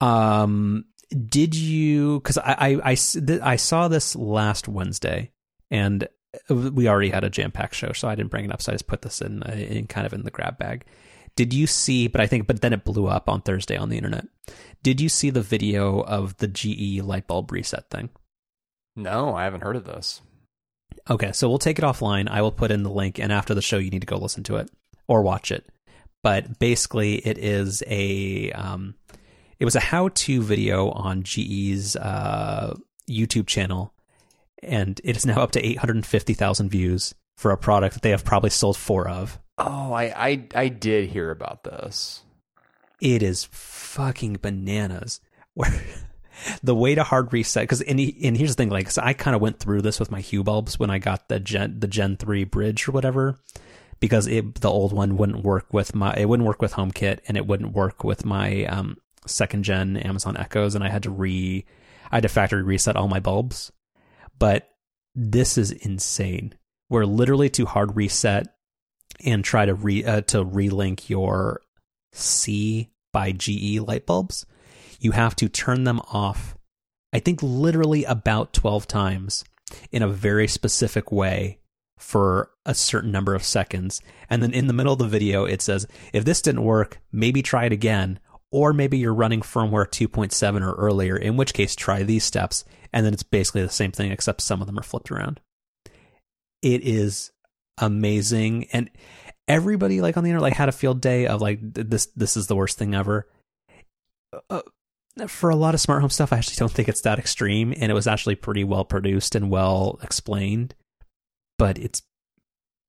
[0.00, 0.86] Um.
[1.10, 2.20] Did you?
[2.20, 5.32] Because I th- I saw this last Wednesday,
[5.70, 6.08] and
[6.48, 8.62] we already had a jam packed show, so I didn't bring it up.
[8.62, 10.84] So I just put this in uh, in kind of in the grab bag.
[11.38, 12.08] Did you see?
[12.08, 14.26] But I think, but then it blew up on Thursday on the internet.
[14.82, 18.10] Did you see the video of the GE light bulb reset thing?
[18.96, 20.20] No, I haven't heard of this.
[21.08, 22.28] Okay, so we'll take it offline.
[22.28, 24.42] I will put in the link, and after the show, you need to go listen
[24.44, 24.68] to it
[25.06, 25.70] or watch it.
[26.24, 28.96] But basically, it is a um,
[29.60, 32.74] it was a how-to video on GE's uh,
[33.08, 33.94] YouTube channel,
[34.60, 38.02] and it is now up to eight hundred fifty thousand views for a product that
[38.02, 39.38] they have probably sold four of.
[39.58, 42.22] Oh, I I, I did hear about this.
[43.00, 45.20] It is fucking bananas.
[45.54, 45.72] Where
[46.62, 49.34] the way to hard reset because and, and here's the thing, like 'cause I kind
[49.34, 52.16] of went through this with my Hue bulbs when I got the Gen the Gen
[52.16, 53.38] three bridge or whatever,
[54.00, 57.36] because it the old one wouldn't work with my it wouldn't work with HomeKit and
[57.36, 61.64] it wouldn't work with my um second gen Amazon Echoes and I had to re
[62.10, 63.72] I had to factory reset all my bulbs.
[64.38, 64.68] But
[65.14, 66.54] this is insane.
[66.86, 68.46] Where literally to hard reset
[69.24, 71.60] and try to re uh, to relink your
[72.12, 74.46] C by GE light bulbs,
[75.00, 76.56] you have to turn them off.
[77.12, 79.44] I think literally about 12 times
[79.90, 81.58] in a very specific way
[81.98, 84.00] for a certain number of seconds.
[84.30, 87.42] And then in the middle of the video, it says, if this didn't work, maybe
[87.42, 88.20] try it again.
[88.50, 92.64] Or maybe you're running firmware 2.7 or earlier, in which case try these steps.
[92.92, 95.40] And then it's basically the same thing, except some of them are flipped around.
[96.62, 97.30] It is
[97.80, 98.66] amazing.
[98.72, 98.90] And
[99.46, 102.48] everybody like on the internet like had a field day of like this this is
[102.48, 103.26] the worst thing ever
[104.50, 104.60] uh,
[105.26, 107.90] for a lot of smart home stuff i actually don't think it's that extreme and
[107.90, 110.74] it was actually pretty well produced and well explained
[111.56, 112.02] but it's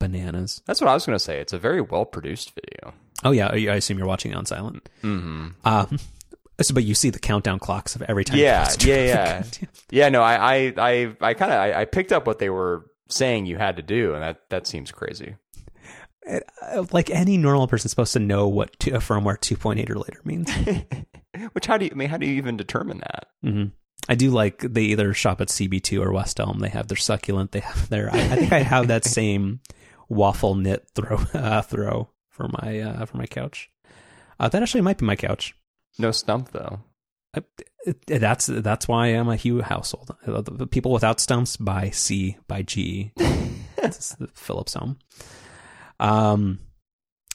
[0.01, 1.39] bananas That's what I was going to say.
[1.39, 2.93] It's a very well produced video.
[3.23, 5.47] oh yeah i assume you're watching it on silent Mm-hmm.
[5.65, 5.97] um
[6.61, 9.43] so, but you see the countdown clocks of every time Yeah, press yeah.
[9.91, 12.85] Yeah, no, I, I, I, I kind of, I, I picked up what they were
[13.10, 15.36] saying you had to do, and that that seems crazy.
[16.30, 20.19] Uh, like any normal person's supposed to know what to, a firmware 2.8 or later
[20.26, 20.52] means
[21.53, 21.91] Which how do you?
[21.91, 23.27] I mean, how do you even determine that?
[23.44, 23.65] hmm
[24.07, 26.60] I do like they either shop at CB2 or West Elm.
[26.60, 27.52] They have their succulent.
[27.52, 28.10] They have their.
[28.11, 29.60] I, I think I have that same
[30.07, 33.69] waffle knit throw uh, throw for my uh, for my couch.
[34.40, 35.53] Uh, that actually might be my couch.
[35.99, 36.80] No stump though.
[37.35, 37.43] I,
[38.07, 40.15] that's that's why I'm a Hue household.
[40.26, 43.11] The, people without stumps by C by GE.
[43.77, 44.97] it's the Philips Home.
[45.99, 46.60] Um.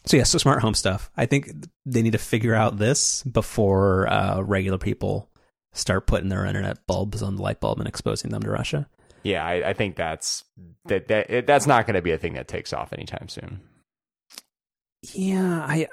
[0.07, 1.11] So yeah, so smart home stuff.
[1.16, 1.51] I think
[1.87, 5.31] they need to figure out this before uh, regular people
[5.73, 8.87] start putting their internet bulbs on the light bulb and exposing them to Russia.
[9.23, 10.45] Yeah, I, I think that's
[10.85, 13.62] that that it, that's not going to be a thing that takes off anytime soon.
[15.12, 15.89] Yeah, I,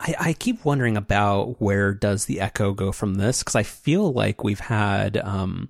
[0.00, 4.12] I, I keep wondering about where does the Echo go from this because I feel
[4.12, 5.68] like we've had um,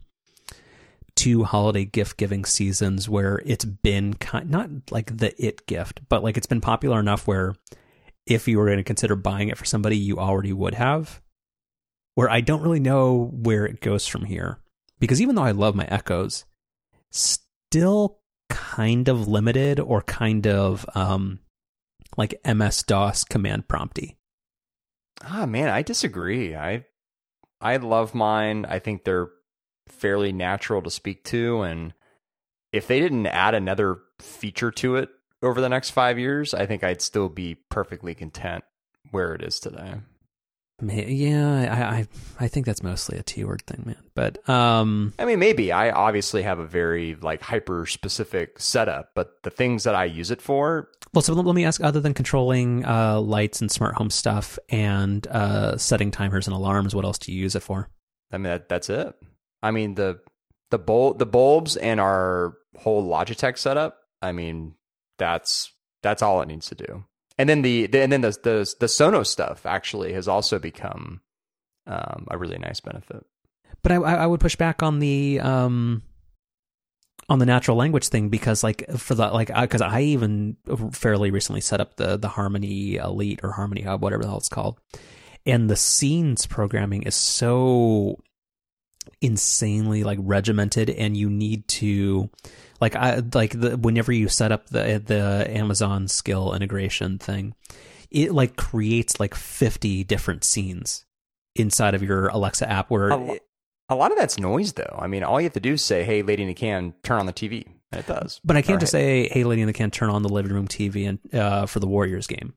[1.15, 6.23] two holiday gift giving seasons where it's been kind not like the it gift, but
[6.23, 7.55] like it's been popular enough where
[8.27, 11.21] if you were going to consider buying it for somebody, you already would have.
[12.15, 14.59] Where I don't really know where it goes from here
[15.01, 16.45] because even though I love my Echoes,
[17.11, 21.41] still kind of limited or kind of um,
[22.17, 24.17] like MS DOS command prompty.
[25.23, 26.55] Ah man, I disagree.
[26.55, 26.85] I
[27.61, 28.67] I love mine.
[28.69, 29.29] I think they're
[29.89, 31.95] fairly natural to speak to and
[32.73, 35.09] if they didn't add another feature to it
[35.43, 38.65] over the next 5 years, I think I'd still be perfectly content
[39.13, 39.95] where it is today.
[40.83, 42.07] Yeah, I, I
[42.41, 44.03] I think that's mostly a T word thing, man.
[44.15, 49.43] But um, I mean, maybe I obviously have a very like hyper specific setup, but
[49.45, 50.89] the things that I use it for.
[51.13, 55.25] Well, so let me ask: other than controlling uh, lights and smart home stuff and
[55.29, 57.89] uh, setting timers and alarms, what else do you use it for?
[58.33, 59.15] I mean, that, that's it.
[59.63, 60.19] I mean the
[60.71, 63.99] the bulb the bulbs and our whole Logitech setup.
[64.21, 64.75] I mean,
[65.19, 65.73] that's
[66.03, 67.05] that's all it needs to do
[67.39, 71.21] and then the, the and then the, the the Sonos stuff actually has also become
[71.87, 73.25] um, a really nice benefit.
[73.83, 76.03] But I, I would push back on the um,
[77.29, 80.57] on the natural language thing because like for the like because I, I, even
[80.93, 84.49] fairly recently set up the the Harmony Elite or Harmony Hub whatever the hell it's
[84.49, 84.81] called,
[85.45, 88.19] and the scenes programming is so
[89.21, 92.31] insanely like regimented, and you need to
[92.81, 97.55] like I like the whenever you set up the the Amazon skill integration thing,
[98.11, 101.05] it like creates like 50 different scenes
[101.57, 103.43] inside of your Alexa app where a, it,
[103.89, 104.99] a lot of that's noise though.
[104.99, 107.21] I mean, all you have to do is say, "Hey, lady in the can, turn
[107.21, 108.41] on the TV." And it does.
[108.45, 110.67] But I can't just say, "Hey, lady in the can, turn on the living room
[110.67, 112.55] TV and uh, for the Warriors game."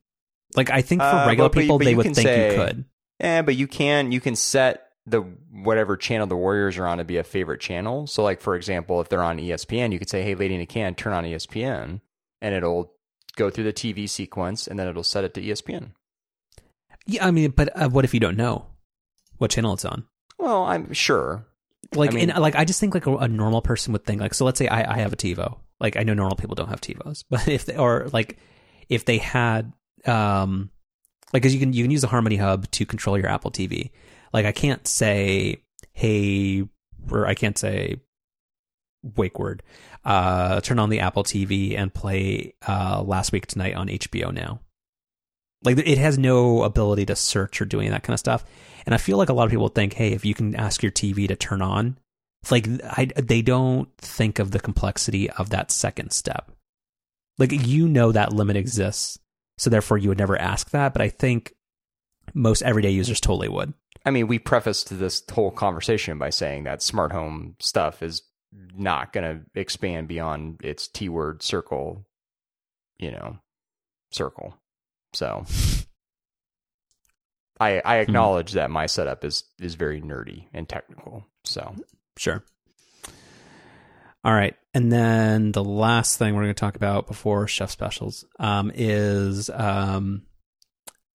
[0.56, 2.86] Like I think for uh, regular but, people, but they would think say, you could.
[3.20, 5.22] Yeah, but you can you can set the
[5.52, 8.06] whatever channel the Warriors are on to be a favorite channel.
[8.06, 10.66] So, like for example, if they're on ESPN, you could say, "Hey, lady in a
[10.66, 12.02] can, turn on ESPN,"
[12.42, 12.94] and it'll
[13.38, 15.92] go through the TV sequence, and then it'll set it to ESPN.
[17.06, 18.66] Yeah, I mean, but uh, what if you don't know
[19.38, 20.06] what channel it's on?
[20.38, 21.48] Well, I'm sure.
[21.96, 24.20] Like, I mean, and, like I just think like a, a, normal person would think
[24.20, 24.34] like.
[24.34, 25.58] So let's say I, I have a TiVo.
[25.80, 28.38] Like I know normal people don't have TiVos, but if they or like
[28.90, 29.72] if they had
[30.06, 30.70] um
[31.32, 33.92] like because you can you can use the Harmony Hub to control your Apple TV.
[34.34, 35.62] Like I can't say,
[35.94, 36.68] hey,
[37.12, 37.98] or I can't say
[39.16, 39.64] wake word.
[40.04, 44.62] Uh, turn on the Apple TV and play uh, Last Week Tonight on HBO now.
[45.64, 48.46] Like it has no ability to search or doing that kind of stuff.
[48.86, 50.92] And I feel like a lot of people think, hey, if you can ask your
[50.92, 51.98] TV to turn on,
[52.42, 56.52] it's like I, they don't think of the complexity of that second step.
[57.38, 59.20] Like you know that limit exists,
[59.58, 60.94] so therefore you would never ask that.
[60.94, 61.54] But I think
[62.34, 63.74] most everyday users totally would.
[64.08, 68.22] I mean, we prefaced this whole conversation by saying that smart home stuff is
[68.74, 72.06] not going to expand beyond its T word circle,
[72.98, 73.38] you know,
[74.12, 74.56] circle.
[75.12, 75.44] So
[77.60, 78.04] I I hmm.
[78.04, 78.60] acknowledge hmm.
[78.60, 81.26] that my setup is is very nerdy and technical.
[81.44, 81.76] So
[82.18, 82.46] sure.
[84.24, 88.24] All right, and then the last thing we're going to talk about before chef specials
[88.40, 90.22] um, is um,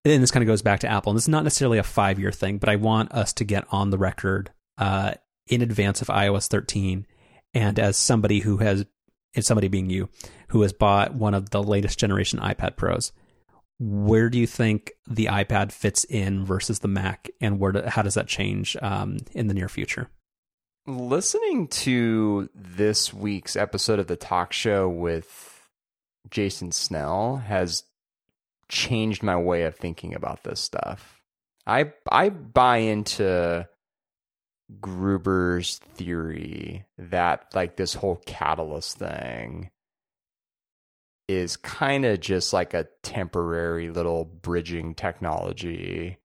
[0.05, 2.19] and this kind of goes back to Apple, and this is not necessarily a five
[2.19, 5.15] year thing, but I want us to get on the record uh,
[5.47, 7.07] in advance of iOS 13,
[7.55, 8.85] and as somebody who has,
[9.35, 10.09] and somebody being you,
[10.49, 13.13] who has bought one of the latest generation iPad Pros,
[13.79, 18.03] where do you think the iPad fits in versus the Mac, and where do, how
[18.03, 20.09] does that change um, in the near future?
[20.87, 25.69] Listening to this week's episode of the talk show with
[26.29, 27.85] Jason Snell has
[28.73, 31.23] changed my way of thinking about this stuff.
[31.67, 33.69] I I buy into
[34.81, 39.71] Gruber's theory that like this whole catalyst thing
[41.29, 46.19] is kind of just like a temporary little bridging technology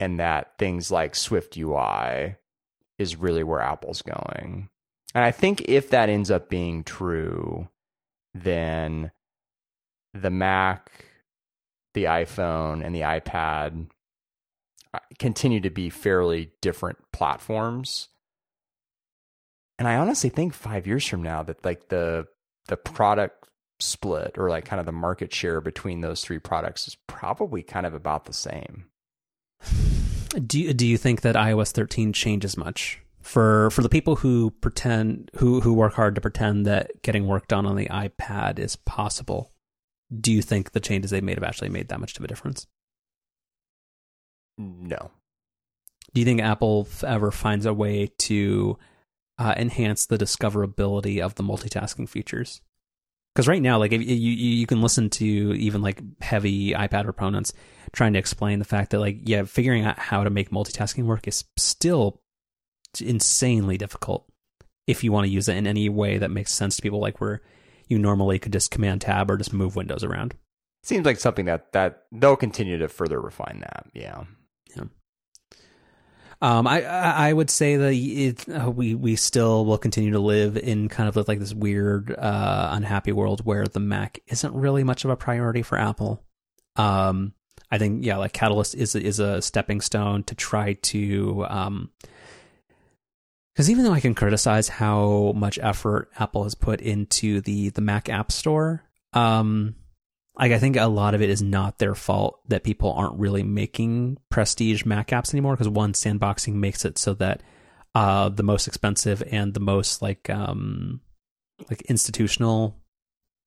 [0.00, 2.36] and that things like Swift UI
[2.98, 4.68] is really where Apple's going.
[5.14, 7.68] And I think if that ends up being true,
[8.34, 9.12] then
[10.14, 10.90] the Mac,
[11.92, 13.88] the iPhone, and the iPad
[14.94, 18.08] uh, continue to be fairly different platforms.
[19.78, 22.26] And I honestly think five years from now that like the
[22.68, 23.48] the product
[23.80, 27.84] split or like kind of the market share between those three products is probably kind
[27.86, 28.86] of about the same.
[30.46, 34.50] Do you, do you think that iOS 13 changes much for for the people who
[34.50, 38.76] pretend who who work hard to pretend that getting work done on the iPad is
[38.76, 39.53] possible,
[40.20, 42.66] do you think the changes they made have actually made that much of a difference?
[44.58, 45.10] No.
[46.12, 48.78] Do you think Apple ever finds a way to
[49.38, 52.60] uh, enhance the discoverability of the multitasking features?
[53.34, 57.52] Because right now, like if you you can listen to even like heavy iPad proponents
[57.90, 61.26] trying to explain the fact that like yeah, figuring out how to make multitasking work
[61.26, 62.20] is still
[63.00, 64.30] insanely difficult
[64.86, 67.20] if you want to use it in any way that makes sense to people, like
[67.20, 67.42] where
[67.88, 70.34] you normally could just command tab or just move windows around.
[70.82, 73.86] Seems like something that that they'll continue to further refine that.
[73.94, 74.24] Yeah.
[74.76, 74.84] Yeah.
[76.42, 80.58] Um, I I would say that it, uh, we we still will continue to live
[80.58, 85.04] in kind of like this weird, uh, unhappy world where the Mac isn't really much
[85.04, 86.22] of a priority for Apple.
[86.76, 87.32] Um,
[87.70, 91.90] I think yeah, like Catalyst is is a stepping stone to try to um,
[93.54, 97.80] because even though I can criticize how much effort Apple has put into the the
[97.80, 98.82] Mac App Store,
[99.12, 99.76] um,
[100.36, 103.44] like I think a lot of it is not their fault that people aren't really
[103.44, 105.54] making prestige Mac apps anymore.
[105.54, 107.42] Because one, sandboxing makes it so that
[107.94, 111.00] uh, the most expensive and the most like um,
[111.70, 112.76] like institutional,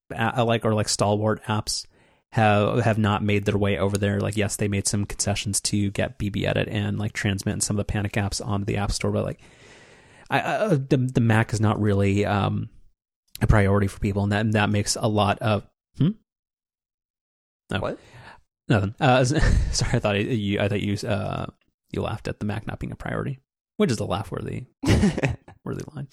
[0.10, 1.86] like or like stalwart apps
[2.32, 4.22] have have not made their way over there.
[4.22, 7.86] Like yes, they made some concessions to get BBEdit and like transmit and some of
[7.86, 9.42] the Panic apps onto the App Store, but like
[10.30, 12.70] I, I, the the Mac is not really um,
[13.42, 15.68] a priority for people, and that and that makes a lot of.
[15.98, 16.10] Hmm?
[17.72, 17.80] No.
[17.80, 18.00] What?
[18.68, 18.96] Nothing.
[19.00, 19.24] Uh,
[19.72, 20.60] sorry, I thought you.
[20.60, 20.96] I thought you.
[21.08, 21.48] Uh,
[21.92, 23.40] you laughed at the Mac not being a priority,
[23.78, 24.66] which is a laugh worthy,
[25.64, 26.08] worthy line.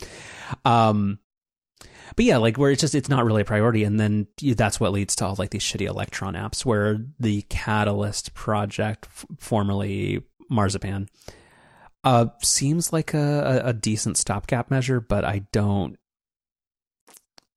[0.64, 1.18] Um,
[2.16, 4.92] but yeah, like where it's just it's not really a priority, and then that's what
[4.92, 11.08] leads to all like these shitty Electron apps, where the Catalyst project, f- formerly Marzipan,
[12.04, 15.96] uh, seems like a, a, decent stopgap measure, but I don't.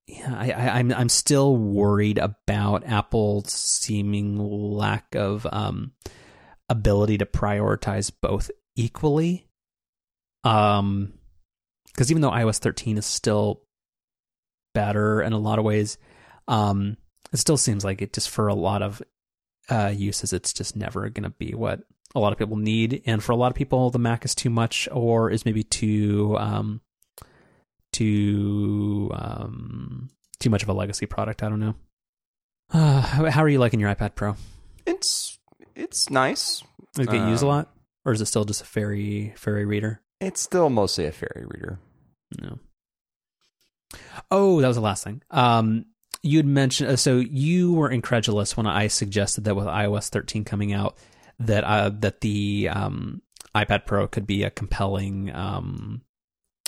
[0.07, 5.91] Yeah, I, I, I'm I'm still worried about Apple's seeming lack of um,
[6.69, 9.47] ability to prioritize both equally.
[10.45, 11.13] Um,
[11.87, 13.63] because even though iOS 13 is still
[14.73, 15.97] better in a lot of ways,
[16.47, 16.95] um,
[17.33, 19.01] it still seems like it just for a lot of
[19.69, 21.81] uh, uses, it's just never going to be what
[22.15, 24.49] a lot of people need, and for a lot of people, the Mac is too
[24.49, 26.81] much or is maybe too um,
[27.91, 30.09] too um,
[30.39, 31.43] too much of a legacy product.
[31.43, 31.75] I don't know.
[32.71, 34.35] Uh, how, are you liking your iPad Pro?
[34.85, 35.39] It's
[35.75, 36.63] it's nice.
[36.93, 37.69] Does it get um, used a um, lot,
[38.05, 40.01] or is it still just a fairy fairy reader?
[40.19, 41.79] It's still mostly a fairy reader.
[42.41, 42.59] No.
[44.31, 45.21] Oh, that was the last thing.
[45.31, 45.85] Um,
[46.23, 50.73] you'd mentioned uh, so you were incredulous when I suggested that with iOS 13 coming
[50.73, 50.97] out
[51.39, 53.21] that uh, that the um,
[53.55, 56.01] iPad Pro could be a compelling um,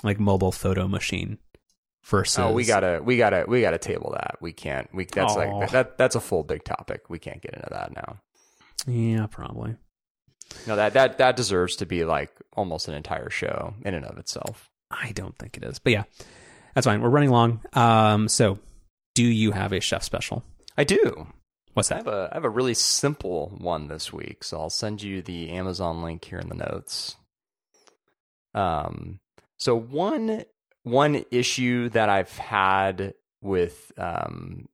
[0.04, 1.38] like mobile photo machine
[2.06, 2.40] versus.
[2.40, 4.38] Oh, we gotta we gotta we gotta table that.
[4.41, 4.90] We can't.
[4.94, 5.60] We that's Aww.
[5.60, 7.10] like that that's a full big topic.
[7.10, 8.20] We can't get into that now.
[8.88, 9.76] Yeah, probably.
[10.66, 14.18] No, that that that deserves to be like almost an entire show in and of
[14.18, 14.70] itself.
[14.91, 16.04] I don't think it is, but yeah,
[16.74, 17.02] that's fine.
[17.02, 17.62] We're running long.
[17.74, 18.60] Um, so
[19.14, 20.44] do you have a chef special?
[20.78, 21.28] I do.
[21.80, 21.95] What's that?
[21.95, 25.22] I have a I have a really simple one this week, so I'll send you
[25.22, 27.15] the Amazon link here in the notes.
[28.53, 29.22] Um,
[29.56, 30.43] so one
[30.84, 34.68] one issue that I've had with um,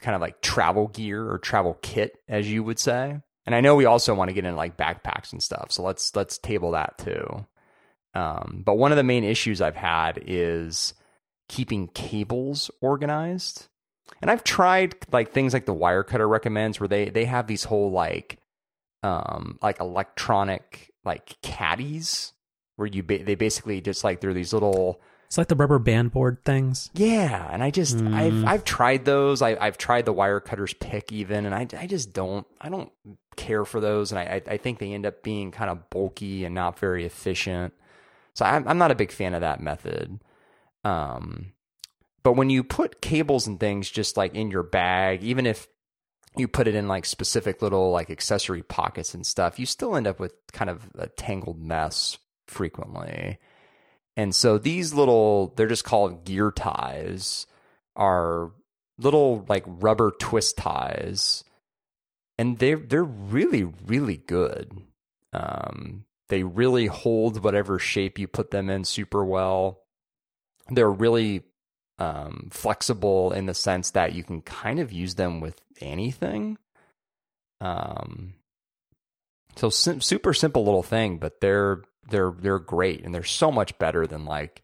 [0.00, 3.76] kind of like travel gear or travel kit, as you would say, and I know
[3.76, 6.98] we also want to get into like backpacks and stuff, so let's let's table that
[6.98, 7.46] too.
[8.14, 10.94] Um, but one of the main issues I've had is
[11.48, 13.68] keeping cables organized
[14.20, 17.90] and I've tried like things like the Wirecutter recommends where they they have these whole
[17.90, 18.38] like
[19.02, 22.32] um like electronic like caddies
[22.76, 25.00] where you ba- they basically just like they're these little
[25.32, 26.90] it's like the rubber band board things.
[26.92, 28.12] Yeah, and I just mm.
[28.12, 29.40] I've I've tried those.
[29.40, 32.92] I, I've tried the Wirecutter's pick even, and I, I just don't I don't
[33.34, 36.54] care for those, and I I think they end up being kind of bulky and
[36.54, 37.72] not very efficient.
[38.34, 40.20] So I'm I'm not a big fan of that method.
[40.84, 41.54] Um,
[42.22, 45.66] but when you put cables and things just like in your bag, even if
[46.36, 50.06] you put it in like specific little like accessory pockets and stuff, you still end
[50.06, 53.38] up with kind of a tangled mess frequently.
[54.16, 57.46] And so these little, they're just called gear ties,
[57.96, 58.52] are
[58.98, 61.44] little like rubber twist ties.
[62.38, 64.72] And they're, they're really, really good.
[65.32, 69.80] Um, they really hold whatever shape you put them in super well.
[70.70, 71.42] They're really
[72.02, 76.58] um, flexible in the sense that you can kind of use them with anything.
[77.60, 78.34] Um,
[79.54, 83.78] so sim- super simple little thing, but they're they're they're great and they're so much
[83.78, 84.62] better than like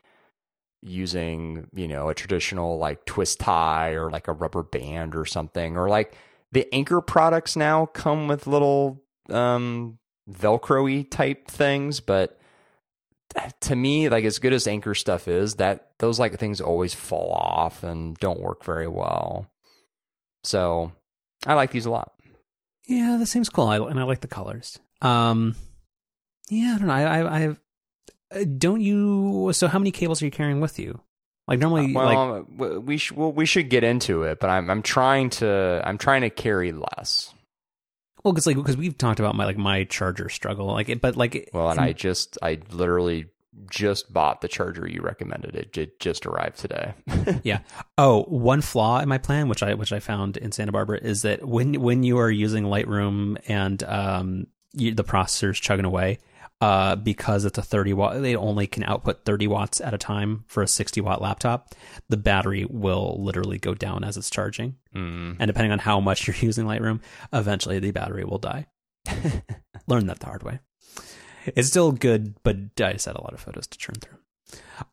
[0.83, 5.77] using you know a traditional like twist tie or like a rubber band or something
[5.77, 6.17] or like
[6.51, 9.01] the Anker products now come with little
[9.31, 9.99] um
[10.29, 12.38] velcro-y type things but
[13.61, 17.33] to me like as good as Anker stuff is that those like things always fall
[17.33, 19.51] off and don't work very well
[20.45, 20.93] so
[21.47, 22.13] i like these a lot
[22.87, 24.79] Yeah, that seems cool, I, and I like the colors.
[25.03, 25.55] Um,
[26.49, 26.95] yeah, I don't know.
[26.95, 27.57] I, I, I
[28.35, 29.51] uh, don't you.
[29.53, 30.99] So, how many cables are you carrying with you?
[31.47, 34.69] Like normally, like well w- we sh- well, we should get into it but i'm
[34.69, 37.33] i'm trying to i'm trying to carry less
[38.25, 41.17] well, because like because we've talked about my like my charger struggle, like it, but
[41.17, 43.27] like well and i just i literally
[43.71, 46.95] just bought the charger you recommended it it just arrived today
[47.43, 47.61] yeah.
[47.97, 51.23] Oh, one flaw in my plan, which I which I found in Santa Barbara, is
[51.23, 56.19] that when when you are using Lightroom and um you, the processor's chugging away,
[56.61, 60.45] uh, because it's a thirty watt, they only can output thirty watts at a time
[60.49, 61.75] for a sixty watt laptop.
[62.09, 65.37] The battery will literally go down as it's charging, mm.
[65.39, 67.01] and depending on how much you're using Lightroom,
[67.33, 68.67] eventually the battery will die.
[69.87, 70.59] Learned that the hard way.
[71.47, 74.19] It's still good, but I just had a lot of photos to churn through.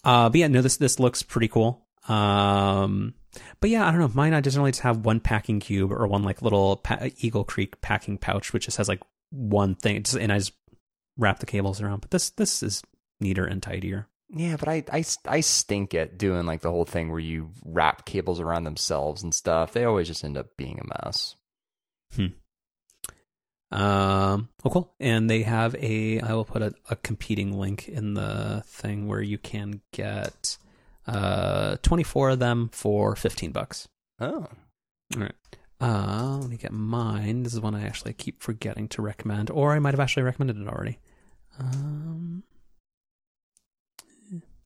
[0.04, 1.86] Uh, but yeah, no, this this looks pretty cool.
[2.08, 3.16] Um,
[3.60, 4.12] but yeah, I don't know.
[4.14, 7.44] Mine, I just only just have one packing cube or one like little pa- Eagle
[7.44, 9.02] Creek packing pouch, which just has like
[9.32, 10.54] one thing, and I just
[11.18, 12.02] wrap the cables around.
[12.02, 12.84] But this this is
[13.20, 14.08] neater and tidier.
[14.30, 18.06] Yeah, but I, I, I stink at doing like the whole thing where you wrap
[18.06, 19.72] cables around themselves and stuff.
[19.72, 21.36] They always just end up being a mess.
[22.16, 22.26] Hmm.
[23.72, 24.94] Um, oh, cool.
[25.00, 29.22] And they have a, I will put a, a competing link in the thing where
[29.22, 30.58] you can get
[31.08, 33.88] uh 24 of them for 15 bucks.
[34.20, 34.48] Oh.
[35.16, 35.36] All right.
[35.86, 37.44] Uh, let me get mine.
[37.44, 40.60] This is one I actually keep forgetting to recommend, or I might have actually recommended
[40.60, 40.98] it already.
[41.60, 42.42] Um,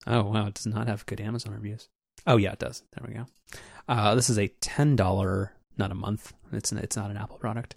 [0.07, 1.89] oh wow, it does not have good Amazon reviews.
[2.25, 2.83] Oh yeah, it does.
[2.93, 3.25] There we go.
[3.89, 6.31] Uh, this is a ten dollar, not a month.
[6.53, 7.75] It's it's not an Apple product.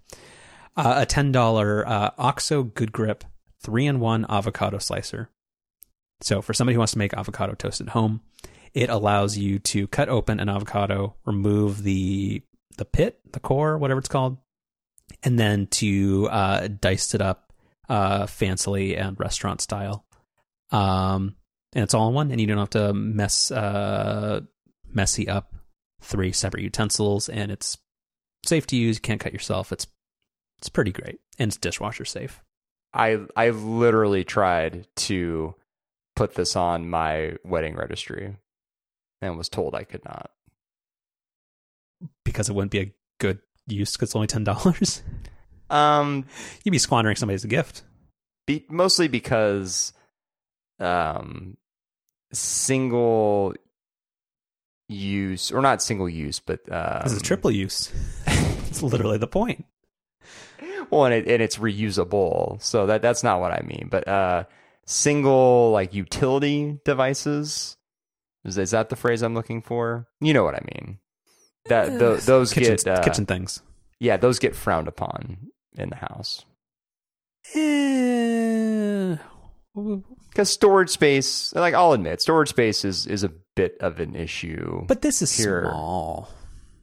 [0.76, 3.24] Uh, a ten dollar uh, Oxo Good Grip
[3.58, 5.30] three in one avocado slicer.
[6.20, 8.20] So for somebody who wants to make avocado toast at home,
[8.72, 12.44] it allows you to cut open an avocado, remove the
[12.76, 14.38] the pit, the core, whatever it's called,
[15.22, 17.52] and then to uh, dice it up
[17.88, 20.04] uh, fancily and restaurant style.
[20.70, 21.36] Um,
[21.74, 24.40] and it's all in one, and you don't have to mess uh,
[24.90, 25.54] messy up
[26.00, 27.78] three separate utensils, and it's
[28.44, 28.96] safe to use.
[28.96, 29.72] You can't cut yourself.
[29.72, 29.86] It's
[30.58, 32.42] it's pretty great, and it's dishwasher safe.
[32.92, 35.54] I I literally tried to
[36.14, 38.36] put this on my wedding registry
[39.22, 40.30] and was told I could not.
[42.24, 45.02] Because it wouldn't be a good use because it's only ten dollars.
[45.70, 46.26] Um
[46.64, 47.82] You'd be squandering somebody's gift.
[48.46, 49.92] be, mostly because
[50.80, 51.56] um
[52.32, 53.54] single
[54.88, 57.90] use or not single use but um, This is triple use.
[58.26, 59.64] it's literally the point.
[60.90, 64.44] well and, it, and it's reusable so that that's not what i mean but uh
[64.84, 67.76] single like utility devices
[68.44, 70.98] is, is that the phrase i'm looking for you know what i mean
[71.66, 73.62] that tho- those kitchen, get uh, kitchen things.
[74.00, 75.38] yeah those get frowned upon
[75.76, 76.44] in the house
[77.54, 79.16] Eh,
[80.30, 84.84] because storage space like i'll admit storage space is is a bit of an issue
[84.86, 85.64] but this is Here.
[85.70, 86.28] small.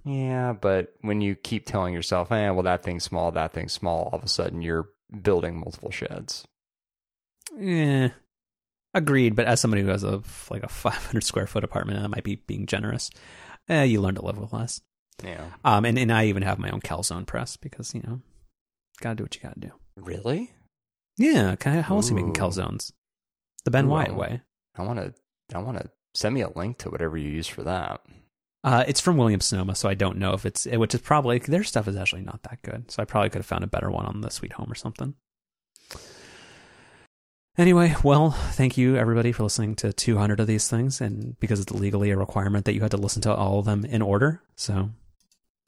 [0.05, 4.09] yeah but when you keep telling yourself eh, well that thing's small that thing's small
[4.11, 4.89] all of a sudden you're
[5.21, 6.45] building multiple sheds
[7.57, 8.09] Yeah,
[8.93, 9.35] agreed.
[9.35, 12.35] But as somebody who has a like a 500 square foot apartment, that might be
[12.35, 13.09] being generous.
[13.69, 14.81] Eh, you learn to live with less.
[15.23, 18.21] yeah Um, and and I even have my own calzone press because you know,
[18.99, 19.71] gotta do what you gotta do.
[19.95, 20.51] really
[21.17, 22.91] Yeah, can I, how else are you making calzones?
[23.65, 24.41] The Ben Ooh, Wyatt way.
[24.77, 25.13] I want to.
[25.53, 28.01] I want to send me a link to whatever you use for that.
[28.63, 31.63] Uh, it's from Williams Sonoma, so I don't know if it's which is probably their
[31.63, 32.89] stuff is actually not that good.
[32.91, 35.15] So I probably could have found a better one on the Sweet Home or something.
[37.59, 41.73] Anyway, well, thank you everybody for listening to 200 of these things, and because it's
[41.73, 44.89] legally a requirement that you had to listen to all of them in order, so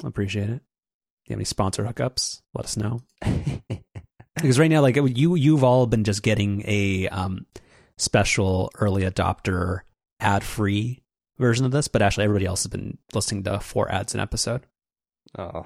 [0.02, 0.62] appreciate it.
[0.62, 2.44] If you have any sponsor hookups?
[2.54, 3.02] Let us know.
[4.36, 7.46] because right now, like you, you've all been just getting a um,
[7.98, 9.82] special early adopter
[10.22, 11.04] ad free
[11.40, 14.66] version of this, but actually everybody else has been listening to four ads an episode.
[15.38, 15.66] oh,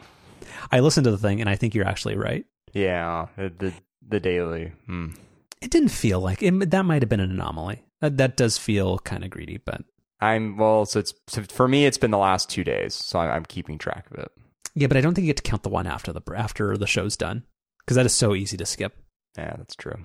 [0.71, 2.47] I listened to the thing, and I think you're actually right.
[2.73, 3.27] yeah.
[3.37, 3.73] The the,
[4.07, 4.71] the daily.
[4.87, 5.09] Hmm.
[5.61, 7.83] It didn't feel like it, that might have been an anomaly.
[8.01, 9.81] That that does feel kind of greedy, but
[10.19, 10.85] I'm well.
[10.85, 11.85] So it's so for me.
[11.85, 14.31] It's been the last two days, so I'm, I'm keeping track of it.
[14.75, 16.87] yeah, but I don't think you get to count the one after the after the
[16.87, 17.43] show's done
[17.79, 18.95] because that is so easy to skip.
[19.37, 19.97] Yeah, that's true.